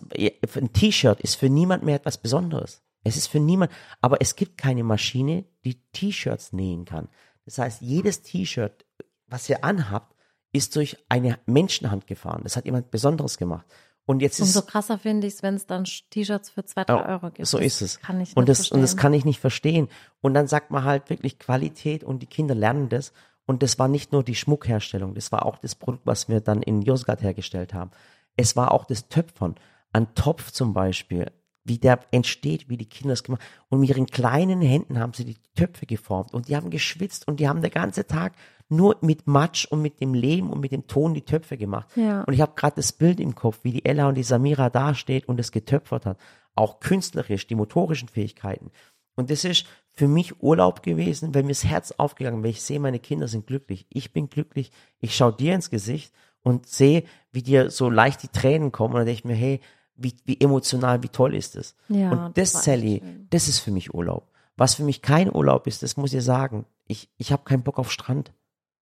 ein 0.57 0.73
T-Shirt 0.73 1.21
ist 1.21 1.35
für 1.37 1.49
niemand 1.51 1.85
mehr 1.85 1.97
etwas 1.97 2.19
Besonderes. 2.19 2.83
Es 3.05 3.17
ist 3.17 3.27
für 3.27 3.41
niemand, 3.41 3.71
aber 4.01 4.21
es 4.21 4.37
gibt 4.37 4.57
keine 4.57 4.83
Maschine, 4.85 5.45
die 5.65 5.83
T-Shirts 5.93 6.53
nähen 6.53 6.85
kann. 6.85 7.09
Das 7.45 7.59
heißt, 7.59 7.83
jedes 7.83 8.23
T-Shirt, 8.23 8.87
was 9.27 9.49
ihr 9.51 9.65
anhabt, 9.65 10.15
ist 10.53 10.77
durch 10.77 10.97
eine 11.09 11.39
Menschenhand 11.47 12.07
gefahren. 12.07 12.41
Das 12.45 12.57
hat 12.57 12.65
jemand 12.65 12.91
Besonderes 12.91 13.37
gemacht. 13.39 13.67
Und 14.05 14.21
jetzt 14.21 14.41
ist 14.41 14.57
Umso 14.57 14.63
krasser 14.63 14.99
finde 14.99 15.27
ich 15.27 15.35
es, 15.35 15.43
wenn 15.43 15.55
es 15.55 15.67
dann 15.67 15.85
T-Shirts 15.85 16.51
für 16.51 16.65
zwei, 16.65 16.85
drei 16.85 17.07
Euro 17.07 17.31
gibt. 17.31 17.47
So 17.47 17.59
ist 17.59 17.83
es. 17.83 18.01
Kann 18.01 18.21
ich 18.21 18.37
und 18.37 18.49
nicht 18.49 18.61
das 18.61 18.71
und 18.71 18.81
das 18.81 18.91
verstehen. 18.91 19.01
kann 19.01 19.15
ich 19.15 19.25
nicht 19.25 19.41
verstehen. 19.41 19.89
Und 20.21 20.35
dann 20.35 20.49
sagt 20.49 20.71
man 20.71 20.85
halt 20.85 21.09
wirklich 21.09 21.39
Qualität 21.39 22.03
und 22.03 22.21
die 22.21 22.27
Kinder 22.27 22.55
lernen 22.55 22.89
das. 22.89 23.13
Und 23.47 23.63
das 23.63 23.79
war 23.79 23.89
nicht 23.89 24.13
nur 24.13 24.23
die 24.23 24.35
Schmuckherstellung, 24.35 25.15
das 25.15 25.33
war 25.33 25.45
auch 25.45 25.59
das 25.59 25.75
Produkt, 25.75 26.07
was 26.07 26.29
wir 26.29 26.41
dann 26.41 26.63
in 26.63 26.83
Josgard 26.83 27.23
hergestellt 27.23 27.75
haben. 27.75 27.91
Es 28.37 28.57
war 28.57 28.73
auch 28.73 28.85
das 28.85 29.09
Töpfern. 29.09 29.57
Ein 29.93 30.15
Topf 30.15 30.53
zum 30.53 30.73
Beispiel, 30.73 31.31
wie 31.65 31.79
der 31.79 32.01
entsteht, 32.11 32.69
wie 32.69 32.77
die 32.77 32.89
Kinder 32.89 33.13
es 33.13 33.23
gemacht 33.23 33.43
Und 33.69 33.81
mit 33.81 33.89
ihren 33.89 34.07
kleinen 34.07 34.61
Händen 34.61 34.99
haben 34.99 35.13
sie 35.13 35.25
die 35.25 35.37
Töpfe 35.55 35.87
geformt 35.87 36.35
und 36.35 36.49
die 36.49 36.57
haben 36.57 36.71
geschwitzt 36.71 37.29
und 37.29 37.39
die 37.41 37.49
haben 37.49 37.63
den 37.63 37.71
ganzen 37.71 38.07
Tag 38.07 38.35
nur 38.69 38.97
mit 39.03 39.27
Matsch 39.27 39.67
und 39.67 39.83
mit 39.83 40.01
dem 40.01 40.15
Lehm 40.15 40.51
und 40.51 40.61
mit 40.61 40.73
dem 40.73 40.87
Ton 40.87 41.15
die 41.15 41.23
Töpfe 41.23 41.57
gemacht. 41.57 41.89
Ja. 41.95 42.23
Und 42.23 42.33
ich 42.33 42.41
habe 42.41 42.53
gerade 42.57 42.77
das 42.77 42.93
Bild 42.93 43.21
im 43.21 43.35
Kopf, 43.35 43.61
wie 43.63 43.73
die 43.73 43.85
Ella 43.85 44.09
und 44.09 44.17
die 44.17 44.23
Samira 44.23 44.71
dasteht 44.71 45.29
und 45.29 45.39
es 45.39 45.53
getöpfert 45.53 46.07
hat. 46.07 46.19
Auch 46.55 46.81
künstlerisch, 46.81 47.47
die 47.47 47.55
motorischen 47.55 48.09
Fähigkeiten. 48.09 48.71
Und 49.15 49.31
das 49.31 49.45
ist 49.45 49.67
für 49.91 50.09
mich 50.09 50.43
Urlaub 50.43 50.83
gewesen, 50.83 51.35
weil 51.35 51.43
mir 51.43 51.51
das 51.51 51.65
Herz 51.65 51.93
aufgegangen, 51.93 52.43
weil 52.43 52.51
ich 52.51 52.63
sehe, 52.63 52.81
meine 52.81 52.99
Kinder 52.99 53.29
sind 53.29 53.47
glücklich. 53.47 53.87
Ich 53.91 54.13
bin 54.13 54.31
glücklich. 54.31 54.71
Ich 55.01 55.15
schaue 55.15 55.35
dir 55.35 55.55
ins 55.55 55.69
Gesicht 55.69 56.15
und 56.43 56.67
sehe, 56.67 57.05
wie 57.31 57.43
dir 57.43 57.71
so 57.71 57.91
leicht 57.91 58.23
die 58.23 58.29
Tränen 58.29 58.73
kommen. 58.73 58.95
Und 58.95 59.01
dann 59.01 59.07
denke 59.07 59.19
ich 59.19 59.25
mir, 59.25 59.35
hey, 59.35 59.61
wie, 59.97 60.15
wie 60.25 60.41
emotional, 60.41 61.03
wie 61.03 61.09
toll 61.09 61.35
ist 61.35 61.57
das? 61.57 61.75
Ja, 61.89 62.11
und 62.11 62.39
das 62.39 62.53
das, 62.53 62.65
Sally, 62.65 63.01
schön. 63.03 63.27
das 63.31 63.49
ist 63.49 63.61
für 63.61 63.71
mich 63.71 63.95
Urlaub. 63.95 64.29
Was 64.57 64.75
für 64.75 64.85
mich 64.85 65.03
kein 65.03 65.35
Urlaub 65.35 65.67
ist, 65.67 65.83
das 65.83 65.97
muss 65.97 66.13
ich 66.13 66.23
sagen. 66.25 66.67
Ich, 66.87 67.09
ich 67.17 67.33
habe 67.33 67.45
keinen 67.45 67.63
Bock 67.63 67.79
auf 67.79 67.91
Strand. 67.91 68.33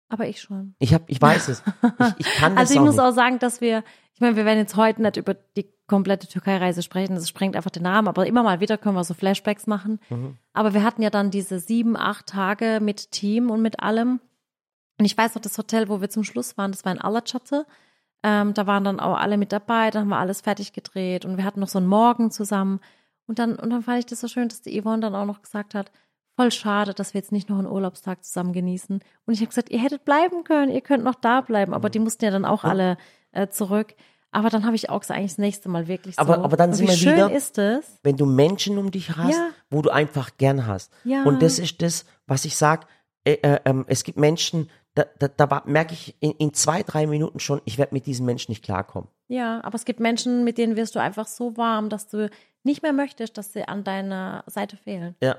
Aber 0.08 0.28
ich 0.28 0.40
schon. 0.40 0.74
Ich 0.78 0.94
hab, 0.94 1.02
ich 1.10 1.20
weiß 1.20 1.48
es. 1.48 1.62
Ich, 2.18 2.26
ich 2.26 2.34
kann 2.34 2.54
das 2.54 2.60
Also 2.60 2.74
ich 2.74 2.80
auch 2.80 2.84
muss 2.84 2.94
nicht. 2.96 3.04
auch 3.04 3.10
sagen, 3.12 3.38
dass 3.40 3.60
wir, 3.60 3.82
ich 4.14 4.20
meine, 4.20 4.36
wir 4.36 4.44
werden 4.44 4.58
jetzt 4.60 4.76
heute 4.76 5.02
nicht 5.02 5.16
über 5.16 5.34
die 5.34 5.66
komplette 5.88 6.28
Türkei-Reise 6.28 6.82
sprechen, 6.82 7.14
das 7.16 7.28
sprengt 7.28 7.56
einfach 7.56 7.70
den 7.70 7.86
Rahmen, 7.86 8.08
aber 8.08 8.26
immer 8.26 8.42
mal 8.42 8.60
wieder 8.60 8.78
können 8.78 8.94
wir 8.96 9.04
so 9.04 9.14
Flashbacks 9.14 9.66
machen. 9.66 9.98
Mhm. 10.10 10.36
Aber 10.52 10.74
wir 10.74 10.82
hatten 10.84 11.02
ja 11.02 11.10
dann 11.10 11.30
diese 11.30 11.58
sieben, 11.58 11.96
acht 11.96 12.26
Tage 12.26 12.78
mit 12.80 13.10
Team 13.10 13.50
und 13.50 13.62
mit 13.62 13.80
allem. 13.80 14.20
Und 14.98 15.04
ich 15.04 15.16
weiß 15.16 15.34
noch, 15.34 15.42
das 15.42 15.58
Hotel, 15.58 15.88
wo 15.88 16.00
wir 16.00 16.08
zum 16.08 16.24
Schluss 16.24 16.56
waren, 16.56 16.72
das 16.72 16.84
war 16.84 16.92
in 16.92 17.00
Alaçatı. 17.00 17.66
Ähm, 18.22 18.54
da 18.54 18.66
waren 18.66 18.84
dann 18.84 18.98
auch 19.00 19.16
alle 19.16 19.36
mit 19.36 19.52
dabei, 19.52 19.90
dann 19.90 20.02
haben 20.02 20.08
wir 20.08 20.18
alles 20.18 20.40
fertig 20.40 20.72
gedreht 20.72 21.24
und 21.24 21.36
wir 21.36 21.44
hatten 21.44 21.60
noch 21.60 21.68
so 21.68 21.78
einen 21.78 21.86
Morgen 21.86 22.30
zusammen. 22.30 22.80
Und 23.26 23.38
dann, 23.38 23.56
und 23.56 23.70
dann 23.70 23.82
fand 23.82 23.98
ich 24.00 24.06
das 24.06 24.20
so 24.20 24.28
schön, 24.28 24.48
dass 24.48 24.62
die 24.62 24.80
Yvonne 24.80 25.00
dann 25.00 25.14
auch 25.14 25.26
noch 25.26 25.42
gesagt 25.42 25.74
hat, 25.74 25.90
voll 26.36 26.50
schade, 26.52 26.92
dass 26.94 27.14
wir 27.14 27.20
jetzt 27.20 27.32
nicht 27.32 27.48
noch 27.48 27.58
einen 27.58 27.66
Urlaubstag 27.68 28.24
zusammen 28.24 28.52
genießen. 28.52 29.00
Und 29.26 29.32
ich 29.34 29.40
habe 29.40 29.48
gesagt, 29.48 29.70
ihr 29.70 29.80
hättet 29.80 30.04
bleiben 30.04 30.44
können, 30.44 30.70
ihr 30.70 30.80
könnt 30.80 31.02
noch 31.04 31.14
da 31.14 31.40
bleiben. 31.40 31.72
Aber 31.74 31.88
die 31.90 31.98
mussten 31.98 32.24
ja 32.24 32.30
dann 32.30 32.44
auch 32.44 32.62
alle 32.64 32.98
äh, 33.32 33.48
zurück. 33.48 33.94
Aber 34.32 34.50
dann 34.50 34.64
habe 34.66 34.76
ich 34.76 34.90
auch 34.90 35.00
gesagt, 35.00 35.18
eigentlich 35.18 35.32
das 35.32 35.38
nächste 35.38 35.68
Mal 35.68 35.88
wirklich 35.88 36.16
so. 36.16 36.20
Aber- 36.20 36.38
aber 36.44 36.56
dann 36.56 36.74
sind 36.74 36.86
wie 36.86 36.90
wir 36.90 36.96
schön 36.96 37.14
wieder- 37.14 37.30
ist 37.32 37.56
es? 37.58 37.98
wenn 38.02 38.16
du 38.16 38.26
Menschen 38.26 38.76
um 38.76 38.90
dich 38.90 39.16
hast, 39.16 39.32
Ja. 39.32 39.48
wo 39.70 39.80
du 39.82 39.90
einfach 39.90 40.36
gern 40.36 40.66
hast. 40.66 40.92
Ja. 41.04 41.22
Und 41.24 41.42
das 41.42 41.58
ist 41.58 41.80
das, 41.80 42.04
was 42.26 42.44
ich 42.44 42.56
sag. 42.56 42.86
Äh, 43.24 43.38
äh, 43.42 43.60
ähm, 43.64 43.84
es 43.88 44.04
gibt 44.04 44.18
Menschen, 44.18 44.68
da, 44.96 45.04
da, 45.20 45.28
da 45.28 45.50
war- 45.50 45.62
merke 45.66 45.92
ich 45.92 46.16
in, 46.20 46.32
in 46.32 46.52
zwei, 46.54 46.82
drei 46.82 47.06
Minuten 47.06 47.38
schon, 47.38 47.60
ich 47.64 47.78
werde 47.78 47.94
mit 47.94 48.06
diesen 48.06 48.26
Menschen 48.26 48.50
nicht 48.50 48.64
klarkommen. 48.64 49.08
Ja, 49.28 49.60
aber 49.62 49.76
es 49.76 49.84
gibt 49.84 50.00
Menschen, 50.00 50.42
mit 50.42 50.58
denen 50.58 50.74
wirst 50.74 50.94
du 50.96 50.98
einfach 51.00 51.26
so 51.28 51.56
warm, 51.56 51.88
dass 51.88 52.08
du 52.08 52.28
nicht 52.64 52.82
mehr 52.82 52.92
möchtest, 52.92 53.38
dass 53.38 53.52
sie 53.52 53.68
an 53.68 53.84
deiner 53.84 54.42
Seite 54.46 54.76
fehlen. 54.76 55.14
Ja. 55.22 55.36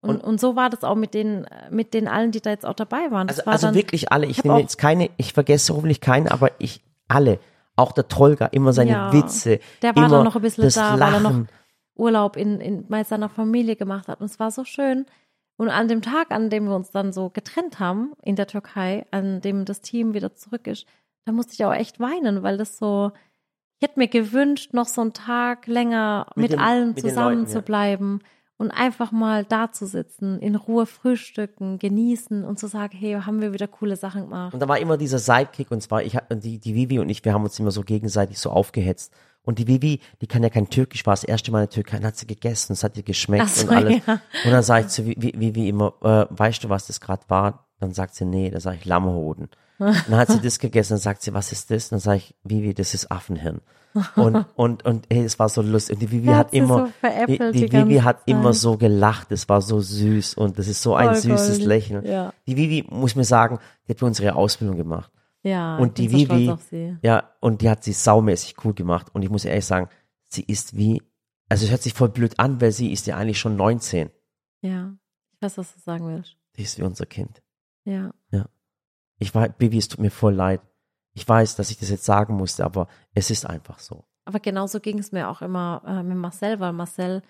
Und, 0.00 0.16
Und- 0.16 0.24
und, 0.24 0.40
so 0.40 0.56
war 0.56 0.70
das 0.70 0.82
auch 0.84 0.94
mit 0.94 1.14
den, 1.14 1.46
mit 1.70 1.92
den 1.94 2.08
allen, 2.08 2.30
die 2.32 2.40
da 2.40 2.50
jetzt 2.50 2.64
auch 2.66 2.74
dabei 2.74 3.10
waren. 3.10 3.26
Das 3.26 3.38
Also, 3.40 3.46
war 3.46 3.52
also 3.52 3.66
dann, 3.68 3.74
wirklich 3.74 4.10
alle. 4.10 4.26
Ich 4.26 4.38
hab 4.38 4.44
nehme 4.46 4.60
jetzt 4.60 4.78
keine, 4.78 5.10
ich 5.16 5.32
vergesse 5.32 5.74
hoffentlich 5.74 6.00
keinen, 6.00 6.28
aber 6.28 6.50
ich 6.58 6.80
alle. 7.08 7.38
Auch 7.76 7.92
der 7.92 8.08
Tolga, 8.08 8.46
immer 8.46 8.72
seine 8.72 8.90
Ja. 8.90 9.12
Witze. 9.12 9.60
Der 9.82 9.94
war 9.96 10.08
dann 10.08 10.24
noch 10.24 10.36
ein 10.36 10.42
bisschen 10.42 10.64
das 10.64 10.74
da, 10.74 10.98
weil 10.98 11.14
er 11.14 11.20
noch 11.20 11.30
Lachen. 11.30 11.48
Urlaub 11.94 12.36
in, 12.36 12.60
in 12.60 12.86
bei 12.88 13.04
seiner 13.04 13.28
Familie 13.28 13.76
gemacht 13.76 14.08
hat. 14.08 14.20
Und 14.20 14.26
es 14.26 14.38
war 14.40 14.50
so 14.50 14.64
schön. 14.64 15.06
Und 15.62 15.68
an 15.68 15.86
dem 15.86 16.02
Tag, 16.02 16.32
an 16.32 16.50
dem 16.50 16.64
wir 16.64 16.74
uns 16.74 16.90
dann 16.90 17.12
so 17.12 17.30
getrennt 17.30 17.78
haben 17.78 18.14
in 18.22 18.34
der 18.34 18.48
Türkei, 18.48 19.06
an 19.12 19.40
dem 19.40 19.64
das 19.64 19.80
Team 19.80 20.12
wieder 20.12 20.34
zurück 20.34 20.66
ist, 20.66 20.86
da 21.24 21.30
musste 21.30 21.52
ich 21.54 21.64
auch 21.64 21.72
echt 21.72 22.00
weinen, 22.00 22.42
weil 22.42 22.58
das 22.58 22.78
so, 22.78 23.12
ich 23.78 23.86
hätte 23.88 24.00
mir 24.00 24.08
gewünscht, 24.08 24.74
noch 24.74 24.88
so 24.88 25.02
einen 25.02 25.12
Tag 25.12 25.68
länger 25.68 26.26
Mit 26.34 26.42
mit, 26.42 26.52
den- 26.52 26.58
allen 26.58 26.88
mit 26.88 27.00
zusammen 27.00 27.38
Leuten, 27.38 27.46
zu 27.46 27.58
ja. 27.58 27.60
bleiben 27.60 28.18
und 28.56 28.72
einfach 28.72 29.12
mal 29.12 29.44
da 29.44 29.70
zu 29.70 29.86
sitzen, 29.86 30.40
in 30.40 30.56
Ruhe 30.56 30.84
frühstücken, 30.84 31.78
genießen 31.78 32.44
und 32.44 32.58
zu 32.58 32.66
sagen, 32.66 32.96
hey, 32.98 33.20
haben 33.24 33.40
wir 33.40 33.52
wieder 33.52 33.68
coole 33.68 33.94
Sachen 33.94 34.22
gemacht. 34.22 34.54
Und 34.54 34.60
da 34.60 34.68
war 34.68 34.80
immer 34.80 34.96
dieser 34.96 35.20
Sidekick 35.20 35.70
und 35.70 35.80
zwar, 35.80 36.02
ich 36.02 36.18
die, 36.32 36.58
die 36.58 36.74
Vivi 36.74 36.98
und 36.98 37.08
ich, 37.08 37.24
wir 37.24 37.34
haben 37.34 37.44
uns 37.44 37.58
immer 37.60 37.70
so 37.70 37.82
gegenseitig 37.82 38.40
so 38.40 38.50
aufgehetzt. 38.50 39.14
Und 39.44 39.58
die 39.58 39.66
Vivi, 39.66 40.00
die 40.20 40.26
kann 40.26 40.42
ja 40.42 40.50
kein 40.50 40.68
Türkisch, 40.70 41.04
war 41.04 41.14
das 41.14 41.24
erste 41.24 41.50
Mal 41.50 41.58
in 41.60 41.64
der 41.64 41.70
Türkei, 41.70 41.96
dann 41.96 42.06
hat 42.06 42.16
sie 42.16 42.26
gegessen, 42.26 42.74
es 42.74 42.84
hat 42.84 42.96
ihr 42.96 43.02
geschmeckt 43.02 43.48
so, 43.48 43.66
und 43.66 43.74
alles. 43.74 44.06
ja. 44.06 44.20
Und 44.44 44.50
dann 44.52 44.62
sage 44.62 44.86
ich 44.86 44.88
zu 44.92 45.04
Vivi, 45.04 45.68
immer, 45.68 45.94
äh, 46.02 46.26
weißt 46.30 46.62
du, 46.64 46.68
was 46.68 46.86
das 46.86 47.00
gerade 47.00 47.22
war? 47.28 47.66
Dann 47.80 47.92
sagt 47.92 48.14
sie, 48.14 48.24
nee, 48.24 48.50
dann 48.50 48.60
sage 48.60 48.76
ich 48.80 48.84
Lammhoden. 48.84 49.48
dann 49.78 50.16
hat 50.16 50.28
sie 50.30 50.40
das 50.40 50.60
gegessen, 50.60 50.92
dann 50.92 51.00
sagt 51.00 51.22
sie, 51.22 51.34
was 51.34 51.50
ist 51.50 51.70
das? 51.72 51.88
Dann 51.88 51.98
sage 51.98 52.18
ich, 52.18 52.34
Vivi, 52.44 52.72
das 52.72 52.94
ist 52.94 53.10
Affenhirn. 53.10 53.60
Und, 54.14 54.46
und, 54.54 54.84
und 54.84 55.06
hey, 55.12 55.24
es 55.24 55.38
war 55.40 55.48
so 55.48 55.60
lustig. 55.60 55.96
Und 55.96 56.00
die 56.02 56.10
Vivi 56.12 56.28
Ja, 56.30 56.36
hat 56.36 56.54
immer, 56.54 56.86
so 57.02 57.26
die, 57.26 57.38
die 57.38 57.66
die 57.68 57.72
Vivi 57.72 57.96
hat 57.98 58.20
immer 58.26 58.52
Zeit. 58.52 58.60
so 58.60 58.76
gelacht, 58.76 59.32
es 59.32 59.48
war 59.48 59.60
so 59.60 59.80
süß 59.80 60.34
und 60.34 60.58
das 60.58 60.68
ist 60.68 60.82
so 60.82 60.94
ein 60.94 61.08
Voll 61.08 61.16
süßes 61.16 61.48
goldig, 61.48 61.66
Lächeln. 61.66 62.06
ja. 62.06 62.32
Die 62.46 62.56
Vivi, 62.56 62.86
muss 62.90 63.16
mir 63.16 63.24
sagen, 63.24 63.58
die 63.88 63.92
hat 63.92 63.98
bei 63.98 64.06
uns 64.06 64.20
ihre 64.20 64.36
Ausbildung 64.36 64.76
gemacht. 64.76 65.10
Ja, 65.42 65.76
Und 65.78 65.98
die 65.98 66.08
so 66.08 66.16
Vivi, 66.16 66.56
sie. 66.70 66.96
ja, 67.02 67.30
und 67.40 67.62
die 67.62 67.68
hat 67.70 67.82
sie 67.82 67.92
saumäßig 67.92 68.56
cool 68.64 68.74
gemacht. 68.74 69.08
Und 69.12 69.22
ich 69.22 69.30
muss 69.30 69.44
ehrlich 69.44 69.66
sagen, 69.66 69.88
sie 70.22 70.42
ist 70.42 70.76
wie, 70.76 71.02
also 71.48 71.64
es 71.64 71.70
hört 71.70 71.82
sich 71.82 71.94
voll 71.94 72.10
blöd 72.10 72.38
an, 72.38 72.60
weil 72.60 72.70
sie 72.72 72.92
ist 72.92 73.06
ja 73.06 73.16
eigentlich 73.16 73.40
schon 73.40 73.56
19. 73.56 74.10
Ja, 74.60 74.94
ich 75.32 75.42
weiß, 75.42 75.58
was 75.58 75.74
du 75.74 75.80
sagen 75.80 76.06
willst. 76.06 76.36
Die 76.56 76.62
ist 76.62 76.78
wie 76.78 76.82
unser 76.82 77.06
Kind. 77.06 77.42
Ja. 77.84 78.12
Ich 79.18 79.34
weiß, 79.34 79.52
Bibi, 79.58 79.78
es 79.78 79.88
tut 79.88 80.00
mir 80.00 80.10
voll 80.10 80.34
leid. 80.34 80.60
Ich 81.14 81.28
weiß, 81.28 81.56
dass 81.56 81.70
ich 81.70 81.78
das 81.78 81.90
jetzt 81.90 82.04
sagen 82.04 82.34
musste, 82.34 82.64
aber 82.64 82.88
es 83.14 83.30
ist 83.30 83.46
einfach 83.46 83.78
so. 83.78 84.04
Aber 84.24 84.40
genauso 84.40 84.80
ging 84.80 84.98
es 84.98 85.12
mir 85.12 85.28
auch 85.28 85.42
immer 85.42 85.82
äh, 85.86 86.02
mit 86.02 86.16
Marcel, 86.16 86.58
weil 86.60 86.72
Marcel 86.72 87.22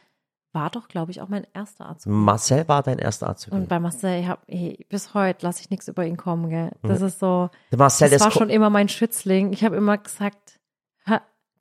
war 0.53 0.69
doch, 0.71 0.89
glaube 0.89 1.11
ich, 1.11 1.21
auch 1.23 1.29
mein 1.29 1.47
erster 1.55 1.87
Arzt. 1.87 2.07
Marcel 2.07 2.69
war 2.69 2.83
dein 2.83 2.99
erster 2.99 3.29
Azubi. 3.31 3.57
Und 3.57 3.69
bei 3.69 3.81
Marcel, 3.81 4.21
ich 4.21 4.27
hab, 4.29 4.43
hey, 4.47 4.85
bis 4.91 5.15
heute 5.15 5.45
lasse 5.47 5.61
ich 5.63 5.71
nichts 5.71 5.89
über 5.89 6.05
ihn 6.05 6.17
kommen, 6.17 6.51
gell? 6.51 6.71
Das 6.83 7.01
ist 7.01 7.19
so, 7.21 7.49
Der 7.71 7.79
Marcel, 7.79 8.11
das 8.11 8.21
war 8.21 8.31
schon 8.31 8.51
immer 8.51 8.69
mein 8.71 8.89
Schützling. 8.89 9.53
Ich 9.53 9.65
habe 9.65 9.77
immer 9.77 9.97
gesagt, 9.99 10.59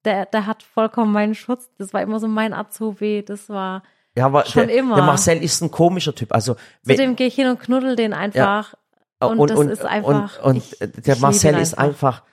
der, 0.04 0.26
der 0.26 0.48
hat 0.48 0.64
vollkommen 0.64 1.12
meinen 1.12 1.36
Schutz. 1.36 1.70
Das 1.78 1.94
war 1.94 2.02
immer 2.02 2.20
so 2.20 2.28
mein 2.28 2.54
Azubi. 2.54 3.24
Das 3.24 3.50
war, 3.50 3.84
ja, 4.18 4.26
aber 4.26 4.46
schon 4.46 4.68
der, 4.68 4.78
immer. 4.78 4.96
Der 4.96 5.06
Marcel 5.06 5.44
ist 5.44 5.62
ein 5.62 5.70
komischer 5.72 6.16
Typ. 6.16 6.34
Also, 6.34 6.56
wenn- 6.84 6.96
zu 6.98 7.02
dem 7.04 7.16
gehe 7.16 7.28
ich 7.28 7.36
hin 7.36 7.48
und 7.48 7.60
knuddel 7.60 7.96
den 7.96 8.14
einfach. 8.14 8.74
Und, 9.20 9.50
das 9.52 9.60
ist 9.60 9.86
einfach. 9.86 10.40
Und, 10.40 10.46
und 10.50 10.56
ich, 10.58 10.72
ich 10.74 10.80
der 10.80 11.14
liebe 11.16 11.22
Marcel 11.22 11.56
ist 11.60 11.78
einfach, 11.78 12.24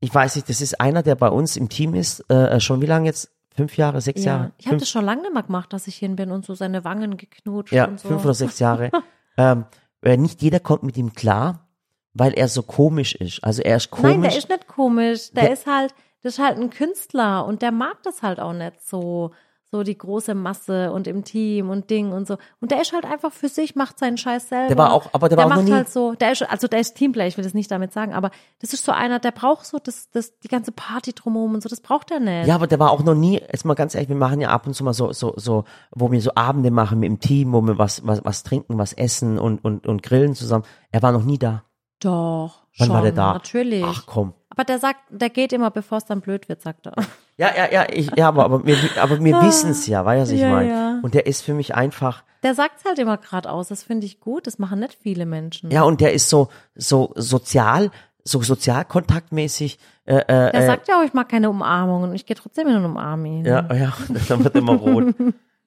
ich 0.00 0.14
weiß 0.14 0.36
nicht, 0.36 0.50
das 0.50 0.60
ist 0.60 0.78
einer, 0.78 1.02
der 1.02 1.14
bei 1.14 1.28
uns 1.28 1.56
im 1.56 1.70
Team 1.70 1.94
ist, 1.94 2.20
äh, 2.30 2.60
schon 2.60 2.82
wie 2.82 2.86
lange 2.86 3.06
jetzt? 3.06 3.30
Fünf 3.54 3.76
Jahre, 3.76 4.00
sechs 4.00 4.24
Ja. 4.24 4.32
Jahre. 4.36 4.52
Ich 4.58 4.66
habe 4.66 4.76
das 4.76 4.88
schon 4.88 5.04
lange 5.04 5.30
mehr 5.30 5.42
gemacht, 5.42 5.72
dass 5.72 5.86
ich 5.86 5.96
hin 5.96 6.16
bin 6.16 6.30
und 6.30 6.44
so 6.44 6.54
seine 6.54 6.84
Wangen 6.84 7.16
geknutscht 7.16 7.72
ja, 7.72 7.86
und 7.86 8.00
so. 8.00 8.08
fünf 8.08 8.24
oder 8.24 8.34
sechs 8.34 8.58
Jahre. 8.58 8.90
ähm, 9.36 9.64
äh, 10.02 10.16
nicht 10.16 10.42
jeder 10.42 10.60
kommt 10.60 10.82
mit 10.82 10.96
ihm 10.96 11.12
klar, 11.14 11.66
weil 12.12 12.32
er 12.34 12.48
so 12.48 12.62
komisch 12.62 13.14
ist. 13.14 13.42
Also 13.42 13.62
er 13.62 13.76
ist 13.76 13.90
komisch. 13.90 14.10
Nein, 14.12 14.22
der 14.22 14.36
ist 14.36 14.48
nicht 14.48 14.66
komisch. 14.68 15.30
Der, 15.32 15.44
Der- 15.44 15.52
ist 15.52 15.66
halt, 15.66 15.94
das 16.22 16.34
ist 16.34 16.38
halt 16.44 16.58
ein 16.58 16.70
Künstler 16.70 17.44
und 17.46 17.62
der 17.62 17.72
mag 17.72 18.02
das 18.02 18.22
halt 18.22 18.40
auch 18.40 18.52
nicht 18.52 18.80
so. 18.86 19.30
So 19.74 19.82
die 19.82 19.98
große 19.98 20.36
Masse 20.36 20.92
und 20.92 21.08
im 21.08 21.24
Team 21.24 21.68
und 21.68 21.90
Ding 21.90 22.12
und 22.12 22.28
so. 22.28 22.36
Und 22.60 22.70
der 22.70 22.80
ist 22.80 22.92
halt 22.92 23.04
einfach 23.04 23.32
für 23.32 23.48
sich, 23.48 23.74
macht 23.74 23.98
seinen 23.98 24.16
Scheiß 24.16 24.48
selber. 24.48 24.68
Der 24.68 24.78
war 24.78 24.92
auch- 24.92 25.08
aber 25.12 25.28
der 25.28 25.36
war 25.36 25.46
auch 25.46 25.50
noch 25.50 25.62
macht 25.64 25.72
halt 25.72 25.88
so, 25.88 26.14
der 26.14 26.30
ist, 26.30 26.42
also 26.48 26.68
der 26.68 26.78
ist 26.78 26.94
Teamplayer, 26.94 27.26
ich 27.26 27.36
will 27.36 27.42
das 27.42 27.54
nicht 27.54 27.72
damit 27.72 27.92
sagen, 27.92 28.12
aber 28.14 28.30
das 28.60 28.72
ist 28.72 28.84
so 28.84 28.92
einer, 28.92 29.18
der 29.18 29.32
braucht 29.32 29.66
so 29.66 29.78
das, 29.82 30.10
das, 30.10 30.38
die 30.38 30.46
ganze 30.46 30.70
Party 30.70 31.12
drumherum 31.12 31.54
und 31.54 31.60
so, 31.64 31.68
das 31.68 31.80
braucht 31.80 32.12
er 32.12 32.20
nicht. 32.20 32.46
Ja, 32.46 32.54
aber 32.54 32.68
der 32.68 32.78
war 32.78 32.92
auch 32.92 33.02
noch 33.02 33.16
nie, 33.16 33.40
jetzt 33.40 33.64
mal 33.64 33.74
ganz 33.74 33.96
ehrlich, 33.96 34.08
wir 34.10 34.14
machen 34.14 34.40
ja 34.40 34.50
ab 34.50 34.64
und 34.68 34.74
zu 34.74 34.84
mal 34.84 34.92
so, 34.94 35.12
so, 35.12 35.34
so, 35.36 35.64
wo 35.90 36.12
wir 36.12 36.20
so 36.22 36.30
Abende 36.36 36.70
machen 36.70 37.00
mit 37.00 37.08
dem 37.08 37.18
Team, 37.18 37.52
wo 37.52 37.60
wir 37.62 37.76
was, 37.76 38.06
was, 38.06 38.24
was 38.24 38.44
trinken, 38.44 38.78
was 38.78 38.92
essen 38.92 39.40
und, 39.40 39.64
und, 39.64 39.88
und 39.88 40.04
grillen 40.04 40.36
zusammen. 40.36 40.64
Er 40.92 41.02
war 41.02 41.10
noch 41.10 41.24
nie 41.24 41.38
da. 41.38 41.64
Doch. 42.00 42.62
Wann 42.78 42.86
schon, 42.86 42.94
war 42.94 43.02
der 43.02 43.10
da? 43.12 43.32
Natürlich. 43.32 43.84
Ach 43.84 44.04
komm. 44.06 44.34
Aber 44.54 44.64
der 44.64 44.78
sagt, 44.78 45.00
der 45.10 45.30
geht 45.30 45.52
immer, 45.52 45.70
bevor 45.70 45.98
es 45.98 46.04
dann 46.04 46.20
blöd 46.20 46.48
wird, 46.48 46.62
sagt 46.62 46.86
er. 46.86 46.92
Ja, 47.36 47.48
ja, 47.56 47.70
ja, 47.72 47.86
ich, 47.90 48.10
ja, 48.16 48.28
aber, 48.28 48.44
aber 48.44 48.64
wir, 48.64 48.76
aber 49.00 49.22
wir 49.22 49.42
wissen 49.42 49.70
es 49.70 49.86
ja, 49.86 50.04
weißt 50.04 50.30
du, 50.30 50.34
was 50.34 50.38
ich 50.38 50.44
Ah. 50.44 50.48
Ja, 50.48 50.54
meine? 50.54 50.68
ja. 50.70 51.00
Und 51.02 51.14
der 51.14 51.26
ist 51.26 51.42
für 51.42 51.54
mich 51.54 51.74
einfach, 51.74 52.22
Der 52.44 52.54
sagt's 52.54 52.84
halt 52.84 52.98
immer 52.98 53.16
geradeaus. 53.16 53.68
Das 53.68 53.82
finde 53.82 54.06
ich 54.06 54.20
gut. 54.20 54.46
Das 54.46 54.58
machen 54.58 54.78
nicht 54.80 54.94
viele 54.94 55.26
Menschen. 55.26 55.70
ja, 55.72 55.82
und 55.82 56.00
der 56.00 56.12
ist 56.12 56.28
so, 56.28 56.48
so 56.76 57.12
sozial, 57.16 57.90
so 58.22 58.40
sozialkontaktmäßig, 58.42 59.78
äh, 60.06 60.16
äh, 60.16 60.24
Der 60.26 60.54
äh, 60.54 60.66
sagt 60.66 60.88
ja 60.88 60.98
auch, 61.00 61.04
ich 61.04 61.14
mag 61.14 61.28
keine 61.28 61.50
Umarmungen. 61.50 62.10
Und 62.10 62.16
ich 62.16 62.26
gehe 62.26 62.36
trotzdem 62.36 62.68
und 62.68 62.84
umarme 62.84 63.28
ihn. 63.28 63.44
ja, 63.44 63.66
ja, 63.74 63.92
dann 64.28 64.44
wird 64.44 64.54
immer 64.54 64.74
rot. 64.74 65.14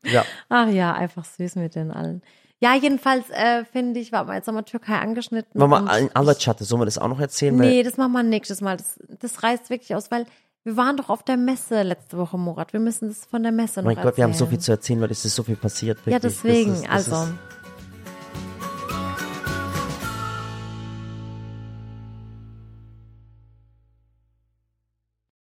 Ja. 0.03 0.23
Ach 0.49 0.67
ja, 0.69 0.93
einfach 0.93 1.25
süß 1.25 1.55
mit 1.57 1.75
den 1.75 1.91
allen. 1.91 2.21
Ja, 2.59 2.73
jedenfalls 2.75 3.29
äh, 3.29 3.65
finde 3.65 3.99
ich, 3.99 4.11
war 4.11 4.23
mal 4.23 4.35
jetzt 4.35 4.47
haben 4.47 4.55
wir 4.55 4.65
Türkei 4.65 4.95
angeschnitten. 4.97 5.59
Mama, 5.59 5.77
und 5.79 5.89
ein 5.89 6.15
Alatschatte, 6.15 6.63
sollen 6.63 6.81
wir 6.81 6.85
das 6.85 6.97
auch 6.97 7.07
noch 7.07 7.19
erzählen? 7.19 7.55
Nee, 7.55 7.83
das 7.83 7.97
machen 7.97 8.13
wir 8.13 8.23
nächstes 8.23 8.61
Mal. 8.61 8.77
Das, 8.77 8.99
das 9.19 9.43
reißt 9.43 9.69
wirklich 9.69 9.93
aus, 9.93 10.09
weil 10.09 10.25
wir 10.63 10.75
waren 10.75 10.97
doch 10.97 11.09
auf 11.09 11.23
der 11.23 11.37
Messe 11.37 11.83
letzte 11.83 12.17
Woche, 12.17 12.37
Murat. 12.37 12.73
Wir 12.73 12.79
müssen 12.79 13.09
das 13.09 13.25
von 13.25 13.43
der 13.43 13.51
Messe 13.51 13.81
noch 13.81 13.85
Mein 13.93 14.01
Gott, 14.03 14.17
wir 14.17 14.23
haben 14.23 14.33
so 14.33 14.45
erzählen. 14.45 14.49
viel 14.49 14.59
zu 14.59 14.71
erzählen, 14.71 15.01
weil 15.01 15.11
es 15.11 15.23
ist 15.23 15.35
so 15.35 15.43
viel 15.43 15.55
passiert. 15.55 15.99
Ja, 15.99 16.05
wirklich. 16.13 16.21
Das 16.23 16.41
deswegen, 16.41 16.73
ist- 16.73 16.83
das 16.85 16.89
also, 17.13 17.23
ist- 17.31 17.33